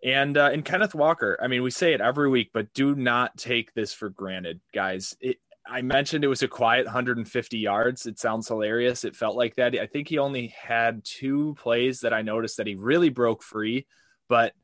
And 0.05 0.37
uh, 0.37 0.51
and 0.53 0.65
Kenneth 0.65 0.95
Walker, 0.95 1.37
I 1.43 1.49
mean, 1.49 1.63
we 1.63 1.71
say 1.71 1.93
it 1.93 2.01
every 2.01 2.29
week, 2.29 2.51
but 2.53 2.73
do 2.73 2.95
not 2.95 3.37
take 3.37 3.75
this 3.75 3.93
for 3.93 4.11
granted, 4.11 4.61
guys. 4.73 5.17
It, 5.21 5.39
I 5.67 5.83
mentioned 5.83 6.25
it 6.25 6.29
was 6.29 6.43
a 6.43 6.49
quiet 6.49 6.87
150 6.87 7.59
yards. 7.59 8.07
It 8.07 8.19
sounds 8.19 8.49
hilarious. 8.49 9.05
It 9.05 9.17
felt 9.17 9.37
like 9.37 9.57
that. 9.57 9.75
I 9.77 9.87
think 9.87 10.09
he 10.09 10.19
only 10.19 10.55
had 10.59 11.05
two 11.05 11.55
plays 11.59 12.01
that 12.01 12.15
I 12.15 12.23
noticed 12.23 12.57
that 12.57 12.67
he 12.67 12.75
really 12.75 13.11
broke 13.11 13.43
free, 13.43 13.87
but 14.29 14.55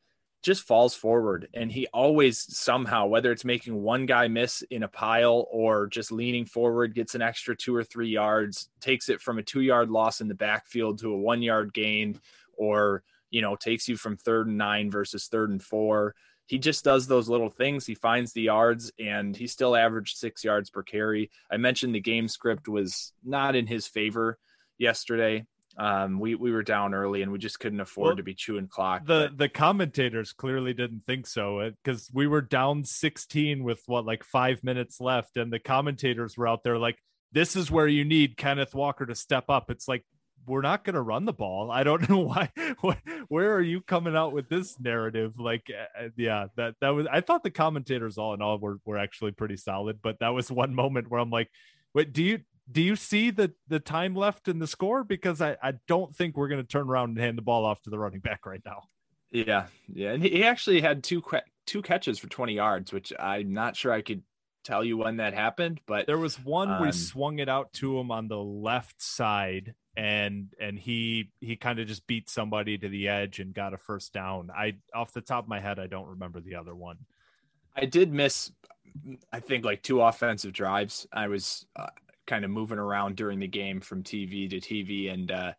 just 0.43 0.63
falls 0.63 0.95
forward. 0.95 1.49
And 1.53 1.71
he 1.71 1.87
always 1.89 2.57
somehow, 2.57 3.07
whether 3.07 3.33
it's 3.33 3.45
making 3.45 3.75
one 3.83 4.07
guy 4.07 4.29
miss 4.29 4.63
in 4.63 4.83
a 4.83 4.89
pile 4.89 5.47
or 5.51 5.89
just 5.89 6.13
leaning 6.13 6.47
forward, 6.47 6.95
gets 6.95 7.15
an 7.15 7.23
extra 7.23 7.57
two 7.57 7.75
or 7.75 7.85
three 7.85 8.11
yards, 8.11 8.71
takes 8.81 9.09
it 9.09 9.21
from 9.21 9.39
a 9.39 9.43
two 9.43 9.63
yard 9.63 9.91
loss 9.91 10.21
in 10.21 10.29
the 10.29 10.35
backfield 10.35 11.01
to 11.01 11.13
a 11.13 11.19
one 11.19 11.43
yard 11.43 11.73
gain, 11.75 12.21
or, 12.57 13.03
you 13.35 13.43
know, 13.43 13.57
takes 13.57 13.89
you 13.89 13.97
from 13.97 14.17
third 14.17 14.47
and 14.47 14.57
nine 14.57 14.91
versus 14.91 15.27
third 15.27 15.51
and 15.51 15.63
four 15.63 16.15
he 16.47 16.59
just 16.59 16.85
does 16.85 17.07
those 17.07 17.29
little 17.29 17.49
things. 17.49 17.87
He 17.87 17.95
finds 17.95 18.33
the 18.33 18.43
yards 18.43 18.93
and 18.99 19.35
he 19.35 19.47
still 19.47 19.75
averaged 19.75 20.19
six 20.19 20.45
yards 20.45 20.71
per 20.71 20.83
carry. 20.83 21.31
I 21.51 21.57
mentioned 21.57 21.95
the 21.95 22.01
game 22.01 22.29
script 22.29 22.69
was 22.69 23.13
not 23.25 23.57
in 23.57 23.67
his 23.67 23.87
favor 23.87 24.39
yesterday. 24.79 25.47
Um, 25.77 26.21
we, 26.21 26.35
we 26.35 26.53
were 26.53 26.63
down 26.63 26.95
early 26.95 27.23
and 27.23 27.33
we 27.33 27.39
just 27.39 27.59
couldn't 27.59 27.81
afford 27.81 28.07
well, 28.07 28.17
to 28.17 28.23
be 28.23 28.35
chewing 28.35 28.69
clock. 28.69 29.07
The 29.07 29.29
but... 29.31 29.39
the 29.39 29.49
commentators 29.49 30.33
clearly 30.33 30.75
didn't 30.75 31.01
think 31.01 31.27
so 31.27 31.71
because 31.83 32.09
uh, 32.09 32.13
we 32.13 32.27
were 32.27 32.43
down 32.43 32.85
16 32.85 33.65
with 33.65 33.83
what 33.87 34.05
like 34.05 34.23
five 34.23 34.63
minutes 34.63 35.01
left, 35.01 35.37
and 35.37 35.53
the 35.53 35.59
commentators 35.59 36.37
were 36.37 36.47
out 36.47 36.63
there 36.63 36.79
like, 36.79 36.99
"This 37.33 37.57
is 37.57 37.73
where 37.73 37.89
you 37.89 38.05
need 38.05 38.37
Kenneth 38.37 38.73
Walker 38.73 39.05
to 39.05 39.17
step 39.17 39.47
up." 39.49 39.69
It's 39.69 39.89
like 39.89 40.05
we're 40.47 40.63
not 40.63 40.85
going 40.85 40.95
to 40.95 41.03
run 41.03 41.25
the 41.25 41.33
ball. 41.33 41.71
I 41.71 41.83
don't 41.85 42.09
know 42.11 42.21
why. 42.21 42.51
Where 43.29 43.55
are 43.55 43.63
you 43.63 43.81
coming 43.81 44.17
out 44.17 44.33
with 44.33 44.49
this 44.49 44.79
narrative? 44.81 45.39
Like, 45.39 45.71
uh, 45.71 46.05
uh, 46.05 46.09
yeah, 46.17 46.47
that 46.57 46.75
that 46.81 46.91
was. 46.91 47.07
I 47.11 47.21
thought 47.21 47.43
the 47.43 47.51
commentators 47.51 48.19
all 48.19 48.35
in 48.35 48.43
all 48.43 48.59
were 48.59 48.79
were 48.85 48.99
actually 48.99 49.33
pretty 49.33 49.57
solid, 49.57 50.01
but 50.03 50.19
that 50.21 50.31
was 50.31 50.51
one 50.51 50.75
moment 50.75 51.11
where 51.11 51.21
I'm 51.21 51.31
like, 51.31 51.51
wait, 51.95 52.13
do 52.13 52.23
you 52.23 52.41
do 52.71 52.83
you 52.83 52.97
see 52.97 53.31
the 53.31 53.53
the 53.69 53.81
time 53.81 54.15
left 54.15 54.49
in 54.49 54.59
the 54.59 54.67
score? 54.67 55.05
Because 55.05 55.41
I 55.41 55.57
I 55.63 55.75
don't 55.87 56.15
think 56.15 56.37
we're 56.37 56.49
going 56.49 56.63
to 56.63 56.69
turn 56.69 56.89
around 56.89 57.11
and 57.11 57.19
hand 57.19 57.39
the 57.39 57.43
ball 57.43 57.65
off 57.65 57.83
to 57.83 57.91
the 57.91 57.99
running 57.99 58.21
back 58.21 58.47
right 58.47 58.63
now. 58.65 58.83
Yeah, 59.31 59.67
yeah, 59.93 60.13
and 60.13 60.23
he 60.23 60.45
actually 60.45 60.81
had 60.81 61.03
two 61.03 61.23
two 61.67 61.83
catches 61.83 62.19
for 62.19 62.29
20 62.29 62.55
yards, 62.55 62.93
which 62.93 63.13
I'm 63.19 63.53
not 63.53 63.75
sure 63.75 63.91
I 63.91 64.03
could 64.03 64.23
tell 64.65 64.85
you 64.85 64.97
when 64.97 65.19
that 65.19 65.35
happened, 65.35 65.81
but 65.87 66.07
there 66.07 66.19
was 66.19 66.37
one 66.37 66.71
um, 66.71 66.83
we 66.83 66.93
swung 66.93 67.39
it 67.39 67.49
out 67.49 67.73
to 67.75 67.99
him 67.99 68.11
on 68.11 68.29
the 68.29 68.39
left 68.39 69.01
side 69.01 69.75
and 69.97 70.53
and 70.61 70.79
he 70.79 71.31
he 71.41 71.57
kind 71.57 71.79
of 71.79 71.87
just 71.87 72.07
beat 72.07 72.29
somebody 72.29 72.77
to 72.79 72.89
the 72.89 73.09
edge 73.09 73.39
and 73.39 73.55
got 73.55 73.75
a 73.75 73.79
first 73.79 74.13
down. 74.13 74.51
I 74.57 74.75
off 74.95 75.13
the 75.13 75.21
top 75.21 75.45
of 75.45 75.49
my 75.49 75.61
head 75.61 75.79
I 75.79 75.87
don't 75.87 76.09
remember 76.09 76.41
the 76.41 76.57
other 76.57 76.75
one. 76.75 76.99
I 77.77 77.87
did 77.87 78.13
miss 78.13 78.53
I 79.33 79.41
think 79.41 79.65
like 79.65 79.83
two 79.83 80.01
offensive 80.01 80.53
drives. 80.53 81.07
I 81.13 81.29
was 81.29 81.67
uh, 81.77 81.87
kind 82.27 82.45
of 82.45 82.51
moving 82.51 82.79
around 82.79 83.17
during 83.17 83.39
the 83.39 83.47
game 83.47 83.81
from 83.81 84.03
TV 84.03 84.49
to 84.51 84.61
TV 84.61 85.13
and 85.13 85.31
uh, 85.31 85.53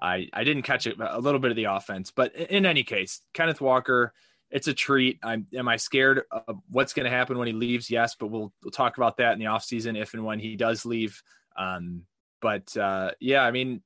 I 0.00 0.28
I 0.32 0.44
didn't 0.44 0.62
catch 0.62 0.86
it 0.86 0.96
a 1.00 1.20
little 1.20 1.40
bit 1.40 1.50
of 1.50 1.56
the 1.56 1.64
offense, 1.64 2.10
but 2.10 2.34
in 2.34 2.66
any 2.66 2.84
case, 2.84 3.22
Kenneth 3.32 3.60
Walker 3.60 4.12
it's 4.52 4.68
a 4.68 4.74
treat. 4.74 5.18
I'm 5.22 5.46
am 5.54 5.66
I 5.66 5.76
scared 5.76 6.22
of 6.30 6.60
what's 6.68 6.92
going 6.92 7.04
to 7.04 7.10
happen 7.10 7.38
when 7.38 7.48
he 7.48 7.54
leaves? 7.54 7.90
Yes, 7.90 8.14
but 8.14 8.26
we'll 8.26 8.52
we'll 8.62 8.70
talk 8.70 8.96
about 8.98 9.16
that 9.16 9.32
in 9.32 9.38
the 9.38 9.46
offseason 9.46 10.00
if 10.00 10.14
and 10.14 10.24
when 10.24 10.38
he 10.38 10.56
does 10.56 10.84
leave. 10.84 11.20
Um, 11.56 12.02
but 12.42 12.76
uh, 12.76 13.12
yeah, 13.20 13.42
I 13.42 13.52
mean, 13.52 13.80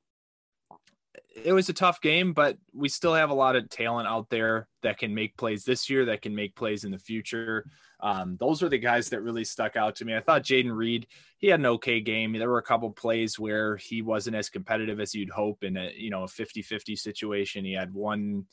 it 1.45 1.53
was 1.53 1.69
a 1.69 1.75
tough 1.75 2.01
game, 2.01 2.33
but 2.33 2.57
we 2.73 2.89
still 2.89 3.15
have 3.15 3.31
a 3.31 3.35
lot 3.35 3.57
of 3.57 3.69
talent 3.69 4.09
out 4.09 4.31
there 4.31 4.67
that 4.83 4.99
can 4.99 5.15
make 5.15 5.37
plays 5.37 5.65
this 5.65 5.89
year, 5.91 6.07
that 6.07 6.23
can 6.23 6.35
make 6.35 6.57
plays 6.57 6.85
in 6.85 6.91
the 6.91 6.99
future. 6.99 7.67
Um, 8.01 8.37
those 8.41 8.63
are 8.63 8.69
the 8.69 8.79
guys 8.79 9.11
that 9.11 9.21
really 9.21 9.45
stuck 9.45 9.77
out 9.77 9.97
to 9.97 10.05
me. 10.05 10.17
I 10.17 10.21
thought 10.21 10.43
Jayden 10.43 10.75
Reed, 10.75 11.07
he 11.39 11.49
had 11.49 11.61
an 11.61 11.67
okay 11.67 12.01
game. 12.01 12.33
There 12.33 12.49
were 12.49 12.59
a 12.59 12.63
couple 12.63 12.91
plays 12.91 13.39
where 13.39 13.77
he 13.77 14.01
wasn't 14.01 14.37
as 14.37 14.49
competitive 14.49 14.99
as 14.99 15.15
you'd 15.15 15.31
hope 15.31 15.63
in 15.63 15.77
a 15.77 15.93
you 15.95 16.11
know 16.11 16.25
a 16.25 16.27
50-50 16.27 16.99
situation. 16.99 17.65
He 17.65 17.75
had 17.75 17.93
one 17.93 18.47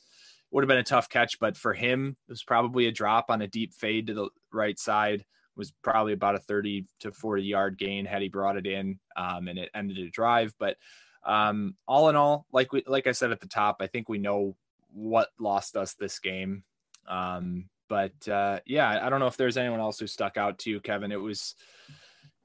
would 0.50 0.62
have 0.62 0.68
been 0.68 0.78
a 0.78 0.84
tough 0.84 1.08
catch, 1.08 1.40
but 1.40 1.56
for 1.56 1.72
him, 1.72 2.16
it 2.28 2.32
was 2.32 2.44
probably 2.44 2.86
a 2.86 2.92
drop 2.92 3.26
on 3.30 3.42
a 3.42 3.48
deep 3.48 3.72
fade 3.72 4.06
to 4.06 4.14
the 4.14 4.28
right 4.52 4.78
side 4.78 5.24
was 5.56 5.72
probably 5.82 6.12
about 6.12 6.34
a 6.34 6.40
30 6.40 6.86
to 7.00 7.12
40 7.12 7.42
yard 7.42 7.78
gain 7.78 8.04
had 8.04 8.22
he 8.22 8.28
brought 8.28 8.56
it 8.56 8.66
in 8.66 8.98
um, 9.16 9.48
and 9.48 9.58
it 9.58 9.70
ended 9.74 9.98
a 9.98 10.10
drive. 10.10 10.54
But 10.58 10.76
um, 11.24 11.76
all 11.86 12.08
in 12.08 12.16
all, 12.16 12.46
like 12.52 12.72
we, 12.72 12.82
like 12.86 13.06
I 13.06 13.12
said 13.12 13.30
at 13.30 13.40
the 13.40 13.48
top, 13.48 13.76
I 13.80 13.86
think 13.86 14.08
we 14.08 14.18
know 14.18 14.56
what 14.92 15.28
lost 15.38 15.76
us 15.76 15.94
this 15.94 16.18
game. 16.18 16.64
Um, 17.08 17.68
but 17.88 18.28
uh, 18.28 18.60
yeah, 18.66 19.00
I 19.04 19.10
don't 19.10 19.20
know 19.20 19.26
if 19.26 19.36
there's 19.36 19.56
anyone 19.56 19.80
else 19.80 19.98
who 19.98 20.06
stuck 20.06 20.36
out 20.36 20.58
to 20.60 20.70
you, 20.70 20.80
Kevin. 20.80 21.12
It 21.12 21.20
was, 21.20 21.54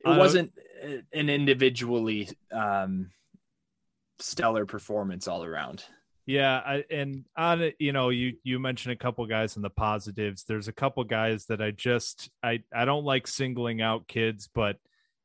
it 0.06 0.18
wasn't 0.18 0.54
an 1.14 1.30
individually 1.30 2.30
um, 2.52 3.12
stellar 4.20 4.66
performance 4.66 5.28
all 5.28 5.44
around. 5.44 5.84
Yeah, 6.30 6.62
I, 6.64 6.84
and 6.92 7.26
on 7.36 7.60
it, 7.64 7.76
you 7.80 7.92
know, 7.92 8.10
you 8.10 8.36
you 8.44 8.60
mentioned 8.60 8.94
a 8.94 8.96
couple 8.96 9.26
guys 9.26 9.56
in 9.56 9.64
the 9.64 9.72
positives. 9.72 10.44
There's 10.44 10.68
a 10.68 10.72
couple 10.72 11.04
guys 11.04 11.48
that 11.48 11.60
I 11.60 11.72
just 11.72 12.30
I 12.44 12.60
I 12.72 12.86
don't 12.86 13.04
like 13.04 13.26
singling 13.26 13.82
out 13.82 14.08
kids, 14.08 14.48
but 14.54 14.78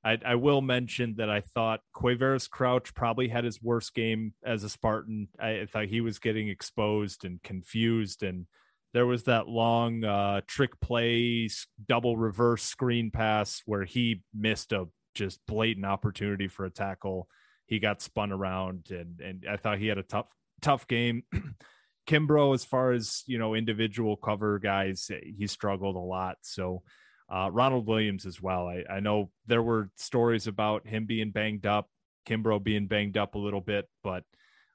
I 0.03 0.17
I 0.25 0.37
will 0.37 0.63
mention 0.63 1.17
that 1.17 1.29
I 1.29 1.43
thought 1.43 1.83
Quavaris 1.95 2.49
Crouch 2.49 2.95
probably 2.95 3.29
had 3.29 3.45
his 3.45 3.63
worst 3.63 3.95
game 3.95 4.33
as 4.47 4.65
a 4.65 4.71
Spartan. 4.71 5.29
I 5.39 5.67
thought 5.71 5.89
he 5.89 6.01
was 6.01 6.19
getting 6.19 6.49
exposed 6.49 7.27
and 7.27 7.43
confused, 7.43 8.23
and 8.23 8.47
there 8.95 9.05
was 9.05 9.25
that 9.25 9.47
long 9.47 10.05
uh, 10.05 10.41
trick 10.47 10.81
play 10.81 11.51
double 11.87 12.17
reverse 12.17 12.63
screen 12.63 13.11
pass 13.11 13.61
where 13.67 13.85
he 13.85 14.23
missed 14.33 14.73
a 14.73 14.87
just 15.15 15.39
blatant 15.47 15.85
opportunity 15.85 16.49
for 16.49 16.65
a 16.65 16.71
tackle. 16.71 17.29
He 17.67 17.79
got 17.79 18.01
spun 18.01 18.33
around, 18.33 18.87
and 18.89 19.21
and 19.21 19.45
I 19.47 19.59
thought 19.59 19.77
he 19.77 19.89
had 19.89 19.99
a 19.99 20.03
tough 20.03 20.29
tough 20.65 20.87
game. 20.89 21.23
Kimbrough, 22.07 22.55
as 22.55 22.65
far 22.65 22.93
as 22.93 23.23
you 23.27 23.39
know, 23.39 23.55
individual 23.55 24.17
cover 24.17 24.59
guys, 24.59 25.11
he 25.37 25.47
struggled 25.47 25.97
a 25.97 26.01
lot. 26.01 26.37
So 26.43 26.83
uh, 27.33 27.51
Ronald 27.51 27.87
Williams 27.87 28.27
as 28.27 28.43
well. 28.43 28.69
I, 28.69 28.85
I 28.91 29.01
know 29.01 29.31
there 29.47 29.63
were 29.63 29.91
stories 29.97 30.47
about 30.47 30.87
him 30.87 31.07
being 31.07 31.31
banged 31.31 31.67
up, 31.67 31.89
Kimbrough 32.27 32.63
being 32.63 32.87
banged 32.87 33.17
up 33.17 33.35
a 33.35 33.39
little 33.39 33.61
bit, 33.61 33.89
but 34.03 34.25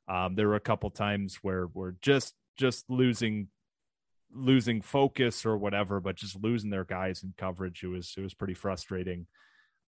um, 0.07 0.35
there 0.35 0.47
were 0.47 0.55
a 0.55 0.59
couple 0.59 0.89
times 0.89 1.37
where 1.41 1.67
we're 1.67 1.93
just 2.01 2.33
just 2.57 2.89
losing 2.89 3.47
losing 4.31 4.81
focus 4.81 5.45
or 5.45 5.57
whatever, 5.57 5.99
but 5.99 6.15
just 6.15 6.41
losing 6.41 6.69
their 6.69 6.85
guys 6.85 7.23
in 7.23 7.33
coverage. 7.37 7.83
It 7.83 7.87
was 7.87 8.13
it 8.17 8.21
was 8.21 8.33
pretty 8.33 8.55
frustrating 8.55 9.27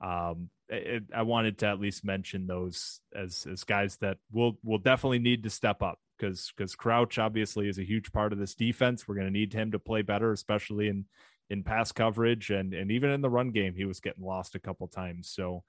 um, 0.00 0.50
it, 0.68 1.04
I 1.14 1.22
wanted 1.22 1.58
to 1.58 1.66
at 1.66 1.80
least 1.80 2.04
mention 2.04 2.46
those 2.46 3.00
as 3.14 3.46
as 3.50 3.64
guys 3.64 3.96
that 3.98 4.18
will 4.30 4.58
will 4.62 4.78
definitely 4.78 5.18
need 5.18 5.42
to 5.44 5.50
step 5.50 5.82
up 5.82 5.98
because 6.18 6.52
because 6.56 6.74
Crouch 6.74 7.18
obviously 7.18 7.68
is 7.68 7.78
a 7.78 7.86
huge 7.86 8.12
part 8.12 8.32
of 8.32 8.38
this 8.38 8.54
defense. 8.54 9.06
We're 9.06 9.14
going 9.14 9.26
to 9.26 9.32
need 9.32 9.52
him 9.52 9.72
to 9.72 9.78
play 9.78 10.02
better, 10.02 10.32
especially 10.32 10.88
in 10.88 11.06
in 11.50 11.64
pass 11.64 11.92
coverage 11.92 12.50
and 12.50 12.74
and 12.74 12.90
even 12.90 13.10
in 13.10 13.22
the 13.22 13.30
run 13.30 13.50
game. 13.50 13.74
He 13.74 13.84
was 13.84 14.00
getting 14.00 14.24
lost 14.24 14.54
a 14.54 14.60
couple 14.60 14.86
times. 14.88 15.30
So, 15.30 15.64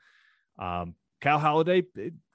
um, 0.59 0.95
Cal 1.21 1.39
Haladay, 1.39 1.85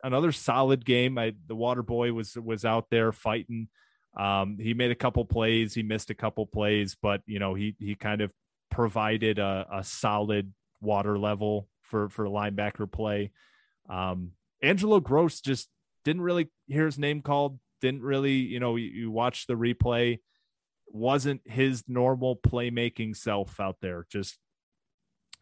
another 0.03 0.33
solid 0.33 0.85
game. 0.85 1.19
I, 1.19 1.35
the 1.47 1.57
Water 1.57 1.83
Boy 1.83 2.13
was 2.13 2.37
was 2.37 2.65
out 2.65 2.91
there 2.91 3.13
fighting. 3.13 3.69
Um, 4.17 4.59
he 4.61 4.75
made 4.75 4.91
a 4.91 4.97
couple 4.97 5.25
plays. 5.25 5.75
He 5.75 5.83
missed 5.83 6.11
a 6.11 6.15
couple 6.15 6.47
plays, 6.47 6.97
but 7.01 7.21
you 7.27 7.39
know 7.39 7.55
he 7.55 7.77
he 7.79 7.95
kind 7.95 8.21
of 8.21 8.33
provided 8.71 9.39
a, 9.39 9.67
a 9.73 9.85
solid 9.85 10.53
water 10.81 11.19
level 11.19 11.69
for 11.85 12.09
for 12.09 12.27
linebacker 12.27 12.91
play. 12.91 13.31
Um, 13.89 14.33
Angelo 14.63 15.01
Grose 15.01 15.41
just 15.41 15.69
didn't 16.05 16.23
really 16.23 16.49
hear 16.67 16.87
his 16.87 16.99
name 16.99 17.23
called. 17.23 17.59
Didn't 17.81 18.03
really, 18.03 18.33
you 18.33 18.61
know, 18.61 18.77
you, 18.77 18.89
you 18.89 19.11
watch 19.11 19.47
the 19.47 19.55
replay. 19.55 20.21
Wasn't 20.89 21.43
his 21.45 21.85
normal 21.89 22.37
playmaking 22.37 23.17
self 23.17 23.61
out 23.61 23.77
there. 23.81 24.07
Just 24.11 24.39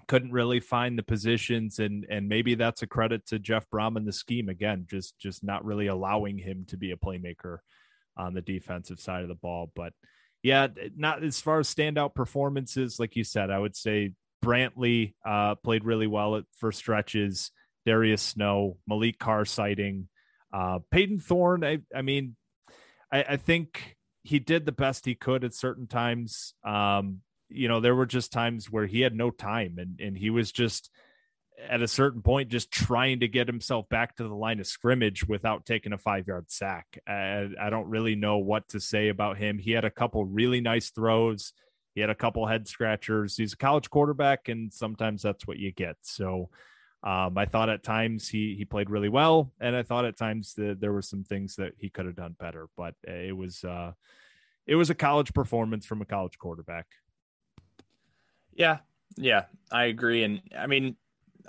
couldn't 0.09 0.33
really 0.33 0.61
find 0.61 0.99
the 0.99 1.03
positions 1.03 1.79
and 1.79 2.05
and 2.11 2.29
maybe 2.29 2.55
that's 2.55 2.83
a 2.83 2.87
credit 2.87 3.25
to 3.27 3.39
Jeff 3.39 3.69
Brohm 3.71 3.97
and 3.97 4.07
the 4.07 4.13
scheme 4.13 4.49
again 4.49 4.87
just 4.91 5.19
just 5.19 5.45
not 5.45 5.65
really 5.65 5.87
allowing 5.87 6.39
him 6.39 6.65
to 6.69 6.77
be 6.77 6.91
a 6.91 6.97
playmaker 6.97 7.59
on 8.17 8.35
the 8.35 8.43
defensive 8.43 9.01
side 9.01 9.23
of 9.23 9.29
the 9.29 9.35
ball 9.35 9.71
but 9.75 9.93
yeah 10.43 10.67
not 10.97 11.23
as 11.23 11.41
far 11.41 11.61
as 11.61 11.73
standout 11.73 12.15
performances 12.15 12.99
like 12.99 13.17
you 13.17 13.25
said 13.25 13.51
I 13.51 13.59
would 13.59 13.77
say 13.77 14.13
Brantley 14.43 15.15
uh, 15.25 15.55
played 15.57 15.85
really 15.85 16.07
well 16.07 16.37
at, 16.37 16.45
for 16.57 16.73
stretches 16.73 17.51
Darius 17.87 18.23
Snow 18.23 18.77
Maliq 18.91 19.19
Carr 19.19 19.45
sighting, 19.45 20.09
uh, 20.53 20.81
Payton 20.91 21.21
Thorne 21.21 21.65
I 21.65 21.79
I 21.95 22.03
mean 22.03 22.37
I, 23.11 23.25
I 23.31 23.37
think 23.37 23.97
he 24.23 24.39
did 24.39 24.67
the 24.67 24.73
best 24.73 25.05
he 25.05 25.15
could 25.15 25.45
at 25.45 25.55
certain 25.55 25.87
times 25.87 26.55
um 26.65 27.23
you 27.55 27.69
know, 27.69 27.81
there 27.81 27.95
were 27.95 28.07
just 28.07 28.33
times 28.33 28.71
where 28.71 28.87
he 28.87 29.01
had 29.01 29.15
no 29.15 29.31
time 29.31 29.77
and, 29.79 30.01
and 30.01 30.17
he 30.17 30.31
was 30.31 30.53
just 30.53 30.91
at 31.69 31.83
a 31.83 31.89
certain 31.89 32.23
point 32.23 32.49
just 32.49 32.71
trying 32.71 33.21
to 33.21 33.29
get 33.29 33.47
himself 33.47 33.89
back 33.89 34.17
to 34.17 34.25
the 34.25 34.35
line 34.35 34.59
of 34.59 34.67
scrimmage 34.67 35.27
without 35.29 35.67
taking 35.67 35.93
a 35.93 35.99
five 35.99 36.27
yard 36.27 36.51
sack. 36.51 36.99
I, 37.07 37.49
I 37.61 37.71
don't 37.71 37.89
really 37.91 38.15
know 38.15 38.39
what 38.39 38.69
to 38.71 38.81
say 38.81 39.09
about 39.09 39.37
him. 39.37 39.59
He 39.59 39.73
had 39.73 39.85
a 39.85 39.91
couple 39.91 40.25
really 40.25 40.61
nice 40.61 40.91
throws. 40.91 41.53
He 41.95 42.01
had 42.01 42.11
a 42.11 42.15
couple 42.15 42.47
head 42.47 42.67
scratchers. 42.67 43.37
He's 43.37 43.53
a 43.53 43.57
college 43.57 43.91
quarterback, 43.91 44.49
and 44.49 44.73
sometimes 44.73 45.23
that's 45.23 45.47
what 45.47 45.59
you 45.59 45.73
get. 45.73 45.97
So 46.03 46.51
um, 47.03 47.37
I 47.37 47.47
thought 47.47 47.69
at 47.69 47.83
times 47.83 48.29
he 48.29 48.55
he 48.57 48.65
played 48.65 48.91
really 48.91 49.09
well, 49.09 49.53
and 49.61 49.75
I 49.75 49.83
thought 49.83 50.05
at 50.05 50.17
times 50.17 50.55
that 50.55 50.81
there 50.81 50.93
were 50.93 51.03
some 51.03 51.25
things 51.25 51.57
that 51.57 51.73
he 51.77 51.91
could 51.91 52.07
have 52.07 52.17
done 52.17 52.37
better. 52.39 52.69
But 52.77 52.95
it 53.05 53.37
was 53.37 53.65
uh, 53.65 53.93
it 54.67 54.77
was 54.77 54.91
a 54.91 54.95
college 54.95 55.35
performance 55.35 55.85
from 55.85 56.01
a 56.01 56.07
college 56.07 56.39
quarterback. 56.39 56.87
Yeah, 58.55 58.79
yeah, 59.17 59.45
I 59.71 59.85
agree. 59.85 60.23
And 60.23 60.43
I 60.57 60.67
mean, 60.67 60.97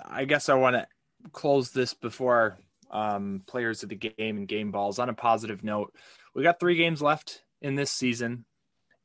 I 0.04 0.24
guess 0.24 0.48
I 0.48 0.54
want 0.54 0.76
to 0.76 0.86
close 1.32 1.70
this 1.70 1.94
before 1.94 2.58
um, 2.90 3.42
players 3.46 3.82
of 3.82 3.88
the 3.88 3.96
game 3.96 4.36
and 4.36 4.48
game 4.48 4.70
balls 4.70 4.98
on 4.98 5.08
a 5.08 5.14
positive 5.14 5.62
note. 5.62 5.94
We 6.34 6.42
got 6.42 6.60
three 6.60 6.76
games 6.76 7.00
left 7.00 7.42
in 7.62 7.74
this 7.74 7.90
season, 7.90 8.44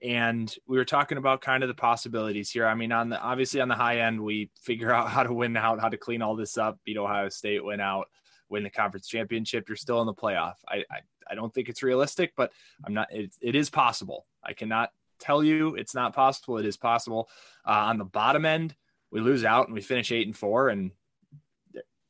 and 0.02 0.54
we 0.68 0.78
were 0.78 0.86
talking 0.86 1.18
about 1.18 1.41
kind 1.41 1.64
of 1.64 1.68
the 1.68 1.76
possibilities 1.76 2.50
here. 2.50 2.66
I 2.66 2.76
mean, 2.76 2.91
on 2.91 3.10
the 3.10 3.20
obviously 3.20 3.60
on 3.60 3.68
the 3.68 3.76
high 3.76 4.00
end, 4.00 4.22
we 4.22 4.50
figure 4.62 4.93
out 4.93 5.10
how 5.10 5.24
to 5.24 5.34
win 5.34 5.56
out, 5.58 5.80
how 5.80 5.89
to 5.89 5.97
clean 5.97 6.22
all 6.22 6.36
this 6.36 6.58
up, 6.58 6.80
beat 6.86 6.97
Ohio 6.97 7.30
State, 7.30 7.64
win 7.64 7.80
out, 7.80 8.08
win 8.50 8.64
the 8.64 8.70
conference 8.70 9.08
championship. 9.08 9.68
You're 9.68 9.76
still 9.76 10.02
in 10.02 10.08
the 10.08 10.14
playoff. 10.14 10.56
I 10.68 10.84
I, 10.89 11.00
I 11.30 11.36
don't 11.36 11.54
think 11.54 11.70
it's 11.70 11.84
realistic, 11.84 12.34
but 12.36 12.52
I'm 12.86 12.93
not. 12.93 13.08
It, 13.12 13.34
it 13.41 13.56
is 13.56 13.70
possible. 13.70 14.26
I 14.43 14.54
cannot 14.54 14.89
tell 15.20 15.43
you 15.43 15.76
it's 15.76 15.95
not 15.95 16.16
possible. 16.16 16.58
It 16.58 16.66
is 16.66 16.78
possible. 16.78 17.30
Uh, 17.68 17.72
on 17.72 17.97
the 17.97 18.06
bottom 18.06 18.45
end, 18.45 18.76
we 19.12 19.20
lose 19.20 19.43
out 19.43 19.68
and 19.68 19.76
we 19.76 19.82
finish 19.82 20.12
eight 20.12 20.28
and 20.28 20.36
four, 20.36 20.70
and 20.70 20.91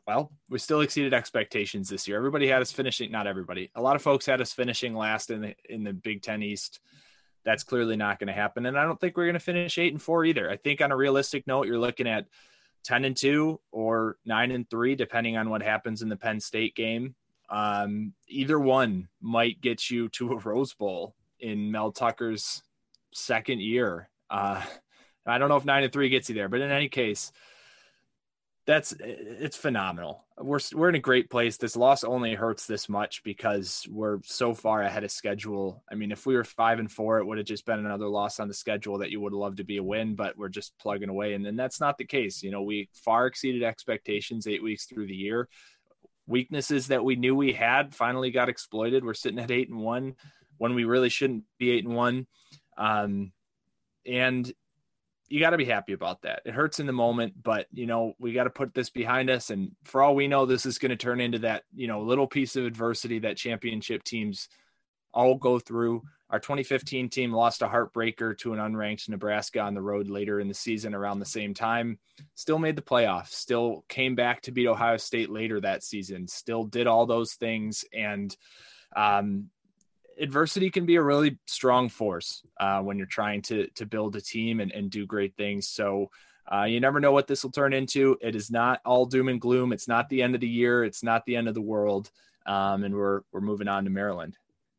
well, 0.09 0.31
we 0.49 0.57
still 0.57 0.81
exceeded 0.81 1.13
expectations 1.13 1.89
this 1.89 2.07
year. 2.07 2.17
Everybody 2.17 2.47
had 2.47 2.61
us 2.61 2.71
finishing, 2.71 3.11
not 3.11 3.27
everybody. 3.27 3.69
A 3.75 3.81
lot 3.81 3.95
of 3.95 4.01
folks 4.01 4.25
had 4.25 4.41
us 4.41 4.53
finishing 4.53 4.95
last 4.95 5.29
in 5.29 5.41
the 5.41 5.55
in 5.67 5.83
the 5.83 5.93
Big 5.93 6.21
Ten 6.21 6.43
East. 6.43 6.79
That's 7.45 7.63
clearly 7.63 7.95
not 7.95 8.19
going 8.19 8.27
to 8.27 8.33
happen, 8.33 8.65
and 8.65 8.77
I 8.77 8.83
don't 8.83 8.99
think 8.99 9.15
we're 9.15 9.25
going 9.25 9.33
to 9.33 9.39
finish 9.39 9.77
eight 9.77 9.93
and 9.93 10.01
four 10.01 10.25
either. 10.25 10.49
I 10.49 10.57
think 10.57 10.81
on 10.81 10.91
a 10.91 10.97
realistic 10.97 11.47
note, 11.47 11.67
you're 11.67 11.79
looking 11.79 12.07
at 12.07 12.25
ten 12.83 13.05
and 13.05 13.15
two 13.15 13.59
or 13.71 14.17
nine 14.25 14.51
and 14.51 14.69
three, 14.69 14.95
depending 14.95 15.37
on 15.37 15.49
what 15.49 15.61
happens 15.61 16.01
in 16.01 16.09
the 16.09 16.15
Penn 16.17 16.39
State 16.39 16.75
game. 16.75 17.15
Um, 17.49 18.13
either 18.27 18.59
one 18.59 19.07
might 19.21 19.61
get 19.61 19.89
you 19.89 20.09
to 20.09 20.33
a 20.33 20.37
Rose 20.37 20.73
Bowl 20.73 21.15
in 21.39 21.71
Mel 21.71 21.91
Tucker's 21.91 22.61
second 23.13 23.61
year. 23.61 24.09
Uh, 24.29 24.61
I 25.25 25.37
don't 25.37 25.49
know 25.49 25.57
if 25.57 25.65
nine 25.65 25.83
and 25.83 25.91
three 25.91 26.09
gets 26.09 26.29
you 26.29 26.35
there, 26.35 26.49
but 26.49 26.61
in 26.61 26.71
any 26.71 26.89
case, 26.89 27.31
that's 28.69 28.93
it's 28.99 29.57
phenomenal. 29.57 30.23
We're 30.37 30.59
we're 30.75 30.89
in 30.89 30.95
a 30.95 30.99
great 30.99 31.31
place. 31.31 31.57
This 31.57 31.75
loss 31.75 32.03
only 32.03 32.35
hurts 32.35 32.67
this 32.67 32.87
much 32.87 33.23
because 33.23 33.83
we're 33.89 34.19
so 34.23 34.53
far 34.53 34.83
ahead 34.83 35.03
of 35.03 35.09
schedule. 35.09 35.83
I 35.91 35.95
mean, 35.95 36.11
if 36.11 36.27
we 36.27 36.35
were 36.35 36.43
five 36.43 36.77
and 36.77 36.91
four, 36.91 37.17
it 37.17 37.25
would 37.25 37.39
have 37.39 37.47
just 37.47 37.65
been 37.65 37.79
another 37.79 38.07
loss 38.07 38.39
on 38.39 38.47
the 38.47 38.53
schedule 38.53 38.99
that 38.99 39.09
you 39.09 39.21
would 39.21 39.33
have 39.33 39.39
loved 39.39 39.57
to 39.57 39.63
be 39.63 39.77
a 39.77 39.83
win, 39.83 40.13
but 40.13 40.37
we're 40.37 40.49
just 40.49 40.77
plugging 40.77 41.09
away, 41.09 41.33
and 41.33 41.43
then 41.43 41.55
that's 41.55 41.81
not 41.81 41.97
the 41.97 42.05
case. 42.05 42.43
You 42.43 42.51
know, 42.51 42.61
we 42.61 42.89
far 42.93 43.25
exceeded 43.25 43.63
expectations 43.63 44.45
eight 44.45 44.61
weeks 44.61 44.85
through 44.85 45.07
the 45.07 45.15
year. 45.15 45.49
Weaknesses 46.27 46.89
that 46.89 47.03
we 47.03 47.15
knew 47.15 47.35
we 47.35 47.53
had 47.53 47.95
finally 47.95 48.29
got 48.29 48.49
exploited. 48.49 49.03
We're 49.03 49.15
sitting 49.15 49.39
at 49.39 49.49
eight 49.49 49.69
and 49.69 49.79
one 49.79 50.13
when 50.59 50.75
we 50.75 50.83
really 50.83 51.09
shouldn't 51.09 51.45
be 51.57 51.71
eight 51.71 51.85
and 51.85 51.95
one. 51.95 52.27
Um, 52.77 53.31
and 54.05 54.53
you 55.29 55.39
got 55.39 55.51
to 55.51 55.57
be 55.57 55.65
happy 55.65 55.93
about 55.93 56.23
that. 56.23 56.41
It 56.45 56.53
hurts 56.53 56.79
in 56.79 56.87
the 56.87 56.93
moment, 56.93 57.33
but 57.41 57.67
you 57.71 57.85
know, 57.85 58.13
we 58.19 58.33
got 58.33 58.45
to 58.45 58.49
put 58.49 58.73
this 58.73 58.89
behind 58.89 59.29
us. 59.29 59.51
And 59.51 59.71
for 59.85 60.01
all 60.01 60.15
we 60.15 60.27
know, 60.27 60.45
this 60.45 60.65
is 60.65 60.79
going 60.79 60.89
to 60.89 60.95
turn 60.95 61.21
into 61.21 61.39
that, 61.39 61.63
you 61.75 61.87
know, 61.87 62.01
little 62.01 62.27
piece 62.27 62.55
of 62.55 62.65
adversity 62.65 63.19
that 63.19 63.37
championship 63.37 64.03
teams 64.03 64.49
all 65.13 65.35
go 65.35 65.59
through. 65.59 66.03
Our 66.29 66.39
2015 66.39 67.09
team 67.09 67.31
lost 67.31 67.61
a 67.61 67.67
heartbreaker 67.67 68.37
to 68.39 68.53
an 68.53 68.59
unranked 68.59 69.09
Nebraska 69.09 69.59
on 69.61 69.73
the 69.73 69.81
road 69.81 70.09
later 70.09 70.39
in 70.39 70.47
the 70.47 70.53
season 70.53 70.93
around 70.93 71.19
the 71.19 71.25
same 71.25 71.53
time. 71.53 71.97
Still 72.35 72.59
made 72.59 72.75
the 72.75 72.83
playoffs, 72.83 73.29
still 73.29 73.83
came 73.89 74.15
back 74.15 74.41
to 74.41 74.51
beat 74.51 74.67
Ohio 74.67 74.97
State 74.97 75.31
later 75.31 75.59
that 75.61 75.83
season, 75.83 76.27
still 76.27 76.65
did 76.65 76.85
all 76.85 77.05
those 77.05 77.33
things. 77.33 77.83
And, 77.93 78.35
um, 78.95 79.49
adversity 80.19 80.69
can 80.69 80.85
be 80.85 80.95
a 80.95 81.01
really 81.01 81.37
strong 81.45 81.89
force 81.89 82.43
uh, 82.59 82.81
when 82.81 82.97
you're 82.97 83.07
trying 83.07 83.41
to 83.43 83.67
to 83.75 83.85
build 83.85 84.15
a 84.15 84.21
team 84.21 84.59
and, 84.59 84.71
and 84.71 84.89
do 84.89 85.05
great 85.05 85.35
things. 85.35 85.67
So 85.67 86.09
uh, 86.51 86.63
you 86.63 86.79
never 86.79 86.99
know 86.99 87.11
what 87.11 87.27
this 87.27 87.43
will 87.43 87.51
turn 87.51 87.73
into. 87.73 88.17
It 88.21 88.35
is 88.35 88.49
not 88.49 88.81
all 88.85 89.05
doom 89.05 89.29
and 89.29 89.39
gloom. 89.39 89.71
It's 89.71 89.87
not 89.87 90.09
the 90.09 90.21
end 90.21 90.35
of 90.35 90.41
the 90.41 90.47
year. 90.47 90.83
It's 90.83 91.03
not 91.03 91.25
the 91.25 91.35
end 91.35 91.47
of 91.47 91.53
the 91.53 91.61
world. 91.61 92.09
Um, 92.45 92.83
and 92.83 92.95
we're 92.95 93.21
we're 93.31 93.41
moving 93.41 93.67
on 93.67 93.83
to 93.83 93.89
Maryland. 93.89 94.35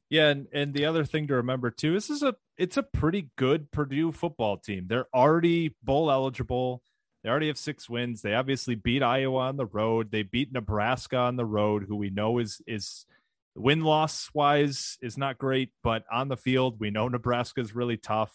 Yeah, 0.09 0.31
and, 0.31 0.49
and 0.53 0.75
the 0.75 0.87
other 0.87 1.05
thing 1.05 1.29
to 1.29 1.35
remember 1.35 1.71
too, 1.71 1.93
this 1.93 2.11
is 2.11 2.23
a 2.25 2.35
it's 2.57 2.77
a 2.77 2.83
pretty 2.83 3.31
good 3.37 3.71
Purdue 3.71 4.11
football 4.11 4.57
team. 4.57 4.87
They're 4.89 5.07
already 5.15 5.77
bowl 5.83 6.11
eligible. 6.11 6.83
They 7.23 7.31
already 7.31 7.47
have 7.47 7.59
six 7.59 7.89
wins. 7.89 8.23
They 8.23 8.35
obviously 8.35 8.75
beat 8.75 9.03
Iowa 9.03 9.41
on 9.41 9.57
the 9.57 9.67
road. 9.67 10.11
They 10.11 10.23
beat 10.23 10.53
Nebraska 10.53 11.17
on 11.17 11.37
the 11.37 11.45
road, 11.45 11.85
who 11.87 11.97
we 11.97 12.11
know 12.11 12.39
is 12.39 12.61
is 12.67 13.07
win 13.55 13.83
loss 13.83 14.31
wise 14.33 14.97
is 15.03 15.19
not 15.19 15.39
great, 15.39 15.71
but 15.83 16.05
on 16.11 16.29
the 16.29 16.37
field, 16.37 16.79
we 16.79 16.91
know 16.91 17.09
Nebraska 17.09 17.61
is 17.61 17.75
really 17.75 17.97
tough. 17.97 18.33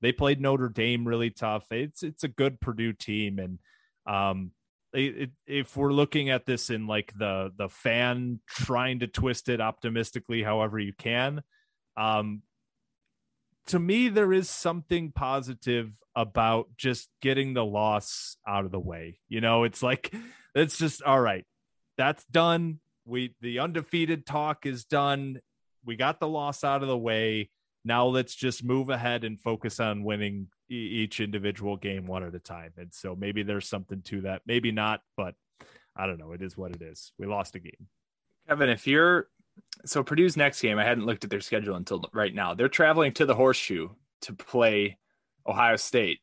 They 0.00 0.12
played 0.12 0.40
Notre 0.40 0.68
Dame 0.68 1.06
really 1.06 1.30
tough. 1.30 1.66
It's 1.70 2.02
it's 2.02 2.24
a 2.24 2.28
good 2.28 2.60
Purdue 2.60 2.92
team, 2.92 3.38
and 3.38 3.58
um, 4.06 4.52
it, 4.92 5.30
if 5.46 5.76
we're 5.76 5.92
looking 5.92 6.30
at 6.30 6.46
this 6.46 6.70
in 6.70 6.86
like 6.86 7.12
the 7.18 7.52
the 7.56 7.68
fan 7.68 8.40
trying 8.48 9.00
to 9.00 9.06
twist 9.06 9.48
it 9.48 9.60
optimistically, 9.60 10.42
however 10.42 10.78
you 10.78 10.92
can, 10.92 11.42
um, 11.96 12.42
to 13.66 13.78
me 13.78 14.08
there 14.08 14.32
is 14.32 14.48
something 14.48 15.12
positive 15.12 15.90
about 16.14 16.68
just 16.76 17.08
getting 17.20 17.54
the 17.54 17.64
loss 17.64 18.36
out 18.46 18.64
of 18.64 18.70
the 18.70 18.80
way. 18.80 19.18
You 19.28 19.40
know, 19.40 19.64
it's 19.64 19.82
like 19.82 20.14
it's 20.54 20.78
just 20.78 21.02
all 21.02 21.20
right. 21.20 21.44
That's 21.96 22.24
done 22.26 22.78
we 23.08 23.34
the 23.40 23.58
undefeated 23.58 24.26
talk 24.26 24.66
is 24.66 24.84
done. 24.84 25.40
We 25.84 25.96
got 25.96 26.20
the 26.20 26.28
loss 26.28 26.62
out 26.62 26.82
of 26.82 26.88
the 26.88 26.98
way. 26.98 27.50
Now 27.84 28.06
let's 28.06 28.34
just 28.34 28.62
move 28.62 28.90
ahead 28.90 29.24
and 29.24 29.40
focus 29.40 29.80
on 29.80 30.04
winning 30.04 30.48
e- 30.70 30.74
each 30.74 31.20
individual 31.20 31.76
game 31.76 32.06
one 32.06 32.22
at 32.22 32.34
a 32.34 32.38
time. 32.38 32.72
And 32.76 32.92
so 32.92 33.16
maybe 33.16 33.42
there's 33.42 33.68
something 33.68 34.02
to 34.02 34.22
that. 34.22 34.42
Maybe 34.46 34.72
not, 34.72 35.00
but 35.16 35.34
I 35.96 36.06
don't 36.06 36.18
know. 36.18 36.32
It 36.32 36.42
is 36.42 36.56
what 36.56 36.72
it 36.72 36.82
is. 36.82 37.12
We 37.18 37.26
lost 37.26 37.54
a 37.56 37.60
game. 37.60 37.88
Kevin, 38.48 38.68
if 38.68 38.86
you're 38.86 39.28
so 39.84 40.02
Purdue's 40.02 40.36
next 40.36 40.60
game, 40.60 40.78
I 40.78 40.84
hadn't 40.84 41.06
looked 41.06 41.24
at 41.24 41.30
their 41.30 41.40
schedule 41.40 41.76
until 41.76 42.04
right 42.12 42.34
now. 42.34 42.54
They're 42.54 42.68
traveling 42.68 43.12
to 43.14 43.26
the 43.26 43.34
Horseshoe 43.34 43.88
to 44.22 44.32
play 44.32 44.98
Ohio 45.46 45.76
State. 45.76 46.20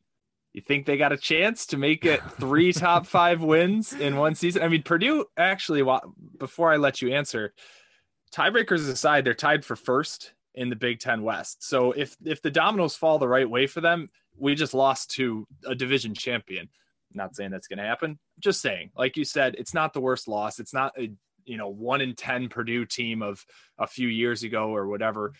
You 0.56 0.62
think 0.62 0.86
they 0.86 0.96
got 0.96 1.12
a 1.12 1.18
chance 1.18 1.66
to 1.66 1.76
make 1.76 2.06
it 2.06 2.22
three 2.40 2.72
top 2.72 3.06
five 3.06 3.42
wins 3.42 3.92
in 3.92 4.16
one 4.16 4.34
season? 4.34 4.62
I 4.62 4.68
mean, 4.68 4.82
Purdue 4.82 5.26
actually, 5.36 5.86
before 6.38 6.72
I 6.72 6.78
let 6.78 7.02
you 7.02 7.12
answer, 7.12 7.52
tiebreakers 8.34 8.88
aside, 8.88 9.26
they're 9.26 9.34
tied 9.34 9.66
for 9.66 9.76
first 9.76 10.32
in 10.54 10.70
the 10.70 10.74
Big 10.74 10.98
Ten 10.98 11.22
West. 11.22 11.62
So 11.62 11.92
if 11.92 12.16
if 12.24 12.40
the 12.40 12.50
dominoes 12.50 12.96
fall 12.96 13.18
the 13.18 13.28
right 13.28 13.48
way 13.48 13.66
for 13.66 13.82
them, 13.82 14.08
we 14.34 14.54
just 14.54 14.72
lost 14.72 15.10
to 15.16 15.46
a 15.66 15.74
division 15.74 16.14
champion. 16.14 16.70
not 17.12 17.36
saying 17.36 17.50
that's 17.50 17.68
going 17.68 17.78
to 17.78 17.84
happen. 17.84 18.18
Just 18.38 18.62
saying, 18.62 18.92
like 18.96 19.18
you 19.18 19.26
said, 19.26 19.56
it's 19.58 19.74
not 19.74 19.92
the 19.92 20.00
worst 20.00 20.26
loss. 20.26 20.58
It's 20.58 20.72
not 20.72 20.98
a 20.98 21.12
you 21.44 21.58
know 21.58 21.68
one 21.68 22.00
in 22.00 22.14
ten 22.14 22.48
Purdue 22.48 22.86
team 22.86 23.20
of 23.20 23.44
a 23.78 23.86
few 23.86 24.08
years 24.08 24.42
ago 24.42 24.74
or 24.74 24.86
whatever. 24.86 25.34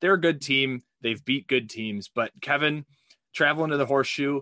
They're 0.00 0.14
a 0.14 0.20
good 0.20 0.40
team. 0.40 0.80
They've 1.02 1.22
beat 1.22 1.46
good 1.46 1.68
teams, 1.68 2.08
but 2.08 2.30
Kevin 2.40 2.86
traveling 3.34 3.70
to 3.70 3.76
the 3.76 3.84
horseshoe 3.86 4.40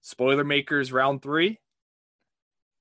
Spoiler 0.00 0.44
makers 0.44 0.92
round 0.92 1.22
three. 1.22 1.58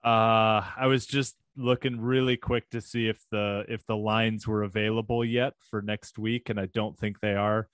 Uh, 0.04 0.64
I 0.78 0.88
was 0.88 1.06
just 1.06 1.36
looking 1.58 2.00
really 2.00 2.38
quick 2.38 2.70
to 2.70 2.80
see 2.80 3.08
if 3.08 3.20
the 3.32 3.66
if 3.68 3.86
the 3.86 3.96
lines 3.96 4.48
were 4.48 4.64
available 4.64 5.26
yet 5.26 5.54
for 5.70 5.82
next 5.82 6.18
week, 6.18 6.50
and 6.50 6.60
I 6.60 6.68
don't 6.68 6.98
think 6.98 7.20
they 7.20 7.36
are. 7.36 7.68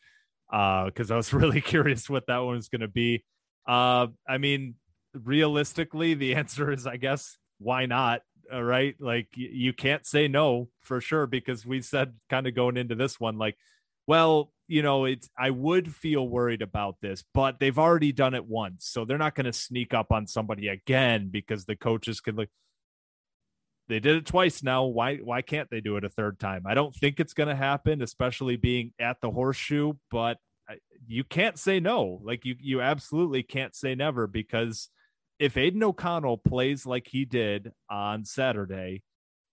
Uh, 0.52 0.86
because 0.86 1.12
I 1.12 1.16
was 1.16 1.34
really 1.34 1.62
curious 1.62 2.10
what 2.10 2.28
that 2.28 2.38
one 2.40 2.56
was 2.56 2.70
going 2.70 2.82
to 2.82 2.88
be. 2.88 3.24
Uh, 3.68 4.08
I 4.28 4.38
mean, 4.38 4.76
realistically, 5.14 6.14
the 6.14 6.36
answer 6.36 6.72
is, 6.72 6.86
I 6.86 6.98
guess, 6.98 7.38
why 7.60 7.86
not? 7.86 8.22
All 8.54 8.64
right, 8.64 8.96
like 9.00 9.28
you 9.34 9.74
can't 9.74 10.06
say 10.06 10.28
no 10.28 10.70
for 10.82 11.02
sure 11.02 11.26
because 11.26 11.66
we 11.66 11.82
said 11.82 12.14
kind 12.30 12.46
of 12.46 12.54
going 12.54 12.78
into 12.78 12.94
this 12.94 13.20
one, 13.20 13.40
like, 13.40 13.58
well, 14.06 14.52
you 14.68 14.82
know, 14.82 15.06
it's 15.06 15.30
I 15.38 15.50
would 15.52 15.94
feel 15.94 16.28
worried 16.28 16.62
about 16.62 16.98
this, 17.02 17.24
but 17.34 17.60
they've 17.60 17.78
already 17.78 18.12
done 18.12 18.34
it 18.34 18.46
once, 18.46 18.88
so 18.88 19.06
they're 19.06 19.18
not 19.18 19.36
going 19.36 19.46
to 19.46 19.54
sneak 19.54 19.94
up 19.94 20.12
on 20.12 20.28
somebody 20.28 20.68
again 20.68 21.30
because 21.32 21.66
the 21.66 21.76
coaches 21.76 22.22
can 22.22 22.36
like 22.36 22.50
they 23.88 24.00
did 24.00 24.16
it 24.16 24.26
twice 24.26 24.64
now. 24.64 24.86
Why 24.86 25.18
why 25.18 25.42
can't 25.42 25.70
they 25.70 25.82
do 25.82 25.98
it 25.98 26.04
a 26.04 26.10
third 26.10 26.40
time? 26.40 26.64
I 26.66 26.74
don't 26.74 26.96
think 26.96 27.20
it's 27.20 27.34
going 27.34 27.50
to 27.50 27.56
happen, 27.56 28.02
especially 28.02 28.56
being 28.56 28.94
at 29.00 29.18
the 29.22 29.30
horseshoe, 29.30 29.94
but 30.10 30.38
you 31.08 31.24
can't 31.24 31.60
say 31.60 31.80
no. 31.80 32.20
Like 32.24 32.46
you 32.46 32.56
you 32.60 32.82
absolutely 32.82 33.44
can't 33.44 33.76
say 33.76 33.96
never 33.96 34.28
because 34.28 34.90
if 35.38 35.58
Aidan 35.58 35.84
O'Connell 35.84 36.38
plays 36.38 36.86
like 36.86 37.08
he 37.08 37.26
did 37.26 37.72
on 37.90 38.26
Saturday, 38.26 39.04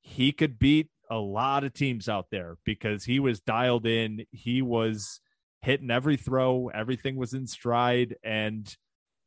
he 0.02 0.32
could 0.32 0.58
beat 0.58 0.88
a 1.10 1.16
lot 1.16 1.64
of 1.64 1.72
teams 1.72 2.08
out 2.08 2.26
there 2.30 2.56
because 2.64 3.04
he 3.04 3.18
was 3.18 3.40
dialed 3.40 3.86
in, 3.86 4.26
he 4.30 4.62
was 4.62 5.20
hitting 5.62 5.90
every 5.90 6.16
throw, 6.16 6.68
everything 6.68 7.16
was 7.16 7.34
in 7.34 7.46
stride 7.46 8.16
and 8.22 8.76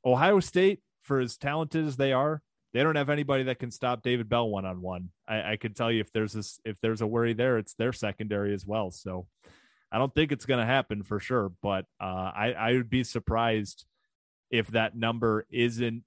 Ohio 0.06 0.40
State 0.40 0.82
for 1.02 1.20
as 1.20 1.38
talented 1.38 1.86
as 1.86 1.98
they 1.98 2.14
are, 2.14 2.42
they 2.74 2.84
don't 2.84 2.98
have 2.98 3.10
anybody 3.10 3.44
that 3.44 3.60
can 3.60 3.72
stop 3.72 4.04
David 4.04 4.28
Bell 4.28 4.50
one 4.50 4.66
on 4.66 4.82
one. 4.82 5.10
I 5.28 5.56
can 5.56 5.74
tell 5.74 5.90
you 5.92 6.02
if 6.02 6.12
there's 6.12 6.34
this 6.34 6.60
if 6.66 6.80
there's 6.82 7.00
a 7.00 7.08
worry 7.08 7.34
there, 7.34 7.58
it's 7.58 7.74
their 7.76 7.94
secondary 7.94 8.54
as 8.54 8.68
well. 8.68 8.92
So 8.92 9.28
I 9.92 9.98
don't 9.98 10.14
think 10.14 10.34
it's 10.34 10.46
going 10.46 10.60
to 10.60 10.66
happen 10.66 11.02
for 11.02 11.20
sure, 11.22 11.54
but 11.64 11.86
uh, 12.02 12.32
I 12.36 12.54
I 12.58 12.74
would 12.74 12.90
be 12.90 13.06
surprised 13.06 13.86
if 14.52 14.68
that 14.68 14.96
number 14.96 15.46
isn't 15.50 16.04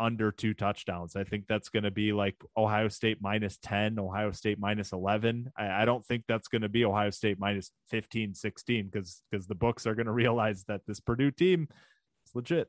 under 0.00 0.32
two 0.32 0.54
touchdowns. 0.54 1.14
I 1.14 1.24
think 1.24 1.44
that's 1.46 1.68
going 1.68 1.82
to 1.82 1.90
be 1.90 2.12
like 2.12 2.34
Ohio 2.56 2.88
State 2.88 3.18
minus 3.20 3.58
10, 3.58 3.98
Ohio 3.98 4.32
State 4.32 4.58
minus 4.58 4.92
11. 4.92 5.52
I, 5.56 5.82
I 5.82 5.84
don't 5.84 6.04
think 6.04 6.24
that's 6.26 6.48
going 6.48 6.62
to 6.62 6.68
be 6.68 6.84
Ohio 6.84 7.10
State 7.10 7.38
minus 7.38 7.70
15, 7.90 8.34
16, 8.34 8.88
because 8.88 9.22
because 9.30 9.46
the 9.46 9.54
books 9.54 9.86
are 9.86 9.94
going 9.94 10.06
to 10.06 10.12
realize 10.12 10.64
that 10.64 10.80
this 10.86 11.00
Purdue 11.00 11.30
team 11.30 11.68
is 12.26 12.34
legit. 12.34 12.68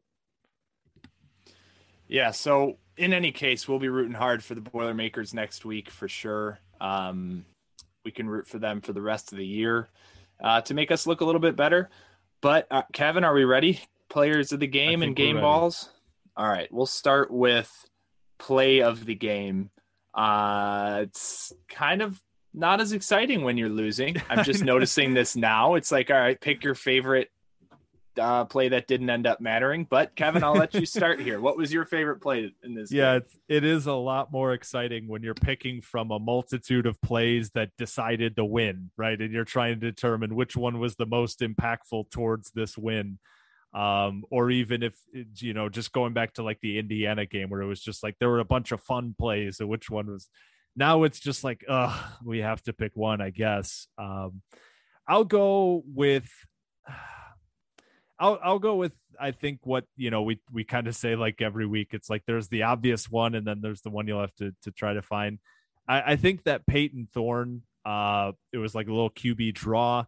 Yeah. 2.08 2.32
So 2.32 2.78
in 2.98 3.14
any 3.14 3.32
case, 3.32 3.68
we'll 3.68 3.80
be 3.80 3.90
rooting 3.90 4.14
hard 4.14 4.44
for 4.44 4.54
the 4.54 4.62
Boilermakers 4.62 5.34
next 5.34 5.64
week 5.64 5.90
for 5.90 6.10
sure. 6.10 6.60
Um, 6.82 7.46
we 8.04 8.12
can 8.12 8.28
root 8.28 8.48
for 8.48 8.60
them 8.60 8.82
for 8.82 8.92
the 8.92 9.02
rest 9.02 9.32
of 9.32 9.38
the 9.38 9.46
year 9.46 9.90
uh, 10.44 10.62
to 10.62 10.74
make 10.74 10.92
us 10.92 11.08
look 11.08 11.22
a 11.22 11.26
little 11.26 11.40
bit 11.40 11.56
better. 11.56 11.90
But 12.42 12.68
uh, 12.70 12.84
Kevin, 12.92 13.24
are 13.24 13.34
we 13.34 13.46
ready? 13.46 13.80
Players 14.10 14.52
of 14.52 14.60
the 14.60 14.68
game 14.68 15.04
and 15.04 15.16
game 15.16 15.40
balls. 15.40 15.90
All 16.36 16.48
right, 16.48 16.72
we'll 16.72 16.86
start 16.86 17.32
with 17.32 17.72
play 18.40 18.82
of 18.82 19.06
the 19.06 19.16
game. 19.16 19.70
Uh, 20.14 21.02
it's 21.04 21.54
kind 21.70 22.02
of 22.02 22.22
not 22.54 22.82
as 22.82 22.94
exciting 22.94 23.44
when 23.44 23.58
you're 23.58 23.70
losing. 23.70 24.16
I'm 24.30 24.44
just 24.44 24.64
noticing 24.64 25.14
this 25.14 25.36
now. 25.36 25.76
It's 25.76 25.92
like, 25.92 26.10
all 26.10 26.18
right, 26.18 26.40
pick 26.40 26.64
your 26.64 26.76
favorite 26.76 27.30
uh, 28.20 28.46
play 28.46 28.70
that 28.70 28.88
didn't 28.88 29.10
end 29.10 29.28
up 29.28 29.40
mattering. 29.42 29.86
But 29.90 30.16
Kevin, 30.16 30.44
I'll 30.44 30.54
let 30.54 30.74
you 30.74 30.86
start 30.86 31.20
here. 31.20 31.40
What 31.40 31.58
was 31.58 31.72
your 31.72 31.86
favorite 31.86 32.22
play 32.22 32.54
in 32.64 32.74
this? 32.74 32.92
Game? 32.92 33.00
Yeah, 33.00 33.14
it's, 33.16 33.38
it 33.48 33.64
is 33.64 33.86
a 33.88 33.94
lot 33.94 34.32
more 34.32 34.54
exciting 34.54 35.08
when 35.08 35.24
you're 35.24 35.34
picking 35.34 35.82
from 35.82 36.12
a 36.12 36.20
multitude 36.20 36.86
of 36.86 37.02
plays 37.02 37.52
that 37.52 37.70
decided 37.78 38.36
the 38.36 38.46
win, 38.46 38.92
right? 38.98 39.20
And 39.20 39.32
you're 39.32 39.46
trying 39.46 39.80
to 39.80 39.92
determine 39.92 40.36
which 40.36 40.56
one 40.56 40.80
was 40.80 40.96
the 40.96 41.06
most 41.06 41.40
impactful 41.40 42.10
towards 42.10 42.52
this 42.52 42.78
win. 42.78 43.20
Um, 43.74 44.26
or 44.30 44.52
even 44.52 44.84
if 44.84 44.96
you 45.38 45.54
know, 45.54 45.70
just 45.70 45.94
going 45.94 46.14
back 46.14 46.34
to 46.34 46.44
like 46.44 46.60
the 46.62 46.78
Indiana 46.78 47.26
game 47.26 47.50
where 47.50 47.62
it 47.62 47.68
was 47.68 47.82
just 47.82 48.04
like 48.04 48.16
there 48.20 48.30
were 48.30 48.40
a 48.40 48.46
bunch 48.46 48.72
of 48.72 48.82
fun 48.82 49.16
plays, 49.18 49.58
so 49.58 49.68
which 49.68 49.90
one 49.90 50.08
was 50.08 50.30
now 50.76 51.04
it's 51.04 51.20
just 51.20 51.44
like, 51.44 51.66
uh, 51.68 51.98
we 52.24 52.40
have 52.40 52.62
to 52.64 52.74
pick 52.74 52.92
one, 52.96 53.22
I 53.22 53.30
guess. 53.30 53.88
Um, 53.98 54.42
I'll 55.08 55.26
go 55.26 55.84
with 55.86 56.30
I'll 58.20 58.40
I'll 58.44 58.60
go 58.60 58.76
with 58.76 58.94
I 59.20 59.32
think 59.32 59.60
what 59.64 59.86
you 59.98 60.12
know 60.12 60.22
we 60.22 60.40
we 60.52 60.64
kind 60.64 60.88
of 60.88 60.96
say 60.96 61.16
like 61.16 61.42
every 61.42 61.66
week 61.66 61.90
it's 61.92 62.10
like 62.10 62.24
there's 62.28 62.48
the 62.48 62.64
obvious 62.64 63.10
one 63.10 63.36
and 63.36 63.46
then 63.46 63.62
there's 63.62 63.82
the 63.82 63.90
one 63.90 64.08
you'll 64.08 64.22
have 64.22 64.36
to 64.36 64.54
to 64.64 64.72
try 64.72 64.94
to 64.94 65.02
find. 65.02 65.40
I, 65.88 66.14
I 66.14 66.16
think 66.16 66.44
that 66.44 66.68
Payton 66.68 67.10
Thorne 67.14 67.64
uh 67.84 68.32
it 68.54 68.60
was 68.60 68.76
like 68.76 68.88
a 68.88 68.92
little 68.92 69.10
QB 69.10 69.56
draw, 69.56 70.06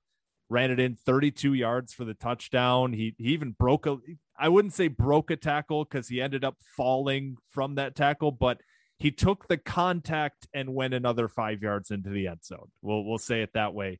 ran 0.49 0.71
it 0.71 0.79
in 0.79 0.95
32 0.95 1.53
yards 1.53 1.93
for 1.93 2.05
the 2.05 2.13
touchdown. 2.13 2.93
He 2.93 3.15
he 3.17 3.29
even 3.29 3.51
broke 3.51 3.85
a 3.85 3.97
I 4.37 4.49
wouldn't 4.49 4.73
say 4.73 4.87
broke 4.87 5.31
a 5.31 5.35
tackle 5.35 5.85
because 5.85 6.07
he 6.07 6.21
ended 6.21 6.43
up 6.43 6.57
falling 6.75 7.37
from 7.49 7.75
that 7.75 7.95
tackle, 7.95 8.31
but 8.31 8.59
he 8.97 9.11
took 9.11 9.47
the 9.47 9.57
contact 9.57 10.47
and 10.53 10.73
went 10.73 10.93
another 10.93 11.27
five 11.27 11.61
yards 11.61 11.91
into 11.91 12.09
the 12.09 12.27
end 12.27 12.43
zone. 12.43 12.71
We'll 12.81 13.03
we'll 13.03 13.17
say 13.17 13.41
it 13.41 13.53
that 13.53 13.73
way 13.73 13.99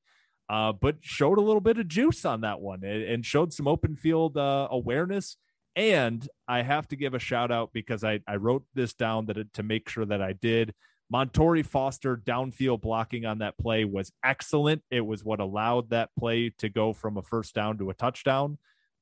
uh, 0.49 0.73
but 0.73 0.97
showed 1.01 1.37
a 1.37 1.41
little 1.41 1.61
bit 1.61 1.79
of 1.79 1.87
juice 1.87 2.25
on 2.25 2.41
that 2.41 2.59
one 2.59 2.83
and, 2.83 3.03
and 3.03 3.25
showed 3.25 3.53
some 3.53 3.67
open 3.67 3.95
field 3.95 4.37
uh, 4.37 4.67
awareness. 4.69 5.37
And 5.75 6.27
I 6.47 6.61
have 6.61 6.87
to 6.89 6.95
give 6.95 7.13
a 7.13 7.19
shout 7.19 7.51
out 7.51 7.71
because 7.73 8.03
I, 8.03 8.19
I 8.27 8.35
wrote 8.35 8.63
this 8.75 8.93
down 8.93 9.25
that 9.27 9.53
to 9.53 9.63
make 9.63 9.89
sure 9.89 10.05
that 10.05 10.21
I 10.21 10.33
did. 10.33 10.73
Montorie 11.13 11.65
Foster 11.65 12.17
downfield 12.17 12.81
blocking 12.81 13.25
on 13.25 13.37
that 13.39 13.57
play 13.57 13.85
was 13.85 14.11
excellent. 14.23 14.81
It 14.89 15.01
was 15.01 15.23
what 15.23 15.39
allowed 15.39 15.91
that 15.91 16.09
play 16.17 16.49
to 16.57 16.69
go 16.69 16.91
from 16.91 17.17
a 17.17 17.21
first 17.21 17.53
down 17.53 17.77
to 17.77 17.91
a 17.91 17.93
touchdown. 17.93 18.57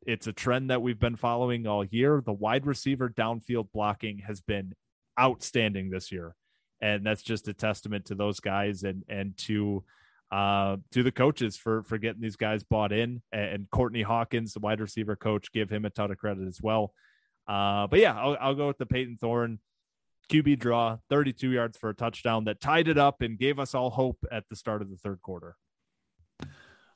It's 0.05 0.27
a 0.27 0.33
trend 0.33 0.71
that 0.71 0.81
we've 0.81 0.99
been 0.99 1.15
following 1.15 1.67
all 1.67 1.85
year. 1.85 2.21
The 2.25 2.33
wide 2.33 2.65
receiver 2.65 3.09
downfield 3.09 3.69
blocking 3.73 4.19
has 4.27 4.41
been 4.41 4.73
outstanding 5.17 5.89
this 5.89 6.11
year. 6.11 6.35
And 6.81 7.05
that's 7.05 7.21
just 7.21 7.47
a 7.47 7.53
testament 7.53 8.05
to 8.05 8.15
those 8.15 8.39
guys 8.39 8.83
and 8.83 9.03
and 9.07 9.37
to 9.37 9.83
uh, 10.31 10.77
to 10.91 11.03
the 11.03 11.11
coaches 11.11 11.55
for 11.55 11.83
for 11.83 11.97
getting 11.97 12.21
these 12.21 12.37
guys 12.37 12.63
bought 12.63 12.91
in, 12.91 13.21
and 13.31 13.69
Courtney 13.69 14.01
Hawkins, 14.01 14.53
the 14.53 14.59
wide 14.59 14.81
receiver 14.81 15.15
coach, 15.15 15.51
give 15.51 15.69
him 15.69 15.85
a 15.85 15.91
ton 15.91 16.09
of 16.09 16.17
credit 16.17 16.47
as 16.47 16.59
well. 16.61 16.93
Uh, 17.47 17.85
but 17.85 17.99
yeah, 17.99 18.19
I'll, 18.19 18.37
I'll 18.41 18.55
go 18.55 18.67
with 18.67 18.79
the 18.79 18.85
Payton 18.85 19.17
Thorne 19.21 19.59
QB 20.29 20.59
draw, 20.59 20.97
32 21.09 21.51
yards 21.51 21.77
for 21.77 21.89
a 21.89 21.95
touchdown 21.95 22.45
that 22.45 22.61
tied 22.61 22.87
it 22.87 22.97
up 22.97 23.21
and 23.21 23.37
gave 23.37 23.59
us 23.59 23.75
all 23.75 23.89
hope 23.89 24.17
at 24.31 24.43
the 24.49 24.55
start 24.55 24.81
of 24.81 24.89
the 24.89 24.97
third 24.97 25.21
quarter. 25.21 25.55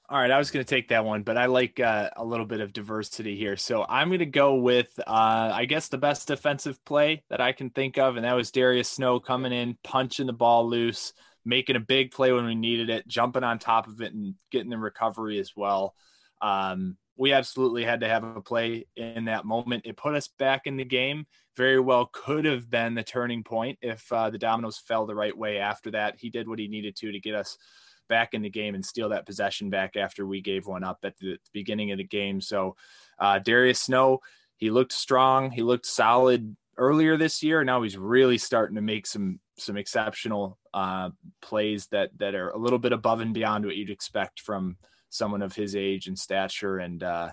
All 0.08 0.20
right, 0.20 0.30
I 0.30 0.38
was 0.38 0.52
going 0.52 0.64
to 0.64 0.70
take 0.70 0.90
that 0.90 1.04
one, 1.04 1.24
but 1.24 1.36
I 1.36 1.48
like 1.48 1.80
uh, 1.80 2.12
a 2.16 2.24
little 2.24 2.46
bit 2.46 2.60
of 2.60 2.74
diversity 2.74 3.36
here. 3.36 3.58
So 3.58 3.84
I'm 3.90 4.10
going 4.10 4.20
to 4.20 4.28
go 4.28 4.56
with, 4.56 4.88
uh, 5.00 5.52
I 5.52 5.66
guess, 5.66 5.88
the 5.88 5.98
best 5.98 6.28
defensive 6.28 6.84
play 6.86 7.24
that 7.32 7.42
I 7.42 7.54
can 7.54 7.72
think 7.72 7.98
of, 7.98 8.16
and 8.16 8.24
that 8.24 8.36
was 8.36 8.52
Darius 8.52 8.88
Snow 8.88 9.20
coming 9.20 9.52
in, 9.52 9.80
punching 9.84 10.28
the 10.28 10.34
ball 10.34 10.70
loose, 10.70 11.12
making 11.44 11.76
a 11.76 11.80
big 11.80 12.12
play 12.12 12.32
when 12.32 12.46
we 12.46 12.54
needed 12.54 12.92
it, 12.92 13.08
jumping 13.08 13.44
on 13.44 13.58
top 13.58 13.88
of 13.88 14.00
it 14.00 14.14
and 14.14 14.36
getting 14.52 14.70
the 14.70 14.78
recovery 14.78 15.40
as 15.40 15.54
well. 15.56 15.96
Um, 16.40 16.98
we 17.18 17.32
absolutely 17.32 17.84
had 17.84 18.02
to 18.02 18.08
have 18.08 18.24
a 18.24 18.42
play 18.42 18.86
in 18.96 19.26
that 19.26 19.46
moment. 19.46 19.86
It 19.86 19.98
put 19.98 20.16
us 20.16 20.28
back 20.28 20.68
in 20.68 20.78
the 20.78 20.86
game. 20.86 21.26
Very 21.56 21.80
well 21.80 22.10
could 22.12 22.46
have 22.46 22.70
been 22.70 22.94
the 22.94 23.04
turning 23.04 23.44
point 23.44 23.78
if 23.82 24.12
uh, 24.12 24.30
the 24.30 24.38
dominoes 24.38 24.78
fell 24.78 25.06
the 25.06 25.16
right 25.16 25.36
way 25.36 25.58
after 25.60 25.92
that. 25.92 26.16
He 26.18 26.30
did 26.30 26.48
what 26.48 26.60
he 26.60 26.68
needed 26.68 26.96
to 26.98 27.12
to 27.12 27.20
get 27.20 27.36
us 27.36 27.58
back 28.10 28.34
in 28.34 28.42
the 28.42 28.50
game 28.50 28.76
and 28.76 28.86
steal 28.86 29.10
that 29.10 29.26
possession 29.26 29.70
back 29.70 29.96
after 29.96 30.28
we 30.28 30.42
gave 30.42 30.68
one 30.68 30.84
up 30.84 31.00
at 31.04 31.18
the, 31.18 31.38
beginning 31.54 31.92
of 31.92 31.98
the 31.98 32.04
game. 32.04 32.42
So, 32.42 32.76
uh, 33.18 33.40
Darius 33.40 33.82
Snow, 33.82 34.20
he 34.58 34.70
looked 34.70 34.94
strong. 34.94 35.52
He 35.52 35.64
looked 35.64 35.86
solid 35.86 36.56
earlier 36.78 37.18
this 37.18 37.42
year. 37.42 37.64
Now 37.64 37.82
he's 37.82 37.98
really 37.98 38.38
starting 38.38 38.76
to 38.76 38.82
make 38.82 39.08
some 39.08 39.40
some 39.58 39.78
exceptional 39.78 40.58
uh, 40.74 41.12
plays 41.42 41.88
that 41.88 42.10
that 42.18 42.36
are 42.36 42.50
a 42.50 42.58
little 42.58 42.80
bit 42.80 42.92
above 42.92 43.22
and 43.22 43.34
beyond 43.34 43.66
what 43.66 43.78
you'd 43.78 43.90
expect 43.90 44.42
from 44.42 44.76
someone 45.16 45.42
of 45.42 45.56
his 45.56 45.76
age 45.76 46.08
and 46.08 46.18
stature. 46.18 46.78
And 46.78 47.02
uh, 47.04 47.32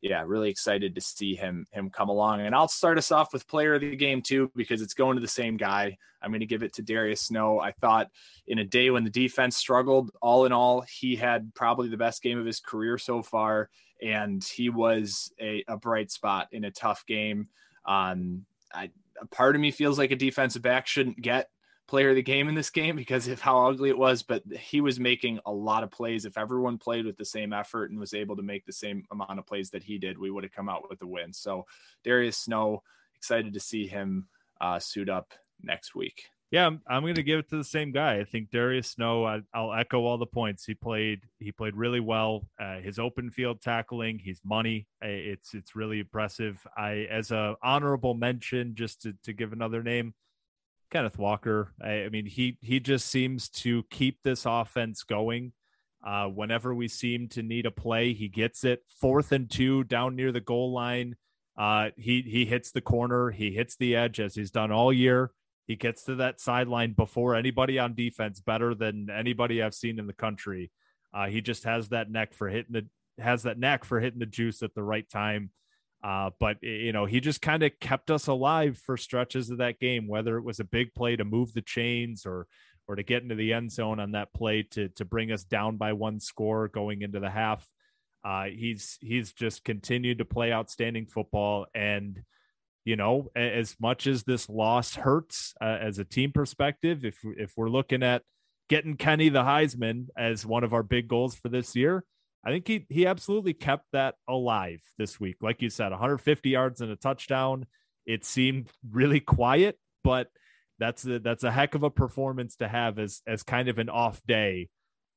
yeah, 0.00 0.22
really 0.26 0.50
excited 0.50 0.94
to 0.94 1.00
see 1.00 1.34
him 1.34 1.66
him 1.72 1.90
come 1.90 2.08
along. 2.08 2.42
And 2.42 2.54
I'll 2.54 2.68
start 2.68 2.98
us 2.98 3.10
off 3.10 3.32
with 3.32 3.48
player 3.48 3.74
of 3.74 3.80
the 3.80 3.96
game 3.96 4.22
too 4.22 4.50
because 4.54 4.82
it's 4.82 4.94
going 4.94 5.16
to 5.16 5.22
the 5.22 5.28
same 5.28 5.56
guy. 5.56 5.96
I'm 6.22 6.30
going 6.30 6.40
to 6.40 6.46
give 6.46 6.62
it 6.62 6.74
to 6.74 6.82
Darius 6.82 7.22
Snow. 7.22 7.60
I 7.60 7.72
thought 7.72 8.08
in 8.46 8.58
a 8.58 8.64
day 8.64 8.90
when 8.90 9.04
the 9.04 9.10
defense 9.10 9.56
struggled, 9.56 10.10
all 10.22 10.46
in 10.46 10.52
all, 10.52 10.82
he 10.82 11.16
had 11.16 11.54
probably 11.54 11.88
the 11.88 11.96
best 11.96 12.22
game 12.22 12.38
of 12.38 12.46
his 12.46 12.60
career 12.60 12.96
so 12.98 13.22
far, 13.22 13.68
and 14.02 14.42
he 14.42 14.70
was 14.70 15.32
a, 15.40 15.64
a 15.68 15.76
bright 15.76 16.10
spot 16.10 16.48
in 16.52 16.64
a 16.64 16.70
tough 16.70 17.04
game. 17.06 17.48
Um, 17.86 18.46
I, 18.72 18.90
a 19.20 19.26
part 19.26 19.54
of 19.54 19.60
me 19.60 19.70
feels 19.70 19.98
like 19.98 20.10
a 20.10 20.16
defensive 20.16 20.62
back 20.62 20.86
shouldn't 20.86 21.20
get 21.20 21.48
player 21.86 22.10
of 22.10 22.16
the 22.16 22.22
game 22.22 22.48
in 22.48 22.54
this 22.54 22.70
game 22.70 22.96
because 22.96 23.28
of 23.28 23.40
how 23.40 23.66
ugly 23.68 23.90
it 23.90 23.98
was, 23.98 24.22
but 24.22 24.42
he 24.58 24.80
was 24.80 24.98
making 24.98 25.38
a 25.46 25.52
lot 25.52 25.82
of 25.82 25.90
plays. 25.90 26.24
If 26.24 26.38
everyone 26.38 26.78
played 26.78 27.04
with 27.04 27.16
the 27.16 27.24
same 27.24 27.52
effort 27.52 27.90
and 27.90 28.00
was 28.00 28.14
able 28.14 28.36
to 28.36 28.42
make 28.42 28.64
the 28.64 28.72
same 28.72 29.04
amount 29.10 29.38
of 29.38 29.46
plays 29.46 29.70
that 29.70 29.82
he 29.82 29.98
did, 29.98 30.18
we 30.18 30.30
would 30.30 30.44
have 30.44 30.52
come 30.52 30.68
out 30.68 30.88
with 30.88 31.02
a 31.02 31.06
win. 31.06 31.32
So 31.32 31.66
Darius 32.02 32.38
Snow, 32.38 32.82
excited 33.16 33.52
to 33.54 33.60
see 33.60 33.86
him 33.86 34.28
uh, 34.60 34.78
suit 34.78 35.08
up 35.08 35.34
next 35.62 35.94
week. 35.94 36.24
Yeah, 36.50 36.70
I'm, 36.86 37.02
going 37.02 37.16
to 37.16 37.22
give 37.24 37.40
it 37.40 37.48
to 37.50 37.56
the 37.56 37.64
same 37.64 37.90
guy. 37.90 38.18
I 38.18 38.24
think 38.24 38.50
Darius 38.50 38.88
Snow. 38.88 39.24
I, 39.24 39.40
will 39.54 39.74
echo 39.74 40.04
all 40.04 40.18
the 40.18 40.26
points. 40.26 40.64
He 40.64 40.74
played. 40.74 41.22
He 41.40 41.50
played 41.50 41.74
really 41.74 41.98
well. 41.98 42.46
Uh, 42.60 42.78
his 42.78 43.00
open 43.00 43.32
field 43.32 43.60
tackling. 43.60 44.20
He's 44.20 44.40
money. 44.44 44.86
It's 45.02 45.52
it's 45.52 45.74
really 45.74 45.98
impressive. 45.98 46.64
I 46.76 47.08
as 47.10 47.32
a 47.32 47.56
honorable 47.60 48.14
mention, 48.14 48.76
just 48.76 49.02
to 49.02 49.14
to 49.24 49.32
give 49.32 49.52
another 49.52 49.82
name, 49.82 50.14
Kenneth 50.94 51.18
Walker. 51.18 51.72
I, 51.82 52.04
I 52.04 52.08
mean, 52.08 52.24
he 52.24 52.56
he 52.60 52.78
just 52.78 53.08
seems 53.08 53.48
to 53.50 53.82
keep 53.90 54.22
this 54.22 54.46
offense 54.46 55.02
going. 55.02 55.52
Uh, 56.06 56.26
whenever 56.26 56.72
we 56.72 56.86
seem 56.86 57.28
to 57.30 57.42
need 57.42 57.66
a 57.66 57.70
play, 57.72 58.12
he 58.12 58.28
gets 58.28 58.62
it. 58.62 58.80
Fourth 59.00 59.32
and 59.32 59.50
two 59.50 59.82
down 59.82 60.14
near 60.14 60.30
the 60.30 60.40
goal 60.40 60.72
line. 60.72 61.16
Uh, 61.58 61.90
he 61.96 62.22
he 62.22 62.46
hits 62.46 62.70
the 62.70 62.80
corner. 62.80 63.30
He 63.30 63.50
hits 63.50 63.76
the 63.76 63.96
edge 63.96 64.20
as 64.20 64.36
he's 64.36 64.52
done 64.52 64.70
all 64.70 64.92
year. 64.92 65.32
He 65.66 65.74
gets 65.74 66.04
to 66.04 66.14
that 66.16 66.40
sideline 66.40 66.92
before 66.92 67.34
anybody 67.34 67.78
on 67.78 67.94
defense, 67.94 68.40
better 68.40 68.72
than 68.72 69.08
anybody 69.10 69.62
I've 69.62 69.74
seen 69.74 69.98
in 69.98 70.06
the 70.06 70.12
country. 70.12 70.70
Uh, 71.12 71.26
he 71.26 71.40
just 71.40 71.64
has 71.64 71.88
that 71.88 72.08
neck 72.08 72.34
for 72.34 72.48
hitting 72.48 72.72
the 72.72 72.86
has 73.20 73.42
that 73.42 73.58
neck 73.58 73.84
for 73.84 73.98
hitting 73.98 74.20
the 74.20 74.26
juice 74.26 74.62
at 74.62 74.74
the 74.74 74.82
right 74.82 75.08
time. 75.10 75.50
Uh, 76.04 76.30
but 76.38 76.62
you 76.62 76.92
know, 76.92 77.06
he 77.06 77.18
just 77.18 77.40
kind 77.40 77.62
of 77.62 77.72
kept 77.80 78.10
us 78.10 78.26
alive 78.26 78.76
for 78.76 78.96
stretches 78.96 79.48
of 79.48 79.58
that 79.58 79.80
game, 79.80 80.06
whether 80.06 80.36
it 80.36 80.44
was 80.44 80.60
a 80.60 80.64
big 80.64 80.94
play 80.94 81.16
to 81.16 81.24
move 81.24 81.54
the 81.54 81.62
chains 81.62 82.26
or 82.26 82.46
or 82.86 82.96
to 82.96 83.02
get 83.02 83.22
into 83.22 83.34
the 83.34 83.54
end 83.54 83.72
zone 83.72 83.98
on 83.98 84.12
that 84.12 84.34
play 84.34 84.62
to 84.62 84.90
to 84.90 85.04
bring 85.06 85.32
us 85.32 85.44
down 85.44 85.78
by 85.78 85.94
one 85.94 86.20
score 86.20 86.68
going 86.68 87.00
into 87.00 87.20
the 87.20 87.30
half. 87.30 87.66
Uh, 88.22 88.44
he's 88.44 88.98
he's 89.00 89.32
just 89.32 89.64
continued 89.64 90.18
to 90.18 90.26
play 90.26 90.52
outstanding 90.52 91.06
football 91.06 91.66
and 91.74 92.22
you 92.84 92.96
know, 92.96 93.30
as 93.34 93.76
much 93.80 94.06
as 94.06 94.24
this 94.24 94.48
loss 94.50 94.94
hurts 94.94 95.54
uh, 95.60 95.78
as 95.80 95.98
a 95.98 96.04
team 96.04 96.32
perspective, 96.32 97.04
if 97.04 97.18
if 97.38 97.54
we're 97.56 97.70
looking 97.70 98.02
at 98.02 98.22
getting 98.68 98.96
Kenny 98.96 99.30
the 99.30 99.42
Heisman 99.42 100.08
as 100.18 100.44
one 100.44 100.64
of 100.64 100.74
our 100.74 100.82
big 100.82 101.08
goals 101.08 101.34
for 101.34 101.48
this 101.48 101.74
year, 101.74 102.04
I 102.44 102.50
think 102.50 102.68
he 102.68 102.86
he 102.88 103.06
absolutely 103.06 103.54
kept 103.54 103.86
that 103.92 104.16
alive 104.28 104.80
this 104.98 105.18
week. 105.18 105.36
Like 105.40 105.62
you 105.62 105.70
said, 105.70 105.90
150 105.90 106.50
yards 106.50 106.80
and 106.80 106.90
a 106.90 106.96
touchdown. 106.96 107.66
It 108.06 108.24
seemed 108.24 108.70
really 108.88 109.20
quiet, 109.20 109.78
but 110.02 110.28
that's 110.78 111.06
a 111.06 111.18
that's 111.18 111.44
a 111.44 111.50
heck 111.50 111.74
of 111.74 111.82
a 111.82 111.90
performance 111.90 112.56
to 112.56 112.68
have 112.68 112.98
as 112.98 113.22
as 113.26 113.42
kind 113.42 113.68
of 113.68 113.78
an 113.78 113.88
off 113.88 114.22
day 114.26 114.68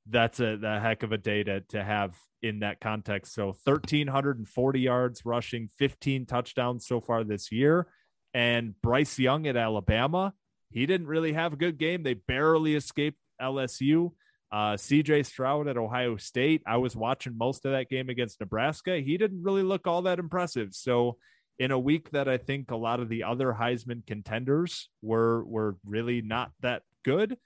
that's 0.10 0.40
a, 0.40 0.58
a 0.64 0.80
heck 0.80 1.04
of 1.04 1.12
a 1.12 1.18
day 1.18 1.44
to, 1.44 1.62
to 1.62 1.84
have 1.84 2.18
in 2.42 2.60
that 2.60 2.80
context. 2.80 3.34
So 3.34 3.48
1,340 3.64 4.80
yards 4.80 5.26
rushing, 5.26 5.70
15 5.78 6.26
touchdowns 6.26 6.88
so 6.88 7.02
far 7.02 7.24
this 7.24 7.52
year. 7.52 7.88
And 8.34 8.80
Bryce 8.82 9.20
Young 9.20 9.48
at 9.48 9.58
Alabama, 9.58 10.34
he 10.70 10.86
didn't 10.86 11.08
really 11.08 11.34
have 11.34 11.54
a 11.54 11.58
good 11.58 11.78
game. 11.78 12.04
They 12.04 12.14
barely 12.14 12.76
escaped 12.76 13.20
LSU. 13.42 14.12
Uh, 14.52 14.74
CJ 14.74 15.26
Stroud 15.26 15.68
at 15.68 15.78
Ohio 15.78 16.16
State, 16.18 16.62
I 16.66 16.78
was 16.78 16.96
watching 16.96 17.38
most 17.38 17.66
of 17.66 17.74
that 17.74 17.90
game 17.90 18.10
against 18.10 18.40
Nebraska. 18.40 19.00
He 19.00 19.18
didn't 19.18 19.44
really 19.44 19.64
look 19.64 19.88
all 19.88 20.04
that 20.04 20.20
impressive. 20.20 20.74
So, 20.74 21.18
in 21.60 21.72
a 21.72 21.80
week 21.80 22.12
that 22.12 22.28
I 22.30 22.38
think 22.38 22.70
a 22.70 22.76
lot 22.76 23.00
of 23.00 23.10
the 23.10 23.24
other 23.24 23.56
Heisman 23.60 24.06
contenders 24.06 24.90
were 25.02 25.44
were 25.44 25.76
really 25.86 26.22
not 26.22 26.52
that 26.62 26.84
good, 27.04 27.38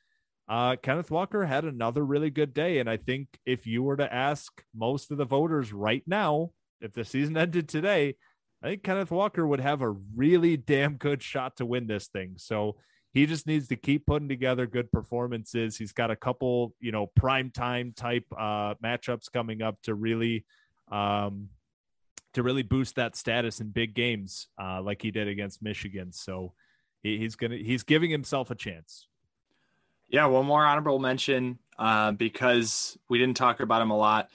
uh, 0.52 0.76
Kenneth 0.76 1.10
Walker 1.10 1.46
had 1.46 1.64
another 1.64 2.04
really 2.04 2.30
good 2.30 2.54
day. 2.54 2.80
And 2.80 2.90
I 2.90 2.98
think 2.98 3.30
if 3.46 3.66
you 3.66 3.84
were 3.84 3.96
to 3.96 4.14
ask 4.14 4.52
most 4.76 5.10
of 5.10 5.18
the 5.18 5.26
voters 5.26 5.72
right 5.72 6.04
now, 6.06 6.52
if 6.82 6.92
the 6.92 7.06
season 7.06 7.38
ended 7.38 7.70
today, 7.70 8.16
I 8.62 8.68
think 8.68 8.84
Kenneth 8.84 9.12
Walker 9.12 9.48
would 9.48 9.62
have 9.62 9.82
a 9.82 9.90
really 9.90 10.58
damn 10.58 10.96
good 10.96 11.24
shot 11.24 11.58
to 11.58 11.66
win 11.66 11.88
this 11.88 12.08
thing. 12.08 12.34
So 12.38 12.76
he 13.14 13.26
just 13.26 13.46
needs 13.46 13.68
to 13.68 13.76
keep 13.76 14.06
putting 14.06 14.30
together 14.30 14.66
good 14.66 14.92
performances. 14.92 15.78
He's 15.78 15.92
got 15.92 16.12
a 16.12 16.16
couple, 16.16 16.74
you 16.80 16.92
know, 16.92 17.08
prime 17.08 17.52
time 17.52 17.94
type 17.96 18.26
uh, 18.38 18.76
matchups 18.84 19.32
coming 19.32 19.62
up 19.62 19.82
to 19.84 19.94
really, 19.94 20.46
um, 20.92 21.50
to 22.34 22.44
really 22.44 22.64
boost 22.64 22.96
that 22.96 23.18
status 23.18 23.60
in 23.60 23.70
big 23.70 23.94
games, 23.94 24.48
uh, 24.62 24.82
like 24.82 25.02
he 25.02 25.12
did 25.12 25.28
against 25.28 25.62
Michigan. 25.62 26.14
So 26.14 26.54
he, 27.04 27.18
he's 27.18 27.36
gonna 27.36 27.58
he's 27.58 27.84
giving 27.84 28.10
himself 28.10 28.50
a 28.50 28.56
chance. 28.56 29.08
Yeah, 30.08 30.26
one 30.28 30.46
more 30.46 30.66
honorable 30.66 31.00
mention 31.00 31.60
uh, 31.78 32.12
because 32.12 32.98
we 33.10 33.18
didn't 33.18 33.38
talk 33.38 33.60
about 33.60 33.82
him 33.82 33.92
a 33.92 33.98
lot. 33.98 34.30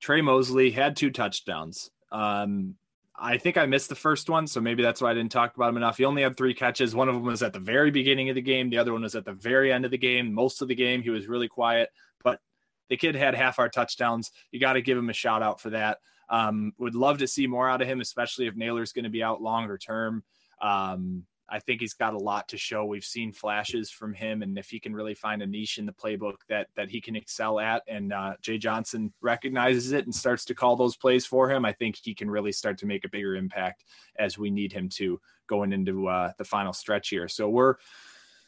Tre 0.00 0.22
Mosley 0.22 0.70
had 0.70 0.96
two 0.96 1.10
touchdowns. 1.10 1.90
Um, 2.12 2.76
I 3.18 3.38
think 3.38 3.56
I 3.56 3.66
missed 3.66 3.88
the 3.88 3.94
first 3.94 4.28
one, 4.28 4.46
so 4.46 4.60
maybe 4.60 4.82
that's 4.82 5.00
why 5.00 5.10
I 5.10 5.14
didn't 5.14 5.32
talk 5.32 5.56
about 5.56 5.70
him 5.70 5.78
enough. 5.78 5.96
He 5.96 6.04
only 6.04 6.22
had 6.22 6.36
three 6.36 6.54
catches. 6.54 6.94
One 6.94 7.08
of 7.08 7.14
them 7.14 7.24
was 7.24 7.42
at 7.42 7.52
the 7.52 7.58
very 7.58 7.90
beginning 7.90 8.28
of 8.28 8.34
the 8.34 8.42
game. 8.42 8.68
The 8.68 8.78
other 8.78 8.92
one 8.92 9.02
was 9.02 9.14
at 9.14 9.24
the 9.24 9.32
very 9.32 9.72
end 9.72 9.84
of 9.84 9.90
the 9.90 9.98
game. 9.98 10.34
Most 10.34 10.60
of 10.60 10.68
the 10.68 10.74
game, 10.74 11.02
he 11.02 11.10
was 11.10 11.26
really 11.26 11.48
quiet, 11.48 11.90
but 12.22 12.40
the 12.88 12.96
kid 12.96 13.14
had 13.14 13.34
half 13.34 13.58
our 13.58 13.68
touchdowns. 13.68 14.30
You 14.50 14.60
got 14.60 14.74
to 14.74 14.82
give 14.82 14.98
him 14.98 15.08
a 15.08 15.14
shout 15.14 15.42
out 15.42 15.60
for 15.60 15.70
that. 15.70 15.98
Um, 16.28 16.72
would 16.78 16.94
love 16.94 17.18
to 17.18 17.28
see 17.28 17.46
more 17.46 17.68
out 17.68 17.80
of 17.80 17.88
him, 17.88 18.00
especially 18.00 18.46
if 18.46 18.56
Nailor's 18.56 18.92
going 18.92 19.04
to 19.04 19.10
be 19.10 19.22
out 19.22 19.40
longer 19.40 19.78
term. 19.78 20.22
Um, 20.60 21.24
I 21.48 21.60
think 21.60 21.80
he's 21.80 21.94
got 21.94 22.14
a 22.14 22.18
lot 22.18 22.48
to 22.48 22.58
show. 22.58 22.84
We've 22.84 23.04
seen 23.04 23.32
flashes 23.32 23.90
from 23.90 24.14
him, 24.14 24.42
and 24.42 24.58
if 24.58 24.68
he 24.68 24.80
can 24.80 24.94
really 24.94 25.14
find 25.14 25.42
a 25.42 25.46
niche 25.46 25.78
in 25.78 25.86
the 25.86 25.92
playbook 25.92 26.36
that 26.48 26.68
that 26.74 26.90
he 26.90 27.00
can 27.00 27.14
excel 27.14 27.60
at, 27.60 27.82
and 27.86 28.12
uh, 28.12 28.34
Jay 28.42 28.58
Johnson 28.58 29.12
recognizes 29.20 29.92
it 29.92 30.04
and 30.04 30.14
starts 30.14 30.44
to 30.46 30.54
call 30.54 30.76
those 30.76 30.96
plays 30.96 31.24
for 31.24 31.50
him, 31.50 31.64
I 31.64 31.72
think 31.72 31.96
he 31.96 32.14
can 32.14 32.30
really 32.30 32.52
start 32.52 32.78
to 32.78 32.86
make 32.86 33.04
a 33.04 33.08
bigger 33.08 33.36
impact 33.36 33.84
as 34.18 34.38
we 34.38 34.50
need 34.50 34.72
him 34.72 34.88
to 34.90 35.20
going 35.46 35.72
into 35.72 36.08
uh, 36.08 36.32
the 36.38 36.44
final 36.44 36.72
stretch 36.72 37.10
here. 37.10 37.28
So 37.28 37.48
we're 37.48 37.76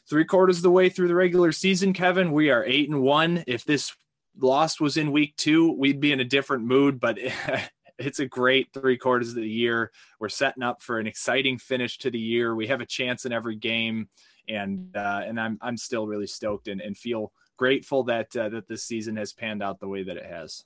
three 0.08 0.24
quarters 0.24 0.56
of 0.56 0.62
the 0.62 0.70
way 0.70 0.88
through 0.88 1.08
the 1.08 1.14
regular 1.14 1.52
season, 1.52 1.92
Kevin. 1.92 2.32
We 2.32 2.50
are 2.50 2.64
eight 2.64 2.88
and 2.88 3.02
one. 3.02 3.44
If 3.46 3.64
this 3.64 3.94
loss 4.40 4.80
was 4.80 4.96
in 4.96 5.12
week 5.12 5.36
two, 5.36 5.72
we'd 5.72 6.00
be 6.00 6.12
in 6.12 6.20
a 6.20 6.24
different 6.24 6.64
mood, 6.64 6.98
but 6.98 7.18
it's 7.98 8.20
a 8.20 8.26
great 8.26 8.68
three 8.72 8.96
quarters 8.96 9.30
of 9.30 9.36
the 9.36 9.48
year. 9.48 9.90
We're 10.20 10.28
setting 10.28 10.62
up 10.62 10.82
for 10.82 10.98
an 10.98 11.06
exciting 11.06 11.58
finish 11.58 11.98
to 11.98 12.10
the 12.10 12.18
year. 12.18 12.54
We 12.54 12.68
have 12.68 12.80
a 12.80 12.86
chance 12.86 13.24
in 13.24 13.32
every 13.32 13.56
game, 13.56 14.08
and 14.48 14.96
uh, 14.96 15.22
and 15.26 15.40
I'm 15.40 15.58
I'm 15.60 15.76
still 15.76 16.06
really 16.06 16.26
stoked 16.26 16.68
and, 16.68 16.80
and 16.80 16.96
feel 16.96 17.32
grateful 17.56 18.04
that 18.04 18.34
uh, 18.36 18.48
that 18.50 18.68
this 18.68 18.84
season 18.84 19.16
has 19.16 19.32
panned 19.32 19.62
out 19.62 19.80
the 19.80 19.88
way 19.88 20.04
that 20.04 20.16
it 20.16 20.26
has. 20.26 20.64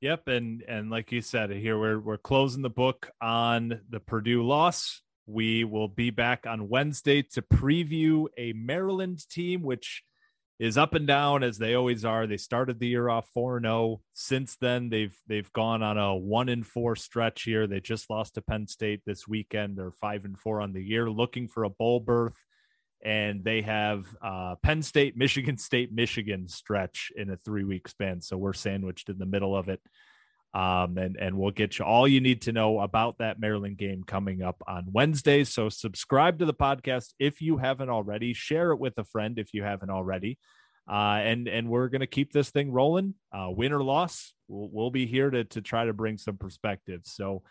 Yep, 0.00 0.28
and 0.28 0.62
and 0.68 0.90
like 0.90 1.10
you 1.10 1.22
said, 1.22 1.50
here 1.50 1.78
we're 1.78 1.98
we're 1.98 2.18
closing 2.18 2.62
the 2.62 2.70
book 2.70 3.10
on 3.20 3.80
the 3.88 4.00
Purdue 4.00 4.42
loss. 4.42 5.00
We 5.26 5.64
will 5.64 5.88
be 5.88 6.10
back 6.10 6.46
on 6.46 6.68
Wednesday 6.68 7.22
to 7.22 7.42
preview 7.42 8.26
a 8.38 8.52
Maryland 8.52 9.28
team, 9.28 9.62
which 9.62 10.04
is 10.58 10.78
up 10.78 10.94
and 10.94 11.06
down 11.06 11.42
as 11.42 11.58
they 11.58 11.74
always 11.74 12.04
are. 12.04 12.26
They 12.26 12.38
started 12.38 12.80
the 12.80 12.88
year 12.88 13.08
off 13.08 13.28
4 13.34 13.60
0. 13.60 14.00
Since 14.14 14.56
then, 14.56 14.88
they've 14.88 15.16
they've 15.26 15.52
gone 15.52 15.82
on 15.82 15.98
a 15.98 16.14
1 16.14 16.48
and 16.48 16.66
4 16.66 16.96
stretch 16.96 17.42
here. 17.42 17.66
They 17.66 17.80
just 17.80 18.08
lost 18.08 18.34
to 18.34 18.42
Penn 18.42 18.66
State 18.66 19.02
this 19.04 19.28
weekend. 19.28 19.76
They're 19.76 19.92
5 19.92 20.24
and 20.24 20.38
4 20.38 20.62
on 20.62 20.72
the 20.72 20.82
year, 20.82 21.10
looking 21.10 21.48
for 21.48 21.64
a 21.64 21.70
bowl 21.70 22.00
berth. 22.00 22.42
And 23.04 23.44
they 23.44 23.62
have 23.62 24.06
uh, 24.22 24.56
Penn 24.62 24.82
State, 24.82 25.16
Michigan 25.16 25.58
State, 25.58 25.92
Michigan 25.92 26.48
stretch 26.48 27.12
in 27.14 27.30
a 27.30 27.36
three 27.36 27.64
week 27.64 27.88
span. 27.88 28.20
So 28.22 28.36
we're 28.36 28.54
sandwiched 28.54 29.10
in 29.10 29.18
the 29.18 29.26
middle 29.26 29.54
of 29.54 29.68
it. 29.68 29.80
Um, 30.54 30.96
and 30.96 31.16
and 31.16 31.36
we'll 31.36 31.50
get 31.50 31.78
you 31.78 31.84
all 31.84 32.08
you 32.08 32.20
need 32.20 32.42
to 32.42 32.52
know 32.52 32.80
about 32.80 33.18
that 33.18 33.38
Maryland 33.38 33.76
game 33.76 34.04
coming 34.04 34.42
up 34.42 34.62
on 34.66 34.86
Wednesday. 34.90 35.44
So 35.44 35.68
subscribe 35.68 36.38
to 36.38 36.46
the 36.46 36.54
podcast 36.54 37.12
if 37.18 37.42
you 37.42 37.58
haven't 37.58 37.90
already. 37.90 38.32
Share 38.32 38.72
it 38.72 38.78
with 38.78 38.96
a 38.96 39.04
friend 39.04 39.38
if 39.38 39.52
you 39.52 39.62
haven't 39.62 39.90
already. 39.90 40.38
Uh, 40.90 41.20
and 41.22 41.48
and 41.48 41.68
we're 41.68 41.88
gonna 41.88 42.06
keep 42.06 42.32
this 42.32 42.50
thing 42.50 42.70
rolling. 42.72 43.14
Uh, 43.32 43.48
win 43.50 43.72
or 43.72 43.82
loss, 43.82 44.32
we'll, 44.48 44.70
we'll 44.72 44.90
be 44.90 45.04
here 45.04 45.28
to 45.28 45.44
to 45.44 45.60
try 45.60 45.84
to 45.84 45.92
bring 45.92 46.16
some 46.16 46.38
perspective. 46.38 47.02
So 47.04 47.42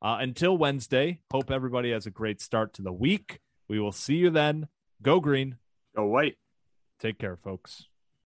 uh, 0.00 0.18
until 0.20 0.56
Wednesday, 0.56 1.20
hope 1.30 1.50
everybody 1.50 1.90
has 1.90 2.06
a 2.06 2.10
great 2.10 2.40
start 2.40 2.74
to 2.74 2.82
the 2.82 2.92
week. 2.92 3.40
We 3.68 3.80
will 3.80 3.92
see 3.92 4.16
you 4.16 4.30
then. 4.30 4.68
Go 5.02 5.20
green. 5.20 5.56
Go 5.96 6.06
white. 6.06 6.36
Take 7.00 7.18
care, 7.18 7.36
folks. 7.36 7.86